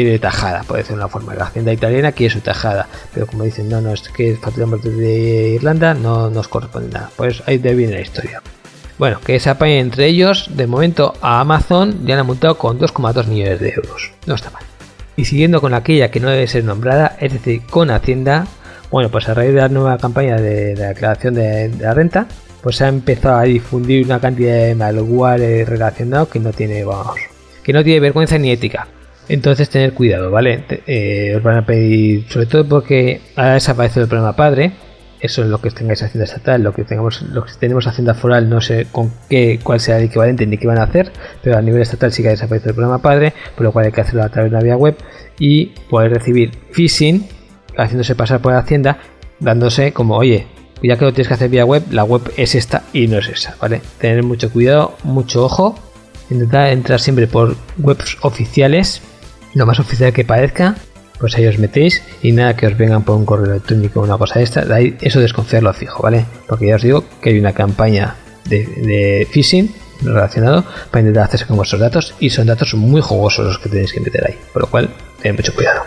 quiere 0.02 0.18
tajada, 0.18 0.62
por 0.64 0.76
decirlo 0.76 0.98
de 0.98 1.04
una 1.04 1.08
forma, 1.08 1.34
la 1.34 1.46
Hacienda 1.46 1.72
italiana 1.72 2.12
quiere 2.12 2.34
su 2.34 2.40
tajada, 2.40 2.86
pero 3.14 3.26
como 3.26 3.44
dicen, 3.44 3.70
no, 3.70 3.80
no, 3.80 3.94
es 3.94 4.02
que 4.02 4.36
facturamos 4.36 4.82
de 4.82 5.54
Irlanda, 5.54 5.94
no 5.94 6.28
nos 6.28 6.48
corresponde 6.48 6.90
nada, 6.92 7.10
pues 7.16 7.42
ahí 7.46 7.56
de 7.56 7.74
viene 7.74 7.94
la 7.94 8.00
historia. 8.02 8.42
Bueno, 8.98 9.20
que 9.24 9.40
se 9.40 9.48
apañen 9.48 9.78
entre 9.78 10.06
ellos. 10.06 10.50
De 10.54 10.66
momento 10.66 11.14
a 11.22 11.40
Amazon 11.40 12.06
ya 12.06 12.18
han 12.18 12.26
multado 12.26 12.58
con 12.58 12.78
2,2 12.78 13.26
millones 13.26 13.60
de 13.60 13.70
euros. 13.70 14.12
No 14.26 14.34
está 14.34 14.50
mal. 14.50 14.64
Y 15.16 15.24
siguiendo 15.24 15.62
con 15.62 15.72
aquella 15.72 16.10
que 16.10 16.20
no 16.20 16.28
debe 16.28 16.46
ser 16.46 16.64
nombrada, 16.64 17.16
es 17.18 17.32
decir, 17.32 17.62
con 17.70 17.90
Hacienda, 17.90 18.46
bueno, 18.90 19.08
pues 19.10 19.28
a 19.30 19.34
raíz 19.34 19.54
de 19.54 19.60
la 19.60 19.68
nueva 19.68 19.96
campaña 19.96 20.36
de, 20.36 20.74
declaración 20.74 21.34
de, 21.34 21.70
la 21.80 21.94
renta, 21.94 22.26
pues 22.62 22.76
se 22.76 22.84
ha 22.84 22.88
empezado 22.88 23.36
a 23.36 23.44
difundir 23.44 24.04
una 24.04 24.20
cantidad 24.20 24.56
de 24.56 24.74
malware 24.74 25.66
relacionado 25.66 26.28
que 26.28 26.38
no 26.38 26.52
tiene, 26.52 26.84
vamos, 26.84 27.16
que 27.62 27.72
no 27.72 27.82
tiene 27.82 28.00
vergüenza 28.00 28.36
ni 28.36 28.50
ética. 28.50 28.88
Entonces 29.28 29.68
tener 29.68 29.92
cuidado, 29.92 30.30
¿vale? 30.30 30.64
Eh, 30.86 31.34
os 31.36 31.42
van 31.42 31.58
a 31.58 31.66
pedir, 31.66 32.26
sobre 32.28 32.46
todo 32.46 32.68
porque 32.68 33.20
ha 33.34 33.54
desaparecido 33.54 34.04
el 34.04 34.08
programa 34.08 34.36
padre, 34.36 34.72
eso 35.20 35.42
es 35.42 35.48
lo 35.48 35.60
que 35.60 35.70
tengáis 35.70 36.02
hacienda 36.02 36.24
estatal, 36.24 36.62
lo 36.62 36.72
que 36.72 36.84
tengamos, 36.84 37.22
lo 37.22 37.44
que 37.44 37.52
tenemos 37.58 37.86
hacienda 37.86 38.14
foral, 38.14 38.48
no 38.48 38.60
sé 38.60 38.86
con 38.92 39.12
qué, 39.28 39.58
cuál 39.62 39.80
sea 39.80 39.98
el 39.98 40.04
equivalente 40.04 40.46
ni 40.46 40.58
qué 40.58 40.66
van 40.66 40.78
a 40.78 40.84
hacer, 40.84 41.10
pero 41.42 41.56
a 41.56 41.62
nivel 41.62 41.82
estatal 41.82 42.12
sí 42.12 42.22
que 42.22 42.28
ha 42.28 42.32
desaparecido 42.32 42.70
el 42.70 42.76
programa 42.76 43.02
padre, 43.02 43.32
por 43.56 43.64
lo 43.64 43.72
cual 43.72 43.86
hay 43.86 43.92
que 43.92 44.00
hacerlo 44.00 44.22
a 44.22 44.28
través 44.28 44.50
de 44.50 44.56
una 44.56 44.64
vía 44.64 44.76
web 44.76 44.96
y 45.38 45.66
poder 45.90 46.12
recibir 46.12 46.52
phishing, 46.70 47.26
haciéndose 47.76 48.14
pasar 48.14 48.40
por 48.40 48.52
la 48.52 48.58
hacienda, 48.58 48.98
dándose 49.40 49.92
como, 49.92 50.16
oye, 50.16 50.46
ya 50.82 50.96
que 50.96 51.04
lo 51.04 51.12
tienes 51.12 51.28
que 51.28 51.34
hacer 51.34 51.48
vía 51.48 51.64
web, 51.64 51.82
la 51.90 52.04
web 52.04 52.22
es 52.36 52.54
esta 52.54 52.84
y 52.92 53.08
no 53.08 53.18
es 53.18 53.28
esa, 53.28 53.56
¿vale? 53.60 53.80
Tener 53.98 54.22
mucho 54.22 54.50
cuidado, 54.50 54.96
mucho 55.02 55.44
ojo, 55.44 55.78
intentar 56.30 56.68
entrar 56.68 57.00
siempre 57.00 57.26
por 57.26 57.56
webs 57.78 58.18
oficiales, 58.20 59.02
lo 59.56 59.64
más 59.64 59.80
oficial 59.80 60.12
que 60.12 60.22
parezca, 60.22 60.76
pues 61.18 61.34
ahí 61.36 61.46
os 61.46 61.58
metéis 61.58 62.02
y 62.22 62.32
nada 62.32 62.54
que 62.54 62.66
os 62.66 62.76
vengan 62.76 63.02
por 63.02 63.16
un 63.16 63.24
correo 63.24 63.52
electrónico 63.52 64.00
o 64.00 64.04
una 64.04 64.18
cosa 64.18 64.38
de 64.38 64.44
esta, 64.44 64.66
eso 65.00 65.18
desconfiarlo 65.18 65.72
fijo, 65.72 66.02
¿vale? 66.02 66.26
Porque 66.46 66.66
ya 66.66 66.76
os 66.76 66.82
digo 66.82 67.04
que 67.22 67.30
hay 67.30 67.38
una 67.38 67.52
campaña 67.52 68.16
de, 68.44 69.26
phishing 69.32 69.74
relacionado 70.02 70.62
para 70.90 71.00
intentar 71.00 71.24
hacerse 71.24 71.46
con 71.46 71.56
vuestros 71.56 71.80
datos 71.80 72.14
y 72.20 72.28
son 72.28 72.46
datos 72.46 72.74
muy 72.74 73.00
jugosos 73.00 73.46
los 73.46 73.58
que 73.58 73.70
tenéis 73.70 73.94
que 73.94 74.00
meter 74.00 74.26
ahí, 74.26 74.38
por 74.52 74.62
lo 74.62 74.68
cual 74.68 74.90
tened 75.22 75.36
mucho 75.36 75.54
cuidado. 75.54 75.84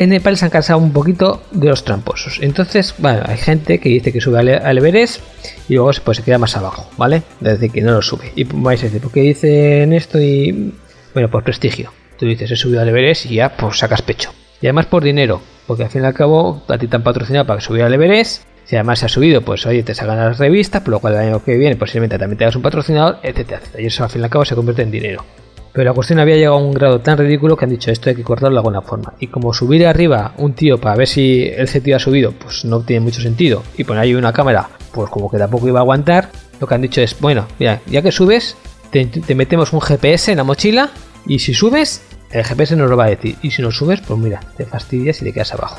En 0.00 0.08
Nepal 0.08 0.38
se 0.38 0.46
han 0.46 0.50
cansado 0.50 0.78
un 0.78 0.94
poquito 0.94 1.42
de 1.50 1.68
los 1.68 1.84
tramposos. 1.84 2.38
Entonces, 2.40 2.94
bueno, 2.96 3.20
hay 3.26 3.36
gente 3.36 3.78
que 3.80 3.90
dice 3.90 4.10
que 4.14 4.20
sube 4.22 4.38
al 4.38 4.78
Everest 4.78 5.20
y 5.68 5.74
luego 5.74 5.90
pues, 6.02 6.16
se 6.16 6.22
queda 6.22 6.38
más 6.38 6.56
abajo, 6.56 6.88
¿vale? 6.96 7.22
Es 7.42 7.60
decir, 7.60 7.70
que 7.70 7.82
no 7.82 7.92
lo 7.92 8.00
sube. 8.00 8.32
Y 8.34 8.44
vais 8.44 8.80
a 8.80 8.86
decir, 8.86 9.02
¿por 9.02 9.12
qué 9.12 9.20
dicen 9.20 9.92
esto? 9.92 10.18
Y 10.18 10.72
bueno, 11.12 11.30
por 11.30 11.44
prestigio. 11.44 11.92
Tú 12.18 12.24
dices, 12.24 12.50
he 12.50 12.56
subido 12.56 12.80
al 12.80 12.88
Everest 12.88 13.26
y 13.26 13.34
ya, 13.34 13.54
pues 13.54 13.78
sacas 13.78 14.00
pecho. 14.00 14.32
Y 14.62 14.66
además 14.66 14.86
por 14.86 15.04
dinero, 15.04 15.42
porque 15.66 15.84
al 15.84 15.90
fin 15.90 16.02
y 16.02 16.06
al 16.06 16.14
cabo 16.14 16.62
a 16.66 16.78
ti 16.78 16.86
te 16.86 16.96
han 16.96 17.02
patrocinado 17.02 17.46
para 17.46 17.58
que 17.58 17.66
subiera 17.66 17.86
al 17.86 17.92
Everest. 17.92 18.44
Si 18.64 18.76
además 18.76 19.00
se 19.00 19.06
ha 19.06 19.08
subido, 19.10 19.42
pues 19.42 19.66
oye, 19.66 19.82
te 19.82 19.94
sacan 19.94 20.16
las 20.16 20.38
revistas, 20.38 20.80
por 20.80 20.92
lo 20.92 21.00
cual 21.00 21.12
el 21.14 21.20
año 21.20 21.44
que 21.44 21.58
viene 21.58 21.76
posiblemente 21.76 22.18
también 22.18 22.38
te 22.38 22.44
hagas 22.44 22.56
un 22.56 22.62
patrocinador, 22.62 23.18
etcétera, 23.22 23.58
etcétera. 23.58 23.82
Y 23.82 23.86
eso 23.86 24.04
al 24.04 24.08
fin 24.08 24.22
y 24.22 24.24
al 24.24 24.30
cabo 24.30 24.46
se 24.46 24.54
convierte 24.54 24.80
en 24.80 24.90
dinero. 24.90 25.26
Pero 25.72 25.84
la 25.84 25.92
cuestión 25.92 26.18
había 26.18 26.36
llegado 26.36 26.56
a 26.56 26.58
un 26.58 26.72
grado 26.72 27.00
tan 27.00 27.16
ridículo 27.16 27.56
que 27.56 27.64
han 27.64 27.70
dicho 27.70 27.90
esto 27.90 28.10
hay 28.10 28.16
que 28.16 28.24
cortarlo 28.24 28.56
de 28.56 28.60
alguna 28.60 28.82
forma. 28.82 29.14
Y 29.20 29.28
como 29.28 29.52
subir 29.52 29.86
arriba 29.86 30.34
un 30.38 30.54
tío 30.54 30.80
para 30.80 30.96
ver 30.96 31.06
si 31.06 31.44
el 31.44 31.68
tío 31.68 31.96
ha 31.96 32.00
subido, 32.00 32.32
pues 32.32 32.64
no 32.64 32.80
tiene 32.80 33.00
mucho 33.00 33.20
sentido. 33.20 33.62
Y 33.76 33.84
poner 33.84 34.02
ahí 34.02 34.14
una 34.14 34.32
cámara, 34.32 34.68
pues 34.92 35.10
como 35.10 35.30
que 35.30 35.38
tampoco 35.38 35.68
iba 35.68 35.78
a 35.78 35.82
aguantar. 35.82 36.30
Lo 36.60 36.66
que 36.66 36.74
han 36.74 36.82
dicho 36.82 37.00
es, 37.00 37.18
bueno, 37.20 37.46
mira, 37.58 37.80
ya 37.86 38.02
que 38.02 38.12
subes, 38.12 38.56
te, 38.90 39.34
metemos 39.34 39.72
un 39.72 39.80
GPS 39.80 40.32
en 40.32 40.38
la 40.38 40.44
mochila 40.44 40.90
y 41.26 41.38
si 41.38 41.54
subes, 41.54 42.02
el 42.32 42.44
GPS 42.44 42.74
nos 42.76 42.90
lo 42.90 42.96
va 42.96 43.04
a 43.04 43.10
decir. 43.10 43.36
Y 43.42 43.52
si 43.52 43.62
no 43.62 43.70
subes, 43.70 44.00
pues 44.00 44.18
mira, 44.18 44.40
te 44.56 44.66
fastidias 44.66 45.22
y 45.22 45.24
te 45.24 45.32
quedas 45.32 45.54
abajo. 45.54 45.78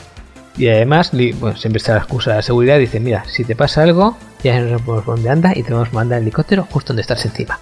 Y 0.57 0.67
además, 0.69 1.11
bueno, 1.39 1.57
siempre 1.57 1.77
está 1.77 1.93
la 1.93 1.99
excusa 1.99 2.31
de 2.31 2.37
la 2.37 2.41
seguridad. 2.41 2.79
Dice, 2.79 2.99
mira, 2.99 3.25
si 3.27 3.43
te 3.43 3.55
pasa 3.55 3.83
algo, 3.83 4.17
ya 4.43 4.59
no 4.59 4.79
sabemos 4.79 5.05
dónde 5.05 5.29
anda 5.29 5.51
y 5.55 5.63
te 5.63 5.73
vamos 5.73 5.89
a 5.89 5.93
mandar 5.93 6.19
el 6.19 6.23
helicóptero 6.23 6.65
justo 6.69 6.89
donde 6.89 7.01
estás 7.01 7.25
encima. 7.25 7.59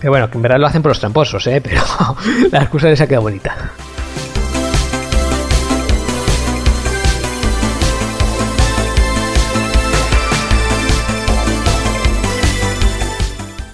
Pero 0.00 0.12
bueno, 0.12 0.30
que 0.30 0.38
en 0.38 0.42
verdad 0.42 0.58
lo 0.58 0.66
hacen 0.66 0.82
por 0.82 0.90
los 0.90 0.98
tramposos, 0.98 1.46
¿eh? 1.46 1.60
Pero 1.62 1.82
la 2.50 2.62
excusa 2.62 2.88
les 2.88 3.00
ha 3.00 3.06
quedado 3.06 3.22
bonita. 3.22 3.54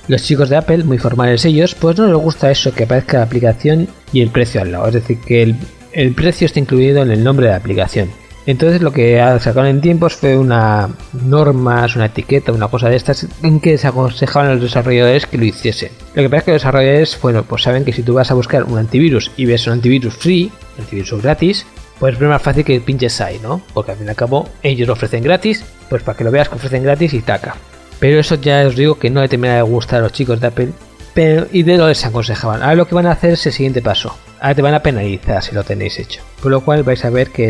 Los 0.08 0.22
chicos 0.22 0.48
de 0.48 0.56
Apple, 0.56 0.84
muy 0.84 0.98
formales 0.98 1.44
ellos, 1.44 1.74
pues 1.74 1.98
no 1.98 2.06
les 2.06 2.16
gusta 2.16 2.50
eso 2.50 2.72
que 2.72 2.84
aparezca 2.84 3.18
la 3.18 3.24
aplicación 3.24 3.88
y 4.12 4.20
el 4.20 4.30
precio 4.30 4.60
al 4.60 4.70
lado. 4.70 4.86
Es 4.86 4.94
decir, 4.94 5.18
que 5.18 5.42
el, 5.42 6.14
precio 6.14 6.46
esté 6.46 6.60
incluido 6.60 7.02
en 7.02 7.10
el 7.10 7.24
nombre 7.24 7.46
de 7.46 7.52
la 7.52 7.58
aplicación. 7.58 8.10
Entonces 8.46 8.80
lo 8.80 8.92
que 8.92 9.18
sacaron 9.40 9.66
en 9.66 9.80
tiempos 9.80 10.14
fue 10.14 10.38
una 10.38 10.88
normas, 11.12 11.96
una 11.96 12.06
etiqueta, 12.06 12.52
una 12.52 12.68
cosa 12.68 12.88
de 12.88 12.96
estas 12.96 13.26
en 13.42 13.60
que 13.60 13.76
se 13.76 13.88
aconsejaban 13.88 14.48
a 14.48 14.54
los 14.54 14.62
desarrolladores 14.62 15.26
que 15.26 15.36
lo 15.36 15.44
hiciesen. 15.44 15.90
Lo 16.14 16.22
que 16.22 16.30
pasa 16.30 16.38
es 16.38 16.44
que 16.44 16.52
los 16.52 16.62
desarrolladores, 16.62 17.18
bueno, 17.20 17.42
pues 17.42 17.62
saben 17.62 17.84
que 17.84 17.92
si 17.92 18.04
tú 18.04 18.14
vas 18.14 18.30
a 18.30 18.34
buscar 18.34 18.64
un 18.64 18.78
antivirus 18.78 19.32
y 19.36 19.46
ves 19.46 19.66
un 19.66 19.74
antivirus 19.74 20.14
free, 20.14 20.52
un 20.76 20.84
antivirus 20.84 21.20
gratis, 21.20 21.66
pues 21.98 22.14
es 22.14 22.20
más 22.20 22.42
fácil 22.42 22.64
que 22.64 22.80
pinches 22.80 23.20
ahí, 23.20 23.40
¿no? 23.42 23.60
Porque 23.74 23.90
al 23.90 23.96
fin 23.96 24.06
y 24.06 24.10
al 24.10 24.16
cabo 24.16 24.48
ellos 24.62 24.86
lo 24.86 24.92
ofrecen 24.92 25.24
gratis, 25.24 25.64
pues 25.88 26.02
para 26.02 26.16
que 26.16 26.24
lo 26.24 26.30
veas 26.30 26.48
que 26.48 26.54
ofrecen 26.54 26.84
gratis 26.84 27.14
y 27.14 27.20
taca. 27.20 27.56
Pero 27.98 28.20
eso 28.20 28.36
ya 28.36 28.64
os 28.66 28.76
digo 28.76 28.98
que 28.98 29.10
no 29.10 29.22
le 29.22 29.28
termina 29.28 29.56
de 29.56 29.62
gustar 29.62 30.00
a 30.00 30.02
los 30.02 30.12
chicos 30.12 30.40
de 30.40 30.46
Apple 30.46 30.72
pero, 31.14 31.46
y 31.50 31.62
de 31.62 31.78
lo 31.78 31.88
les 31.88 32.04
aconsejaban. 32.04 32.62
Ahora 32.62 32.74
lo 32.74 32.86
que 32.86 32.94
van 32.94 33.06
a 33.06 33.12
hacer 33.12 33.32
es 33.32 33.46
el 33.46 33.52
siguiente 33.52 33.80
paso. 33.80 34.14
Ahora 34.38 34.54
te 34.54 34.60
van 34.60 34.74
a 34.74 34.82
penalizar 34.82 35.42
si 35.42 35.54
lo 35.54 35.64
tenéis 35.64 35.98
hecho. 35.98 36.22
Por 36.42 36.50
lo 36.52 36.60
cual 36.60 36.82
vais 36.82 37.02
a 37.06 37.10
ver 37.10 37.30
que 37.30 37.48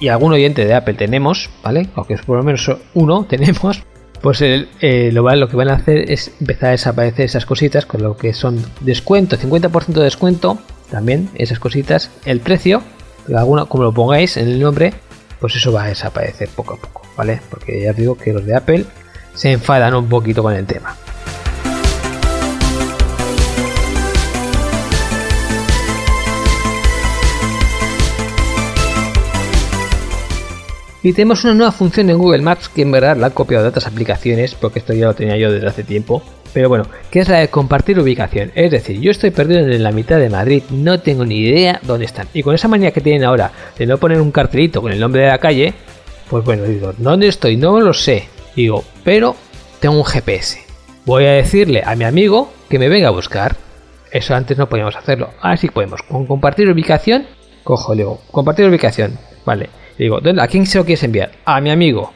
y 0.00 0.08
algún 0.08 0.32
oyente 0.32 0.64
de 0.64 0.74
Apple 0.74 0.94
tenemos, 0.94 1.50
¿vale? 1.62 1.88
Aunque 1.94 2.14
es 2.14 2.22
por 2.22 2.36
lo 2.36 2.42
menos 2.42 2.70
uno 2.94 3.24
tenemos, 3.28 3.82
pues 4.20 4.40
el, 4.42 4.68
eh, 4.80 5.10
lo, 5.12 5.48
que 5.48 5.56
van 5.56 5.68
a 5.68 5.74
hacer 5.74 6.10
es 6.10 6.32
empezar 6.40 6.68
a 6.68 6.72
desaparecer 6.72 7.26
esas 7.26 7.46
cositas 7.46 7.86
con 7.86 8.02
lo 8.02 8.16
que 8.16 8.32
son 8.32 8.64
descuento, 8.80 9.36
50% 9.36 9.86
de 9.86 10.04
descuento, 10.04 10.58
también 10.90 11.30
esas 11.34 11.58
cositas, 11.58 12.10
el 12.24 12.40
precio, 12.40 12.82
alguna, 13.34 13.64
como 13.66 13.84
lo 13.84 13.92
pongáis 13.92 14.36
en 14.36 14.48
el 14.48 14.60
nombre, 14.60 14.94
pues 15.40 15.56
eso 15.56 15.72
va 15.72 15.84
a 15.84 15.88
desaparecer 15.88 16.48
poco 16.48 16.74
a 16.74 16.76
poco, 16.76 17.02
¿vale? 17.16 17.40
Porque 17.50 17.82
ya 17.82 17.90
os 17.90 17.96
digo 17.96 18.16
que 18.16 18.32
los 18.32 18.44
de 18.46 18.56
Apple 18.56 18.84
se 19.34 19.52
enfadan 19.52 19.94
un 19.94 20.08
poquito 20.08 20.42
con 20.42 20.54
el 20.54 20.66
tema. 20.66 20.96
Y 31.06 31.12
tenemos 31.12 31.44
una 31.44 31.54
nueva 31.54 31.70
función 31.70 32.10
en 32.10 32.18
Google 32.18 32.42
Maps 32.42 32.68
que 32.68 32.82
en 32.82 32.90
verdad 32.90 33.16
la 33.16 33.26
han 33.26 33.32
copiado 33.32 33.62
de 33.62 33.68
otras 33.68 33.86
aplicaciones, 33.86 34.56
porque 34.56 34.80
esto 34.80 34.92
ya 34.92 35.06
lo 35.06 35.14
tenía 35.14 35.36
yo 35.36 35.52
desde 35.52 35.68
hace 35.68 35.84
tiempo. 35.84 36.20
Pero 36.52 36.68
bueno, 36.68 36.84
que 37.12 37.20
es 37.20 37.28
la 37.28 37.38
de 37.38 37.46
compartir 37.46 38.00
ubicación. 38.00 38.50
Es 38.56 38.72
decir, 38.72 38.98
yo 38.98 39.12
estoy 39.12 39.30
perdido 39.30 39.60
en 39.60 39.84
la 39.84 39.92
mitad 39.92 40.18
de 40.18 40.28
Madrid, 40.28 40.64
no 40.70 40.98
tengo 40.98 41.24
ni 41.24 41.36
idea 41.36 41.78
dónde 41.84 42.06
están. 42.06 42.26
Y 42.34 42.42
con 42.42 42.56
esa 42.56 42.66
manía 42.66 42.90
que 42.90 43.00
tienen 43.00 43.22
ahora 43.22 43.52
de 43.78 43.86
no 43.86 43.98
poner 43.98 44.20
un 44.20 44.32
cartelito 44.32 44.82
con 44.82 44.90
el 44.90 44.98
nombre 44.98 45.22
de 45.22 45.28
la 45.28 45.38
calle, 45.38 45.74
pues 46.28 46.44
bueno, 46.44 46.64
digo, 46.64 46.92
¿dónde 46.98 47.28
estoy? 47.28 47.56
No 47.56 47.78
lo 47.78 47.94
sé. 47.94 48.24
Digo, 48.56 48.82
pero 49.04 49.36
tengo 49.78 49.96
un 49.96 50.04
GPS. 50.04 50.58
Voy 51.04 51.24
a 51.26 51.34
decirle 51.34 51.84
a 51.86 51.94
mi 51.94 52.02
amigo 52.02 52.50
que 52.68 52.80
me 52.80 52.88
venga 52.88 53.06
a 53.06 53.12
buscar. 53.12 53.54
Eso 54.10 54.34
antes 54.34 54.58
no 54.58 54.68
podíamos 54.68 54.96
hacerlo. 54.96 55.30
Ahora 55.40 55.56
sí 55.56 55.68
podemos. 55.68 56.02
Con 56.02 56.26
compartir 56.26 56.68
ubicación, 56.68 57.28
cojo, 57.62 57.94
digo, 57.94 58.20
compartir 58.32 58.66
ubicación. 58.66 59.16
Vale 59.44 59.70
digo, 59.98 60.20
¿a 60.40 60.46
quién 60.46 60.66
se 60.66 60.78
lo 60.78 60.84
quieres 60.84 61.02
enviar? 61.04 61.32
A 61.44 61.60
mi 61.60 61.70
amigo. 61.70 62.12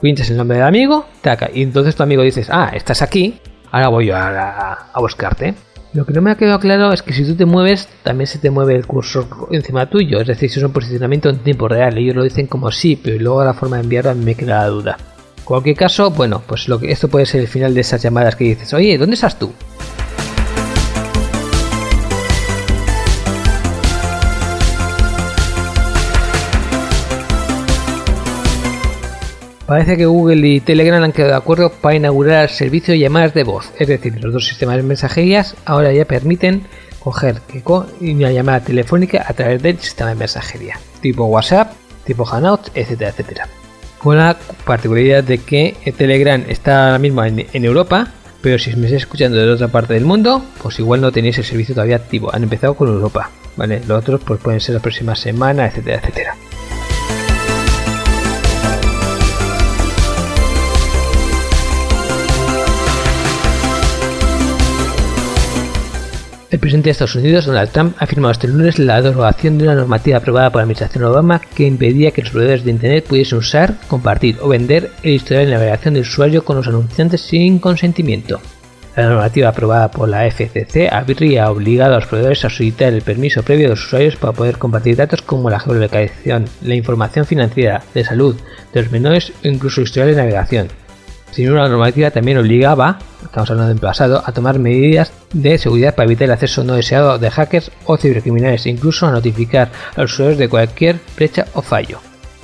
Pinchas 0.00 0.30
el 0.30 0.36
nombre 0.36 0.58
del 0.58 0.66
amigo, 0.66 1.06
taca. 1.22 1.50
Y 1.52 1.62
entonces 1.62 1.96
tu 1.96 2.02
amigo 2.02 2.22
dices, 2.22 2.48
ah, 2.50 2.70
estás 2.74 3.02
aquí. 3.02 3.40
ahora 3.70 3.88
voy 3.88 4.06
yo 4.06 4.16
a, 4.16 4.90
a 4.92 5.00
buscarte. 5.00 5.54
Lo 5.94 6.04
que 6.04 6.12
no 6.12 6.22
me 6.22 6.32
ha 6.32 6.34
quedado 6.34 6.58
claro 6.58 6.92
es 6.92 7.02
que 7.02 7.12
si 7.12 7.24
tú 7.24 7.36
te 7.36 7.44
mueves, 7.44 7.88
también 8.02 8.26
se 8.26 8.40
te 8.40 8.50
mueve 8.50 8.74
el 8.74 8.84
cursor 8.84 9.28
encima 9.52 9.88
tuyo, 9.88 10.20
es 10.20 10.26
decir, 10.26 10.50
si 10.50 10.58
es 10.58 10.64
un 10.64 10.72
posicionamiento 10.72 11.28
en 11.28 11.38
tiempo 11.38 11.68
real. 11.68 11.96
Ellos 11.96 12.16
lo 12.16 12.24
dicen 12.24 12.48
como 12.48 12.72
sí, 12.72 12.98
pero 13.00 13.16
luego 13.20 13.44
la 13.44 13.54
forma 13.54 13.76
de 13.76 13.84
enviarlo 13.84 14.10
a 14.10 14.14
mí 14.14 14.24
me 14.24 14.34
queda 14.34 14.62
la 14.62 14.66
duda. 14.66 14.96
En 15.38 15.44
cualquier 15.44 15.76
caso, 15.76 16.10
bueno, 16.10 16.42
pues 16.44 16.68
lo 16.68 16.80
que, 16.80 16.90
esto 16.90 17.06
puede 17.06 17.26
ser 17.26 17.42
el 17.42 17.48
final 17.48 17.74
de 17.74 17.82
esas 17.82 18.02
llamadas 18.02 18.34
que 18.34 18.42
dices, 18.42 18.74
oye, 18.74 18.98
¿dónde 18.98 19.14
estás 19.14 19.38
tú? 19.38 19.52
Parece 29.66 29.96
que 29.96 30.04
Google 30.04 30.46
y 30.46 30.60
Telegram 30.60 31.02
han 31.02 31.12
quedado 31.12 31.32
de 31.32 31.38
acuerdo 31.38 31.72
para 31.72 31.94
inaugurar 31.94 32.44
el 32.44 32.50
servicio 32.50 32.92
de 32.92 32.98
llamadas 32.98 33.32
de 33.32 33.44
voz, 33.44 33.72
es 33.78 33.88
decir, 33.88 34.22
los 34.22 34.32
dos 34.32 34.46
sistemas 34.46 34.76
de 34.76 34.82
mensajerías 34.82 35.56
ahora 35.64 35.90
ya 35.92 36.04
permiten 36.04 36.66
coger 37.00 37.40
una 38.00 38.30
llamada 38.30 38.60
telefónica 38.60 39.24
a 39.26 39.32
través 39.32 39.62
del 39.62 39.78
sistema 39.78 40.10
de 40.10 40.16
mensajería, 40.16 40.78
tipo 41.00 41.24
WhatsApp, 41.24 41.72
tipo 42.04 42.24
Hangouts, 42.24 42.72
etcétera, 42.74 43.10
etcétera. 43.10 43.48
Con 43.98 44.18
la 44.18 44.36
particularidad 44.66 45.24
de 45.24 45.38
que 45.38 45.76
Telegram 45.96 46.44
está 46.48 46.86
ahora 46.86 46.98
mismo 46.98 47.24
en, 47.24 47.64
Europa, 47.64 48.08
pero 48.42 48.58
si 48.58 48.70
me 48.76 48.86
estáis 48.86 49.02
escuchando 49.02 49.38
de 49.38 49.50
otra 49.50 49.68
parte 49.68 49.94
del 49.94 50.04
mundo, 50.04 50.44
pues 50.62 50.78
igual 50.78 51.00
no 51.00 51.10
tenéis 51.10 51.38
el 51.38 51.44
servicio 51.44 51.74
todavía 51.74 51.96
activo. 51.96 52.34
Han 52.34 52.42
empezado 52.42 52.74
con 52.74 52.88
Europa, 52.88 53.30
¿vale? 53.56 53.80
Los 53.86 53.98
otros 53.98 54.20
pues 54.26 54.40
pueden 54.40 54.60
ser 54.60 54.74
la 54.74 54.82
próxima 54.82 55.16
semana, 55.16 55.66
etcétera, 55.66 56.00
etcétera. 56.02 56.36
El 66.54 66.60
presidente 66.60 66.86
de 66.86 66.92
Estados 66.92 67.16
Unidos, 67.16 67.46
Donald 67.46 67.70
Trump, 67.70 67.96
ha 67.98 68.06
firmado 68.06 68.30
este 68.30 68.46
lunes 68.46 68.78
la 68.78 69.02
derogación 69.02 69.58
de 69.58 69.64
una 69.64 69.74
normativa 69.74 70.18
aprobada 70.18 70.50
por 70.50 70.60
la 70.60 70.62
administración 70.62 71.02
Obama 71.02 71.40
que 71.40 71.66
impedía 71.66 72.12
que 72.12 72.22
los 72.22 72.30
proveedores 72.30 72.64
de 72.64 72.70
Internet 72.70 73.06
pudiesen 73.08 73.38
usar, 73.38 73.74
compartir 73.88 74.38
o 74.40 74.46
vender 74.46 74.92
el 75.02 75.14
historial 75.14 75.46
de 75.46 75.50
navegación 75.50 75.94
del 75.94 76.04
usuario 76.04 76.44
con 76.44 76.54
los 76.54 76.68
anunciantes 76.68 77.22
sin 77.22 77.58
consentimiento. 77.58 78.40
La 78.94 79.08
normativa 79.08 79.48
aprobada 79.48 79.90
por 79.90 80.08
la 80.08 80.30
FCC 80.30 80.92
habría 80.92 81.50
obligado 81.50 81.94
a 81.94 81.96
los 81.96 82.06
proveedores 82.06 82.44
a 82.44 82.50
solicitar 82.50 82.92
el 82.92 83.02
permiso 83.02 83.42
previo 83.42 83.64
de 83.64 83.70
los 83.70 83.84
usuarios 83.84 84.14
para 84.14 84.32
poder 84.32 84.56
compartir 84.56 84.94
datos 84.94 85.22
como 85.22 85.50
la 85.50 85.58
geolocalización, 85.58 86.44
la 86.62 86.76
información 86.76 87.26
financiera, 87.26 87.82
de 87.94 88.04
salud 88.04 88.36
de 88.72 88.80
los 88.80 88.92
menores 88.92 89.32
o 89.44 89.48
incluso 89.48 89.80
historial 89.80 90.10
de 90.10 90.22
navegación, 90.22 90.68
sino 91.34 91.54
la 91.54 91.68
normativa 91.68 92.12
también 92.12 92.38
obligaba, 92.38 92.98
estamos 93.22 93.50
hablando 93.50 93.70
del 93.70 93.80
pasado, 93.80 94.22
a 94.24 94.30
tomar 94.30 94.60
medidas 94.60 95.12
de 95.32 95.58
seguridad 95.58 95.94
para 95.94 96.06
evitar 96.06 96.26
el 96.26 96.32
acceso 96.32 96.62
no 96.62 96.74
deseado 96.74 97.18
de 97.18 97.28
hackers 97.28 97.72
o 97.86 97.96
cibercriminales, 97.96 98.66
incluso 98.66 99.06
a 99.06 99.10
notificar 99.10 99.70
a 99.96 100.02
los 100.02 100.12
usuarios 100.12 100.38
de 100.38 100.48
cualquier 100.48 101.00
brecha 101.16 101.46
o 101.54 101.62
fallo. 101.62 101.98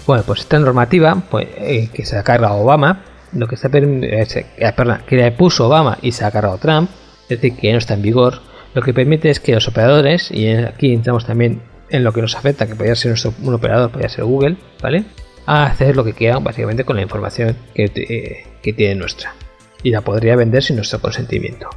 Bueno, 0.09 0.25
pues 0.27 0.41
esta 0.41 0.59
normativa 0.59 1.23
pues, 1.31 1.47
eh, 1.57 1.89
que 1.93 2.05
se 2.05 2.19
ha 2.19 2.25
cargado 2.25 2.57
Obama, 2.57 3.05
lo 3.33 3.47
que 3.47 3.55
está 3.55 3.69
eh, 3.73 4.27
eh, 4.57 4.73
perdón, 4.77 5.03
que 5.07 5.17
le 5.17 5.31
puso 5.31 5.69
Obama 5.69 5.99
y 6.03 6.11
se 6.11 6.25
ha 6.25 6.33
cargado 6.33 6.59
Trump, 6.59 6.91
es 7.29 7.41
decir, 7.41 7.57
que 7.57 7.71
no 7.71 7.79
está 7.79 7.95
en 7.95 8.03
vigor, 8.03 8.41
lo 8.75 8.83
que 8.83 8.93
permite 8.93 9.31
es 9.31 9.39
que 9.39 9.55
los 9.55 9.69
operadores, 9.69 10.33
y 10.33 10.49
aquí 10.49 10.93
entramos 10.93 11.25
también 11.27 11.63
en 11.91 12.03
lo 12.03 12.13
que 12.13 12.23
nos 12.23 12.35
afecta, 12.35 12.67
que 12.67 12.75
podría 12.75 12.97
ser 12.97 13.11
nuestro, 13.11 13.35
un 13.41 13.55
operador, 13.55 13.91
podría 13.91 14.09
ser 14.09 14.25
Google, 14.25 14.57
¿vale? 14.83 15.05
A 15.47 15.67
hacer 15.67 15.97
lo 15.97 16.05
que 16.05 16.13
quieran 16.13 16.45
básicamente 16.45 16.85
con 16.85 16.97
la 16.97 17.03
información 17.03 17.57
que, 17.75 18.45
que 18.63 18.73
tiene 18.73 18.95
nuestra 18.95 19.35
y 19.83 19.91
la 19.91 20.03
podría 20.03 20.37
vender 20.37 20.63
sin 20.63 20.77
nuestro 20.77 21.01
consentimiento. 21.01 21.69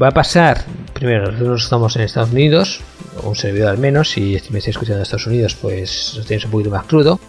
Va 0.00 0.08
a 0.08 0.12
pasar, 0.12 0.64
primero, 0.94 1.30
nosotros 1.30 1.64
estamos 1.64 1.96
en 1.96 2.02
Estados 2.02 2.32
Unidos, 2.32 2.80
un 3.22 3.36
servidor 3.36 3.68
al 3.68 3.78
menos, 3.78 4.10
si 4.10 4.32
me 4.50 4.58
estáis 4.58 4.68
escuchando 4.68 4.98
en 4.98 5.02
Estados 5.02 5.26
Unidos, 5.26 5.54
pues 5.60 6.14
lo 6.16 6.24
tenéis 6.24 6.44
un 6.46 6.50
poquito 6.50 6.70
más 6.70 6.86
crudo, 6.86 7.20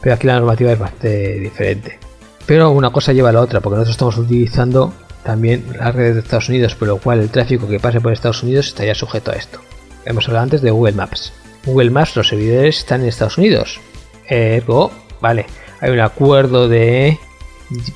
pero 0.00 0.14
aquí 0.14 0.26
la 0.26 0.34
normativa 0.34 0.72
es 0.72 0.78
bastante 0.78 1.40
diferente. 1.40 1.98
Pero 2.46 2.70
una 2.70 2.90
cosa 2.90 3.12
lleva 3.12 3.30
a 3.30 3.32
la 3.32 3.40
otra, 3.40 3.60
porque 3.60 3.76
nosotros 3.76 3.94
estamos 3.94 4.18
utilizando 4.18 4.92
también 5.24 5.64
las 5.78 5.94
redes 5.94 6.14
de 6.14 6.20
Estados 6.20 6.48
Unidos, 6.48 6.74
por 6.74 6.88
lo 6.88 6.98
cual 6.98 7.20
el 7.20 7.30
tráfico 7.30 7.68
que 7.68 7.80
pase 7.80 8.00
por 8.00 8.12
Estados 8.12 8.42
Unidos 8.42 8.68
estaría 8.68 8.94
sujeto 8.94 9.32
a 9.32 9.34
esto. 9.34 9.60
Hemos 10.04 10.26
hablado 10.26 10.44
antes 10.44 10.62
de 10.62 10.70
Google 10.70 10.92
Maps. 10.92 11.32
Google 11.64 11.90
Maps, 11.90 12.16
los 12.16 12.28
servidores 12.28 12.78
están 12.78 13.02
en 13.02 13.08
Estados 13.08 13.38
Unidos. 13.38 13.80
Ergo, 14.28 14.90
vale, 15.22 15.46
hay 15.80 15.90
un 15.90 16.00
acuerdo 16.00 16.68
de 16.68 17.18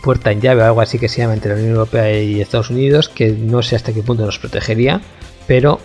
puerta 0.03 0.31
en 0.33 0.41
llave 0.41 0.63
o 0.63 0.65
algo 0.65 0.81
así 0.81 0.99
que 0.99 1.09
se 1.09 1.19
llama 1.19 1.35
entre 1.35 1.51
la 1.51 1.59
Unión 1.59 1.73
Europea 1.73 2.19
y 2.19 2.41
Estados 2.41 2.71
Unidos, 2.71 3.11
que 3.11 3.33
no 3.33 3.63
sé 3.63 3.77
hasta 3.77 3.93
qué 3.93 4.03
punto 4.03 4.25
nos 4.25 4.39
protegería, 4.39 5.03
pero 5.47 5.79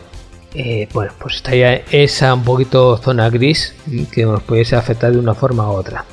eh, 0.53 0.87
bueno, 0.93 1.11
pues 1.19 1.35
estaría 1.35 1.75
esa 1.91 2.33
un 2.33 2.43
poquito 2.43 2.95
zona 2.97 3.29
gris 3.29 3.75
que 4.13 4.23
nos 4.23 4.43
pudiese 4.43 4.75
afectar 4.75 5.11
de 5.11 5.17
una 5.17 5.33
forma 5.33 5.69
u 5.69 5.73
otra. 5.73 6.05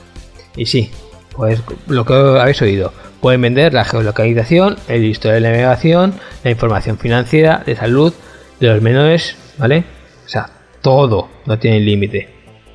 Y 0.57 0.67
sí, 0.67 0.91
pues 1.37 1.63
lo 1.87 2.05
que 2.05 2.15
habéis 2.15 2.61
oído, 2.63 2.93
pueden 3.21 3.43
vender 3.43 3.75
la 3.75 3.85
geolocalización, 3.85 4.77
el 4.89 5.05
historial 5.05 5.43
de 5.43 5.51
navegación, 5.51 6.15
la 6.43 6.51
información 6.51 6.99
financiera, 6.99 7.63
de 7.65 7.77
salud, 7.77 8.13
de 8.59 8.67
los 8.69 8.83
menores, 8.83 9.37
¿vale? 9.59 9.85
O 10.25 10.29
sea, 10.29 10.51
todo 10.83 11.29
no 11.47 11.59
tiene 11.59 11.81
límite, 11.81 12.29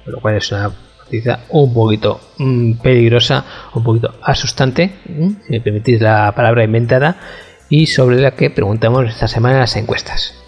lo 0.05 0.19
cual 0.21 0.35
es 0.35 0.51
una 0.51 0.71
un 1.49 1.73
poquito 1.73 2.19
mm, 2.37 2.73
peligrosa, 2.73 3.45
un 3.73 3.83
poquito 3.83 4.13
asustante, 4.21 4.91
mm, 5.07 5.29
si 5.45 5.51
me 5.51 5.61
permitís 5.61 6.01
la 6.01 6.31
palabra 6.35 6.63
inventada, 6.63 7.17
y 7.69 7.87
sobre 7.87 8.19
la 8.19 8.31
que 8.31 8.49
preguntamos 8.49 9.09
esta 9.09 9.27
semana 9.27 9.59
las 9.59 9.75
encuestas. 9.75 10.43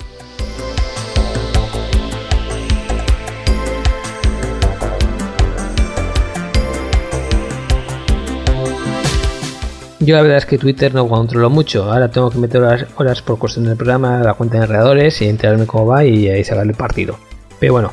Yo 10.06 10.16
la 10.16 10.22
verdad 10.22 10.38
es 10.38 10.46
que 10.46 10.60
Twitter 10.60 10.94
no 10.94 11.08
controlo 11.08 11.50
mucho. 11.50 11.92
Ahora 11.92 12.10
tengo 12.12 12.30
que 12.30 12.38
meter 12.38 12.62
horas, 12.96 13.22
por 13.24 13.40
cuestión 13.40 13.66
del 13.66 13.76
programa, 13.76 14.20
la 14.20 14.36
cuenta 14.36 14.60
de 14.60 14.66
enredadores 14.66 15.20
y 15.24 15.28
enterarme 15.28 15.66
cómo 15.66 15.88
va 15.88 16.06
y 16.06 16.30
ahí 16.30 16.44
sacarle 16.44 16.76
partido. 16.76 17.18
Pero 17.60 17.74
bueno, 17.74 17.92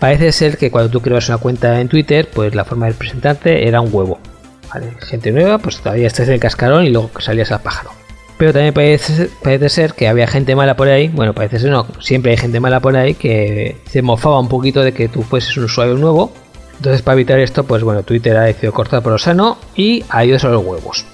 Parece 0.00 0.32
ser 0.32 0.56
que 0.56 0.70
cuando 0.70 0.90
tú 0.90 1.02
creas 1.02 1.28
una 1.28 1.36
cuenta 1.36 1.78
en 1.78 1.88
Twitter, 1.88 2.28
pues 2.32 2.54
la 2.54 2.64
forma 2.64 2.86
de 2.86 2.94
presentarte 2.94 3.68
era 3.68 3.82
un 3.82 3.90
huevo. 3.92 4.18
Gente 5.00 5.30
nueva, 5.30 5.58
pues 5.58 5.78
todavía 5.78 6.06
estás 6.06 6.26
en 6.28 6.34
el 6.34 6.40
cascarón 6.40 6.84
y 6.84 6.88
luego 6.88 7.10
salías 7.18 7.52
al 7.52 7.60
pájaro. 7.60 7.90
Pero 8.38 8.54
también 8.54 8.72
parece, 8.72 9.28
parece, 9.42 9.68
ser 9.68 9.92
que 9.92 10.08
había 10.08 10.26
gente 10.26 10.56
mala 10.56 10.74
por 10.74 10.88
ahí, 10.88 11.08
bueno, 11.08 11.34
parece 11.34 11.58
ser 11.58 11.70
no, 11.70 11.86
siempre 12.00 12.30
hay 12.30 12.38
gente 12.38 12.58
mala 12.58 12.80
por 12.80 12.96
ahí 12.96 13.12
que 13.12 13.76
se 13.90 14.00
mofaba 14.00 14.40
un 14.40 14.48
poquito 14.48 14.82
de 14.82 14.94
que 14.94 15.08
tú 15.08 15.22
fueses 15.22 15.54
un 15.58 15.64
usuario 15.64 15.94
nuevo. 15.96 16.32
Entonces, 16.76 17.02
para 17.02 17.16
evitar 17.16 17.38
esto, 17.38 17.64
pues 17.64 17.82
bueno, 17.82 18.02
Twitter 18.02 18.34
ha 18.38 18.44
decidido 18.44 18.72
cortar 18.72 19.02
por 19.02 19.12
lo 19.12 19.18
sano 19.18 19.58
y 19.76 20.02
ha 20.08 20.24
ido 20.24 20.38
a 20.42 20.50
los 20.50 20.64
huevos. 20.64 21.04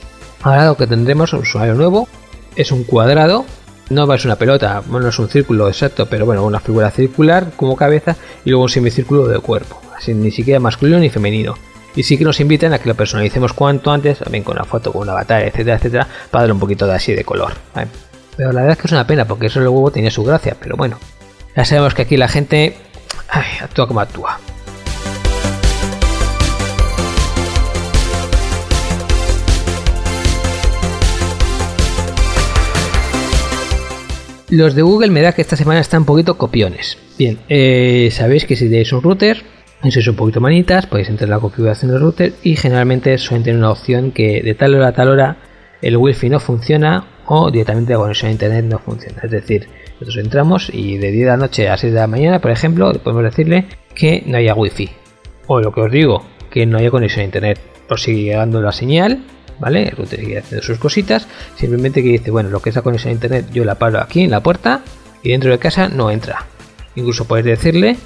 Ahora 0.43 0.66
lo 0.66 0.76
que 0.76 0.87
tendremos, 0.87 1.32
un 1.32 1.41
usuario 1.41 1.74
nuevo, 1.74 2.07
es 2.55 2.70
un 2.70 2.84
cuadrado 2.84 3.45
no 3.91 4.12
es 4.12 4.24
una 4.24 4.37
pelota, 4.37 4.82
bueno, 4.87 5.09
es 5.09 5.18
un 5.18 5.28
círculo 5.28 5.68
exacto, 5.68 6.07
pero 6.07 6.26
bueno, 6.26 6.45
una 6.45 6.61
figura 6.61 6.91
circular 6.91 7.53
como 7.57 7.76
cabeza 7.76 8.16
y 8.45 8.51
luego 8.51 8.64
un 8.64 8.68
semicírculo 8.68 9.28
de 9.28 9.39
cuerpo, 9.39 9.80
así 9.97 10.12
ni 10.12 10.30
siquiera 10.30 10.61
masculino 10.61 10.99
ni 10.99 11.09
femenino. 11.09 11.55
Y 11.95 12.03
sí 12.03 12.18
que 12.18 12.24
nos 12.24 12.41
invitan 12.41 12.74
a 12.74 12.78
que 12.78 12.89
lo 12.89 12.95
personalicemos 12.95 13.53
cuanto 13.53 13.91
antes, 13.91 14.18
también 14.18 14.45
con 14.45 14.57
una 14.57 14.64
foto, 14.64 14.93
con 14.93 15.03
un 15.03 15.11
avatar, 15.11 15.43
etcétera, 15.43 15.76
etcétera, 15.76 16.07
para 16.30 16.43
darle 16.43 16.53
un 16.53 16.61
poquito 16.61 16.87
de 16.87 16.95
así 16.95 17.14
de 17.14 17.24
color. 17.24 17.55
Pero 18.37 18.53
la 18.53 18.61
verdad 18.61 18.72
es 18.72 18.78
que 18.78 18.87
es 18.89 18.93
una 18.93 19.07
pena, 19.07 19.24
porque 19.24 19.47
eso 19.47 19.61
luego 19.61 19.91
tenía 19.91 20.11
su 20.11 20.22
gracia, 20.22 20.57
pero 20.61 20.76
bueno, 20.76 20.99
ya 21.57 21.64
sabemos 21.64 21.95
que 21.95 22.03
aquí 22.03 22.18
la 22.18 22.28
gente 22.28 22.76
actúa 23.62 23.87
como 23.87 24.01
actúa. 24.01 24.39
Los 34.49 34.76
de 34.76 34.82
Google 34.82 35.11
me 35.11 35.22
da 35.22 35.32
que 35.32 35.42
esta 35.42 35.57
semana 35.57 35.80
están 35.80 36.03
un 36.03 36.07
poquito 36.07 36.38
copiones. 36.38 36.99
Bien, 37.18 37.38
eh, 37.49 38.11
sabéis 38.12 38.44
que 38.44 38.55
si 38.55 38.68
tenéis 38.68 38.92
un 38.92 39.03
router, 39.03 39.42
y 39.82 39.90
sois 39.90 40.07
un 40.07 40.14
poquito 40.14 40.40
manitas, 40.40 40.86
podéis 40.86 41.09
entrar 41.09 41.26
en 41.26 41.32
la 41.32 41.40
configuración 41.40 41.90
del 41.90 42.01
router 42.01 42.32
y 42.44 42.55
generalmente 42.55 43.18
suelen 43.18 43.42
tener 43.42 43.59
una 43.59 43.70
opción 43.70 44.12
que 44.12 44.42
de 44.42 44.55
tal 44.55 44.74
hora 44.76 44.88
a 44.88 44.92
tal 44.92 45.09
hora 45.09 45.36
el 45.82 45.97
wifi 45.97 46.28
no 46.28 46.38
funciona 46.38 47.07
o 47.26 47.51
directamente 47.51 47.92
la 47.92 47.99
conexión 47.99 48.28
a 48.28 48.32
internet 48.32 48.64
no 48.66 48.78
funciona. 48.78 49.20
Es 49.24 49.32
decir, 49.32 49.68
nosotros 49.94 50.24
entramos 50.24 50.70
y 50.72 50.97
de 50.97 51.11
10 51.11 51.24
de 51.24 51.30
la 51.30 51.36
noche 51.36 51.68
a 51.68 51.76
6 51.76 51.92
de 51.92 51.99
la 51.99 52.07
mañana, 52.07 52.40
por 52.40 52.53
ejemplo, 52.53 52.92
podemos 53.03 53.24
decirle 53.24 53.66
que 53.97 54.22
no 54.26 54.38
haya 54.38 54.55
wifi. 54.55 54.90
O 55.49 55.61
lo 55.61 55.72
que 55.72 55.80
os 55.80 55.90
digo, 55.90 56.24
que 56.51 56.66
no 56.66 56.78
haya 56.78 56.92
conexión 56.92 57.22
a 57.22 57.24
internet. 57.24 57.59
Os 57.90 58.03
sigue 58.03 58.22
llegando 58.22 58.61
la 58.61 58.72
señal 58.72 59.24
¿vale? 59.59 59.88
El 59.88 59.96
router 59.96 60.20
sigue 60.20 60.38
haciendo 60.38 60.64
sus 60.64 60.78
cositas, 60.78 61.26
simplemente 61.57 62.02
que 62.02 62.11
dice, 62.11 62.30
bueno, 62.30 62.50
lo 62.50 62.61
que 62.61 62.70
es 62.70 62.76
la 62.76 62.82
conexión 62.82 63.11
a 63.11 63.14
internet 63.14 63.46
yo 63.52 63.64
la 63.64 63.76
paro 63.76 64.00
aquí 64.00 64.22
en 64.22 64.30
la 64.30 64.42
puerta 64.42 64.82
y 65.22 65.30
dentro 65.30 65.50
de 65.50 65.59
casa 65.59 65.88
no 65.88 66.11
entra. 66.11 66.46
Incluso 66.94 67.26
puedes 67.26 67.44
decirle, 67.44 67.96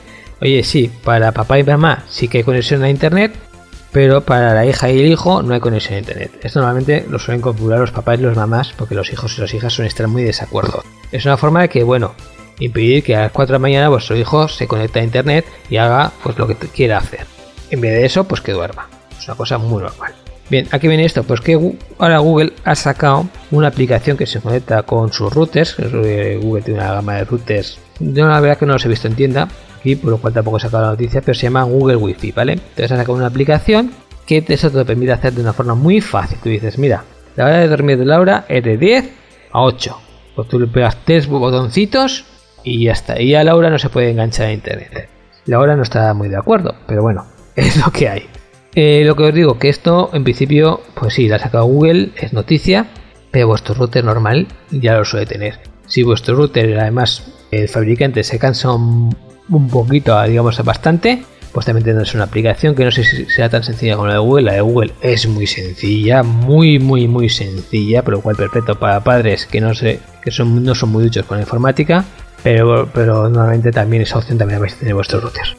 oye, 0.41 0.63
sí, 0.65 0.91
para 1.05 1.33
papá 1.33 1.59
y 1.59 1.65
mamá 1.65 2.05
sí 2.09 2.29
que 2.29 2.39
hay 2.39 2.45
conexión 2.45 2.83
a 2.83 2.91
internet, 2.91 3.35
pero 3.93 4.23
para 4.23 4.55
la 4.55 4.67
hija 4.67 4.91
y 4.91 5.01
el 5.01 5.07
hijo 5.07 5.43
no 5.43 5.55
hay 5.55 5.61
conexión 5.61 5.95
a 5.95 5.99
internet. 5.99 6.33
Esto 6.43 6.61
normalmente 6.61 7.07
lo 7.09 7.19
suelen 7.19 7.41
configurar 7.41 7.81
los 7.81 7.91
papás 7.91 8.19
y 8.19 8.23
los 8.23 8.37
mamás 8.37 8.73
porque 8.77 8.95
los 8.95 9.13
hijos 9.13 9.37
y 9.37 9.41
las 9.41 9.53
hijas 9.55 9.73
suelen 9.73 9.89
estar 9.89 10.07
muy 10.09 10.23
de 10.23 10.29
desacuerdo. 10.29 10.83
Es 11.13 11.25
una 11.25 11.37
forma 11.37 11.63
de 11.63 11.69
que, 11.69 11.83
bueno, 11.83 12.15
impedir 12.61 13.03
que 13.03 13.17
a 13.17 13.23
las 13.23 13.33
4 13.33 13.53
de 13.53 13.59
la 13.59 13.63
mañana 13.63 13.89
vuestro 13.89 14.17
hijo 14.17 14.49
se 14.49 14.69
conecte 14.69 15.01
a 15.01 15.05
internet 15.05 15.47
y 15.69 15.77
haga 15.79 16.13
pues 16.23 16.39
lo 16.39 16.47
que 16.47 16.55
quiera 16.55 16.99
hacer. 16.99 17.27
En 17.71 17.81
vez 17.81 17.93
de 17.93 18.07
eso, 18.07 18.25
pues 18.25 18.41
que 18.41 18.53
duerma. 18.53 18.89
Es 19.19 19.27
una 19.27 19.37
cosa 19.37 19.59
muy 19.59 19.83
normal. 19.83 20.15
Bien, 20.51 20.67
aquí 20.73 20.89
viene 20.89 21.05
esto, 21.05 21.23
pues 21.23 21.41
que 21.41 21.59
ahora 21.99 22.19
Google 22.19 22.53
ha 22.65 22.75
sacado 22.75 23.29
una 23.53 23.69
aplicación 23.69 24.17
que 24.17 24.27
se 24.27 24.41
conecta 24.41 24.83
con 24.83 25.13
sus 25.13 25.33
routers. 25.33 25.77
Google 25.79 26.63
tiene 26.63 26.81
una 26.81 26.93
gama 26.93 27.15
de 27.15 27.25
routers. 27.25 27.79
Yo 28.01 28.27
la 28.27 28.41
verdad 28.41 28.59
que 28.59 28.67
no 28.67 28.73
los 28.73 28.85
he 28.85 28.89
visto 28.89 29.07
en 29.07 29.15
tienda, 29.15 29.49
aquí 29.79 29.95
por 29.95 30.11
lo 30.11 30.19
cual 30.19 30.33
tampoco 30.33 30.57
he 30.57 30.61
sacado 30.61 30.85
la 30.85 30.91
noticia, 30.91 31.21
pero 31.21 31.35
se 31.35 31.43
llama 31.43 31.63
Google 31.63 31.97
Wi-Fi, 31.97 32.33
¿vale? 32.33 32.55
Entonces 32.55 32.91
ha 32.91 32.97
sacado 32.97 33.17
una 33.17 33.27
aplicación 33.27 33.93
que 34.27 34.45
eso 34.49 34.71
te 34.71 34.85
permite 34.85 35.13
hacer 35.13 35.33
de 35.33 35.41
una 35.41 35.53
forma 35.53 35.75
muy 35.75 36.01
fácil. 36.01 36.39
Tú 36.43 36.49
dices, 36.49 36.79
mira, 36.79 37.05
la 37.37 37.45
hora 37.45 37.59
de 37.59 37.69
dormir 37.69 37.99
de 37.99 38.05
Laura 38.05 38.45
es 38.49 38.65
de 38.65 38.77
10 38.77 39.11
a 39.53 39.63
8. 39.63 39.99
Pues 40.35 40.49
tú 40.49 40.59
le 40.59 40.67
pegas 40.67 40.97
tres 41.05 41.27
botoncitos 41.27 42.25
y 42.65 42.85
ya 42.85 42.93
está. 42.93 43.21
Y 43.21 43.35
a 43.35 43.45
Laura 43.45 43.71
no 43.71 43.79
se 43.79 43.89
puede 43.89 44.11
enganchar 44.11 44.47
a 44.47 44.53
internet. 44.53 45.09
Laura 45.47 45.77
no 45.77 45.83
está 45.83 46.13
muy 46.15 46.29
de 46.29 46.37
acuerdo, 46.37 46.75
pero 46.87 47.03
bueno, 47.03 47.27
es 47.57 47.77
lo 47.77 47.91
que 47.93 48.09
hay. 48.09 48.40
Eh, 48.75 49.03
lo 49.05 49.17
que 49.17 49.25
os 49.25 49.35
digo, 49.35 49.59
que 49.59 49.69
esto 49.69 50.11
en 50.13 50.25
principio, 50.25 50.81
pues 50.95 51.15
sí, 51.15 51.29
la 51.29 51.37
ha 51.37 51.39
sacado 51.41 51.65
Google, 51.65 52.11
es 52.17 52.33
noticia, 52.33 52.87
pero 53.31 53.49
vuestro 53.49 53.75
router 53.75 54.05
normal 54.05 54.47
ya 54.71 54.97
lo 54.97 55.05
suele 55.05 55.27
tener. 55.27 55.59
Si 55.87 56.03
vuestro 56.03 56.37
router, 56.37 56.79
además, 56.79 57.33
el 57.51 57.69
fabricante 57.69 58.23
se 58.23 58.39
cansa 58.39 58.73
un, 58.73 59.15
poquito, 59.71 60.23
digamos, 60.23 60.63
bastante, 60.65 61.25
pues 61.53 61.67
también 61.67 61.85
tendrás 61.85 62.15
una 62.15 62.25
aplicación 62.25 62.77
que 62.77 62.85
no 62.85 62.93
sé 62.93 63.03
si 63.03 63.25
sea 63.27 63.49
tan 63.49 63.65
sencilla 63.65 63.97
como 63.97 64.07
la 64.07 64.15
de 64.15 64.21
Google. 64.21 64.45
La 64.45 64.53
de 64.53 64.61
Google 64.61 64.93
es 65.03 65.27
muy 65.27 65.49
sencilla, 65.49 66.23
muy, 66.23 66.79
muy, 66.79 67.09
muy 67.09 67.29
sencilla, 67.29 68.03
pero 68.03 68.21
cual 68.21 68.37
perfecto 68.37 68.79
para 68.79 69.03
padres 69.03 69.47
que 69.47 69.61
no 69.61 69.73
son, 69.75 70.65
no 70.65 70.75
son 70.77 70.91
muy 70.91 71.03
duchos 71.03 71.27
con 71.27 71.39
la 71.39 71.43
informática, 71.43 72.05
pero, 72.45 72.89
pero 72.95 73.29
normalmente 73.29 73.73
también 73.73 74.03
esa 74.03 74.19
opción 74.19 74.39
también 74.39 74.59
la 74.59 74.61
vais 74.61 74.75
a 74.75 74.79
tener 74.79 74.95
vuestro 74.95 75.21
router. 75.21 75.57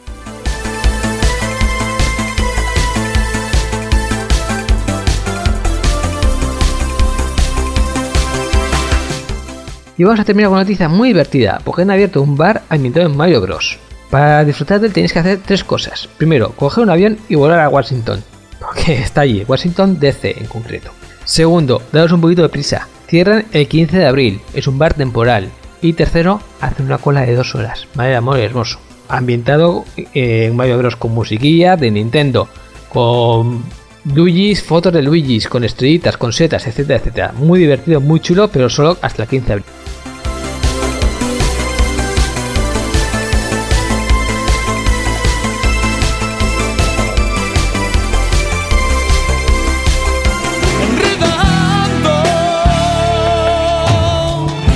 Y 10.02 10.04
vamos 10.04 10.18
a 10.18 10.24
terminar 10.24 10.48
con 10.48 10.54
una 10.56 10.64
noticia 10.64 10.88
muy 10.88 11.10
divertida, 11.10 11.60
porque 11.62 11.82
han 11.82 11.90
abierto 11.92 12.22
un 12.22 12.36
bar 12.36 12.62
ambientado 12.68 13.06
en 13.06 13.16
Mario 13.16 13.40
Bros. 13.40 13.78
Para 14.10 14.44
disfrutar 14.44 14.80
de 14.80 14.88
él 14.88 14.92
tenéis 14.92 15.12
que 15.12 15.20
hacer 15.20 15.38
tres 15.46 15.62
cosas. 15.62 16.08
Primero, 16.18 16.50
coger 16.56 16.82
un 16.82 16.90
avión 16.90 17.18
y 17.28 17.36
volar 17.36 17.60
a 17.60 17.68
Washington, 17.68 18.20
porque 18.58 18.94
está 18.94 19.20
allí, 19.20 19.44
Washington 19.46 20.00
DC 20.00 20.40
en 20.40 20.46
concreto. 20.46 20.90
Segundo, 21.24 21.80
daros 21.92 22.10
un 22.10 22.20
poquito 22.20 22.42
de 22.42 22.48
prisa. 22.48 22.88
Cierran 23.06 23.44
el 23.52 23.68
15 23.68 23.96
de 23.96 24.06
abril, 24.06 24.40
es 24.54 24.66
un 24.66 24.76
bar 24.76 24.94
temporal. 24.94 25.50
Y 25.80 25.92
tercero, 25.92 26.40
hacen 26.60 26.86
una 26.86 26.98
cola 26.98 27.20
de 27.20 27.36
dos 27.36 27.54
horas. 27.54 27.86
Madre 27.94 28.16
amor, 28.16 28.40
hermoso. 28.40 28.80
Ambientado 29.08 29.84
eh, 29.96 30.46
en 30.46 30.56
Mario 30.56 30.78
Bros. 30.78 30.96
con 30.96 31.12
musiquilla 31.12 31.76
de 31.76 31.92
Nintendo, 31.92 32.48
con 32.88 33.62
Luigi's, 34.04 34.64
fotos 34.64 34.92
de 34.92 35.00
Luigi's, 35.00 35.46
con 35.46 35.62
estrellitas, 35.62 36.16
con 36.16 36.32
setas, 36.32 36.66
etcétera, 36.66 36.98
etcétera. 36.98 37.32
Muy 37.36 37.60
divertido, 37.60 38.00
muy 38.00 38.18
chulo, 38.18 38.48
pero 38.48 38.68
solo 38.68 38.98
hasta 39.00 39.22
el 39.22 39.28
15 39.28 39.46
de 39.46 39.52
abril. 39.52 39.66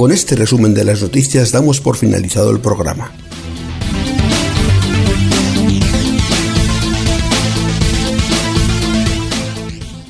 Con 0.00 0.12
este 0.12 0.34
resumen 0.34 0.72
de 0.72 0.82
las 0.82 1.02
noticias 1.02 1.52
damos 1.52 1.82
por 1.82 1.94
finalizado 1.94 2.50
el 2.52 2.60
programa. 2.60 3.12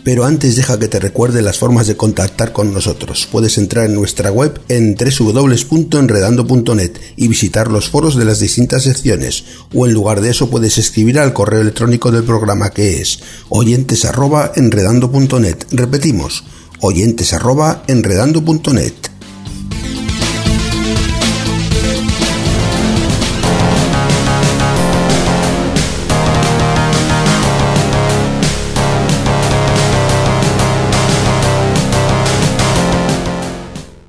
Pero 0.04 0.24
antes 0.24 0.54
deja 0.54 0.78
que 0.78 0.86
te 0.86 1.00
recuerde 1.00 1.42
las 1.42 1.58
formas 1.58 1.88
de 1.88 1.96
contactar 1.96 2.52
con 2.52 2.72
nosotros. 2.72 3.26
Puedes 3.32 3.58
entrar 3.58 3.86
en 3.86 3.96
nuestra 3.96 4.30
web 4.30 4.60
en 4.68 4.94
www.enredando.net 4.94 6.92
y 7.16 7.26
visitar 7.26 7.66
los 7.66 7.88
foros 7.88 8.14
de 8.14 8.26
las 8.26 8.38
distintas 8.38 8.84
secciones, 8.84 9.42
o 9.74 9.88
en 9.88 9.92
lugar 9.92 10.20
de 10.20 10.30
eso 10.30 10.50
puedes 10.50 10.78
escribir 10.78 11.18
al 11.18 11.32
correo 11.32 11.62
electrónico 11.62 12.12
del 12.12 12.22
programa 12.22 12.70
que 12.70 13.00
es 13.00 13.18
oyentes@enredando.net. 13.48 15.64
Repetimos, 15.72 16.44
oyentes@enredando.net. 16.78 19.09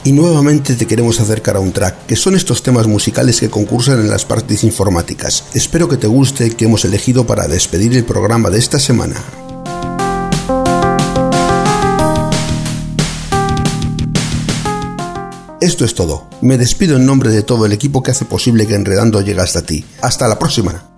Y 0.04 0.14
nuevamente 0.14 0.76
te 0.76 0.88
queremos 0.88 1.20
acercar 1.20 1.58
a 1.58 1.60
un 1.60 1.72
track, 1.72 2.08
que 2.08 2.16
son 2.16 2.36
estos 2.36 2.64
temas 2.64 2.88
musicales 2.88 3.40
que 3.40 3.50
concursan 3.50 4.00
en 4.00 4.10
las 4.10 4.26
partes 4.26 4.64
informáticas. 4.64 5.44
Espero 5.54 5.88
que 5.88 5.98
te 5.98 6.08
guste 6.08 6.50
que 6.52 6.66
hemos 6.66 6.86
elegido 6.86 7.28
para 7.28 7.48
despedir 7.48 7.96
el 7.96 8.04
programa 8.04 8.50
de 8.50 8.58
esta 8.58 8.80
semana. 8.80 9.24
Esto 15.62 15.86
es 15.86 15.94
todo. 15.94 16.28
Me 16.42 16.58
despido 16.58 16.98
en 16.98 17.06
nombre 17.06 17.30
de 17.30 17.44
todo 17.44 17.68
el 17.68 17.72
equipo 17.72 18.02
que 18.02 18.10
hace 18.10 18.26
posible 18.26 18.66
que 18.66 18.74
Enredando 18.74 19.22
llegue 19.22 19.42
hasta 19.42 19.62
ti. 19.62 19.86
Hasta 20.02 20.28
la 20.28 20.40
próxima. 20.40 20.91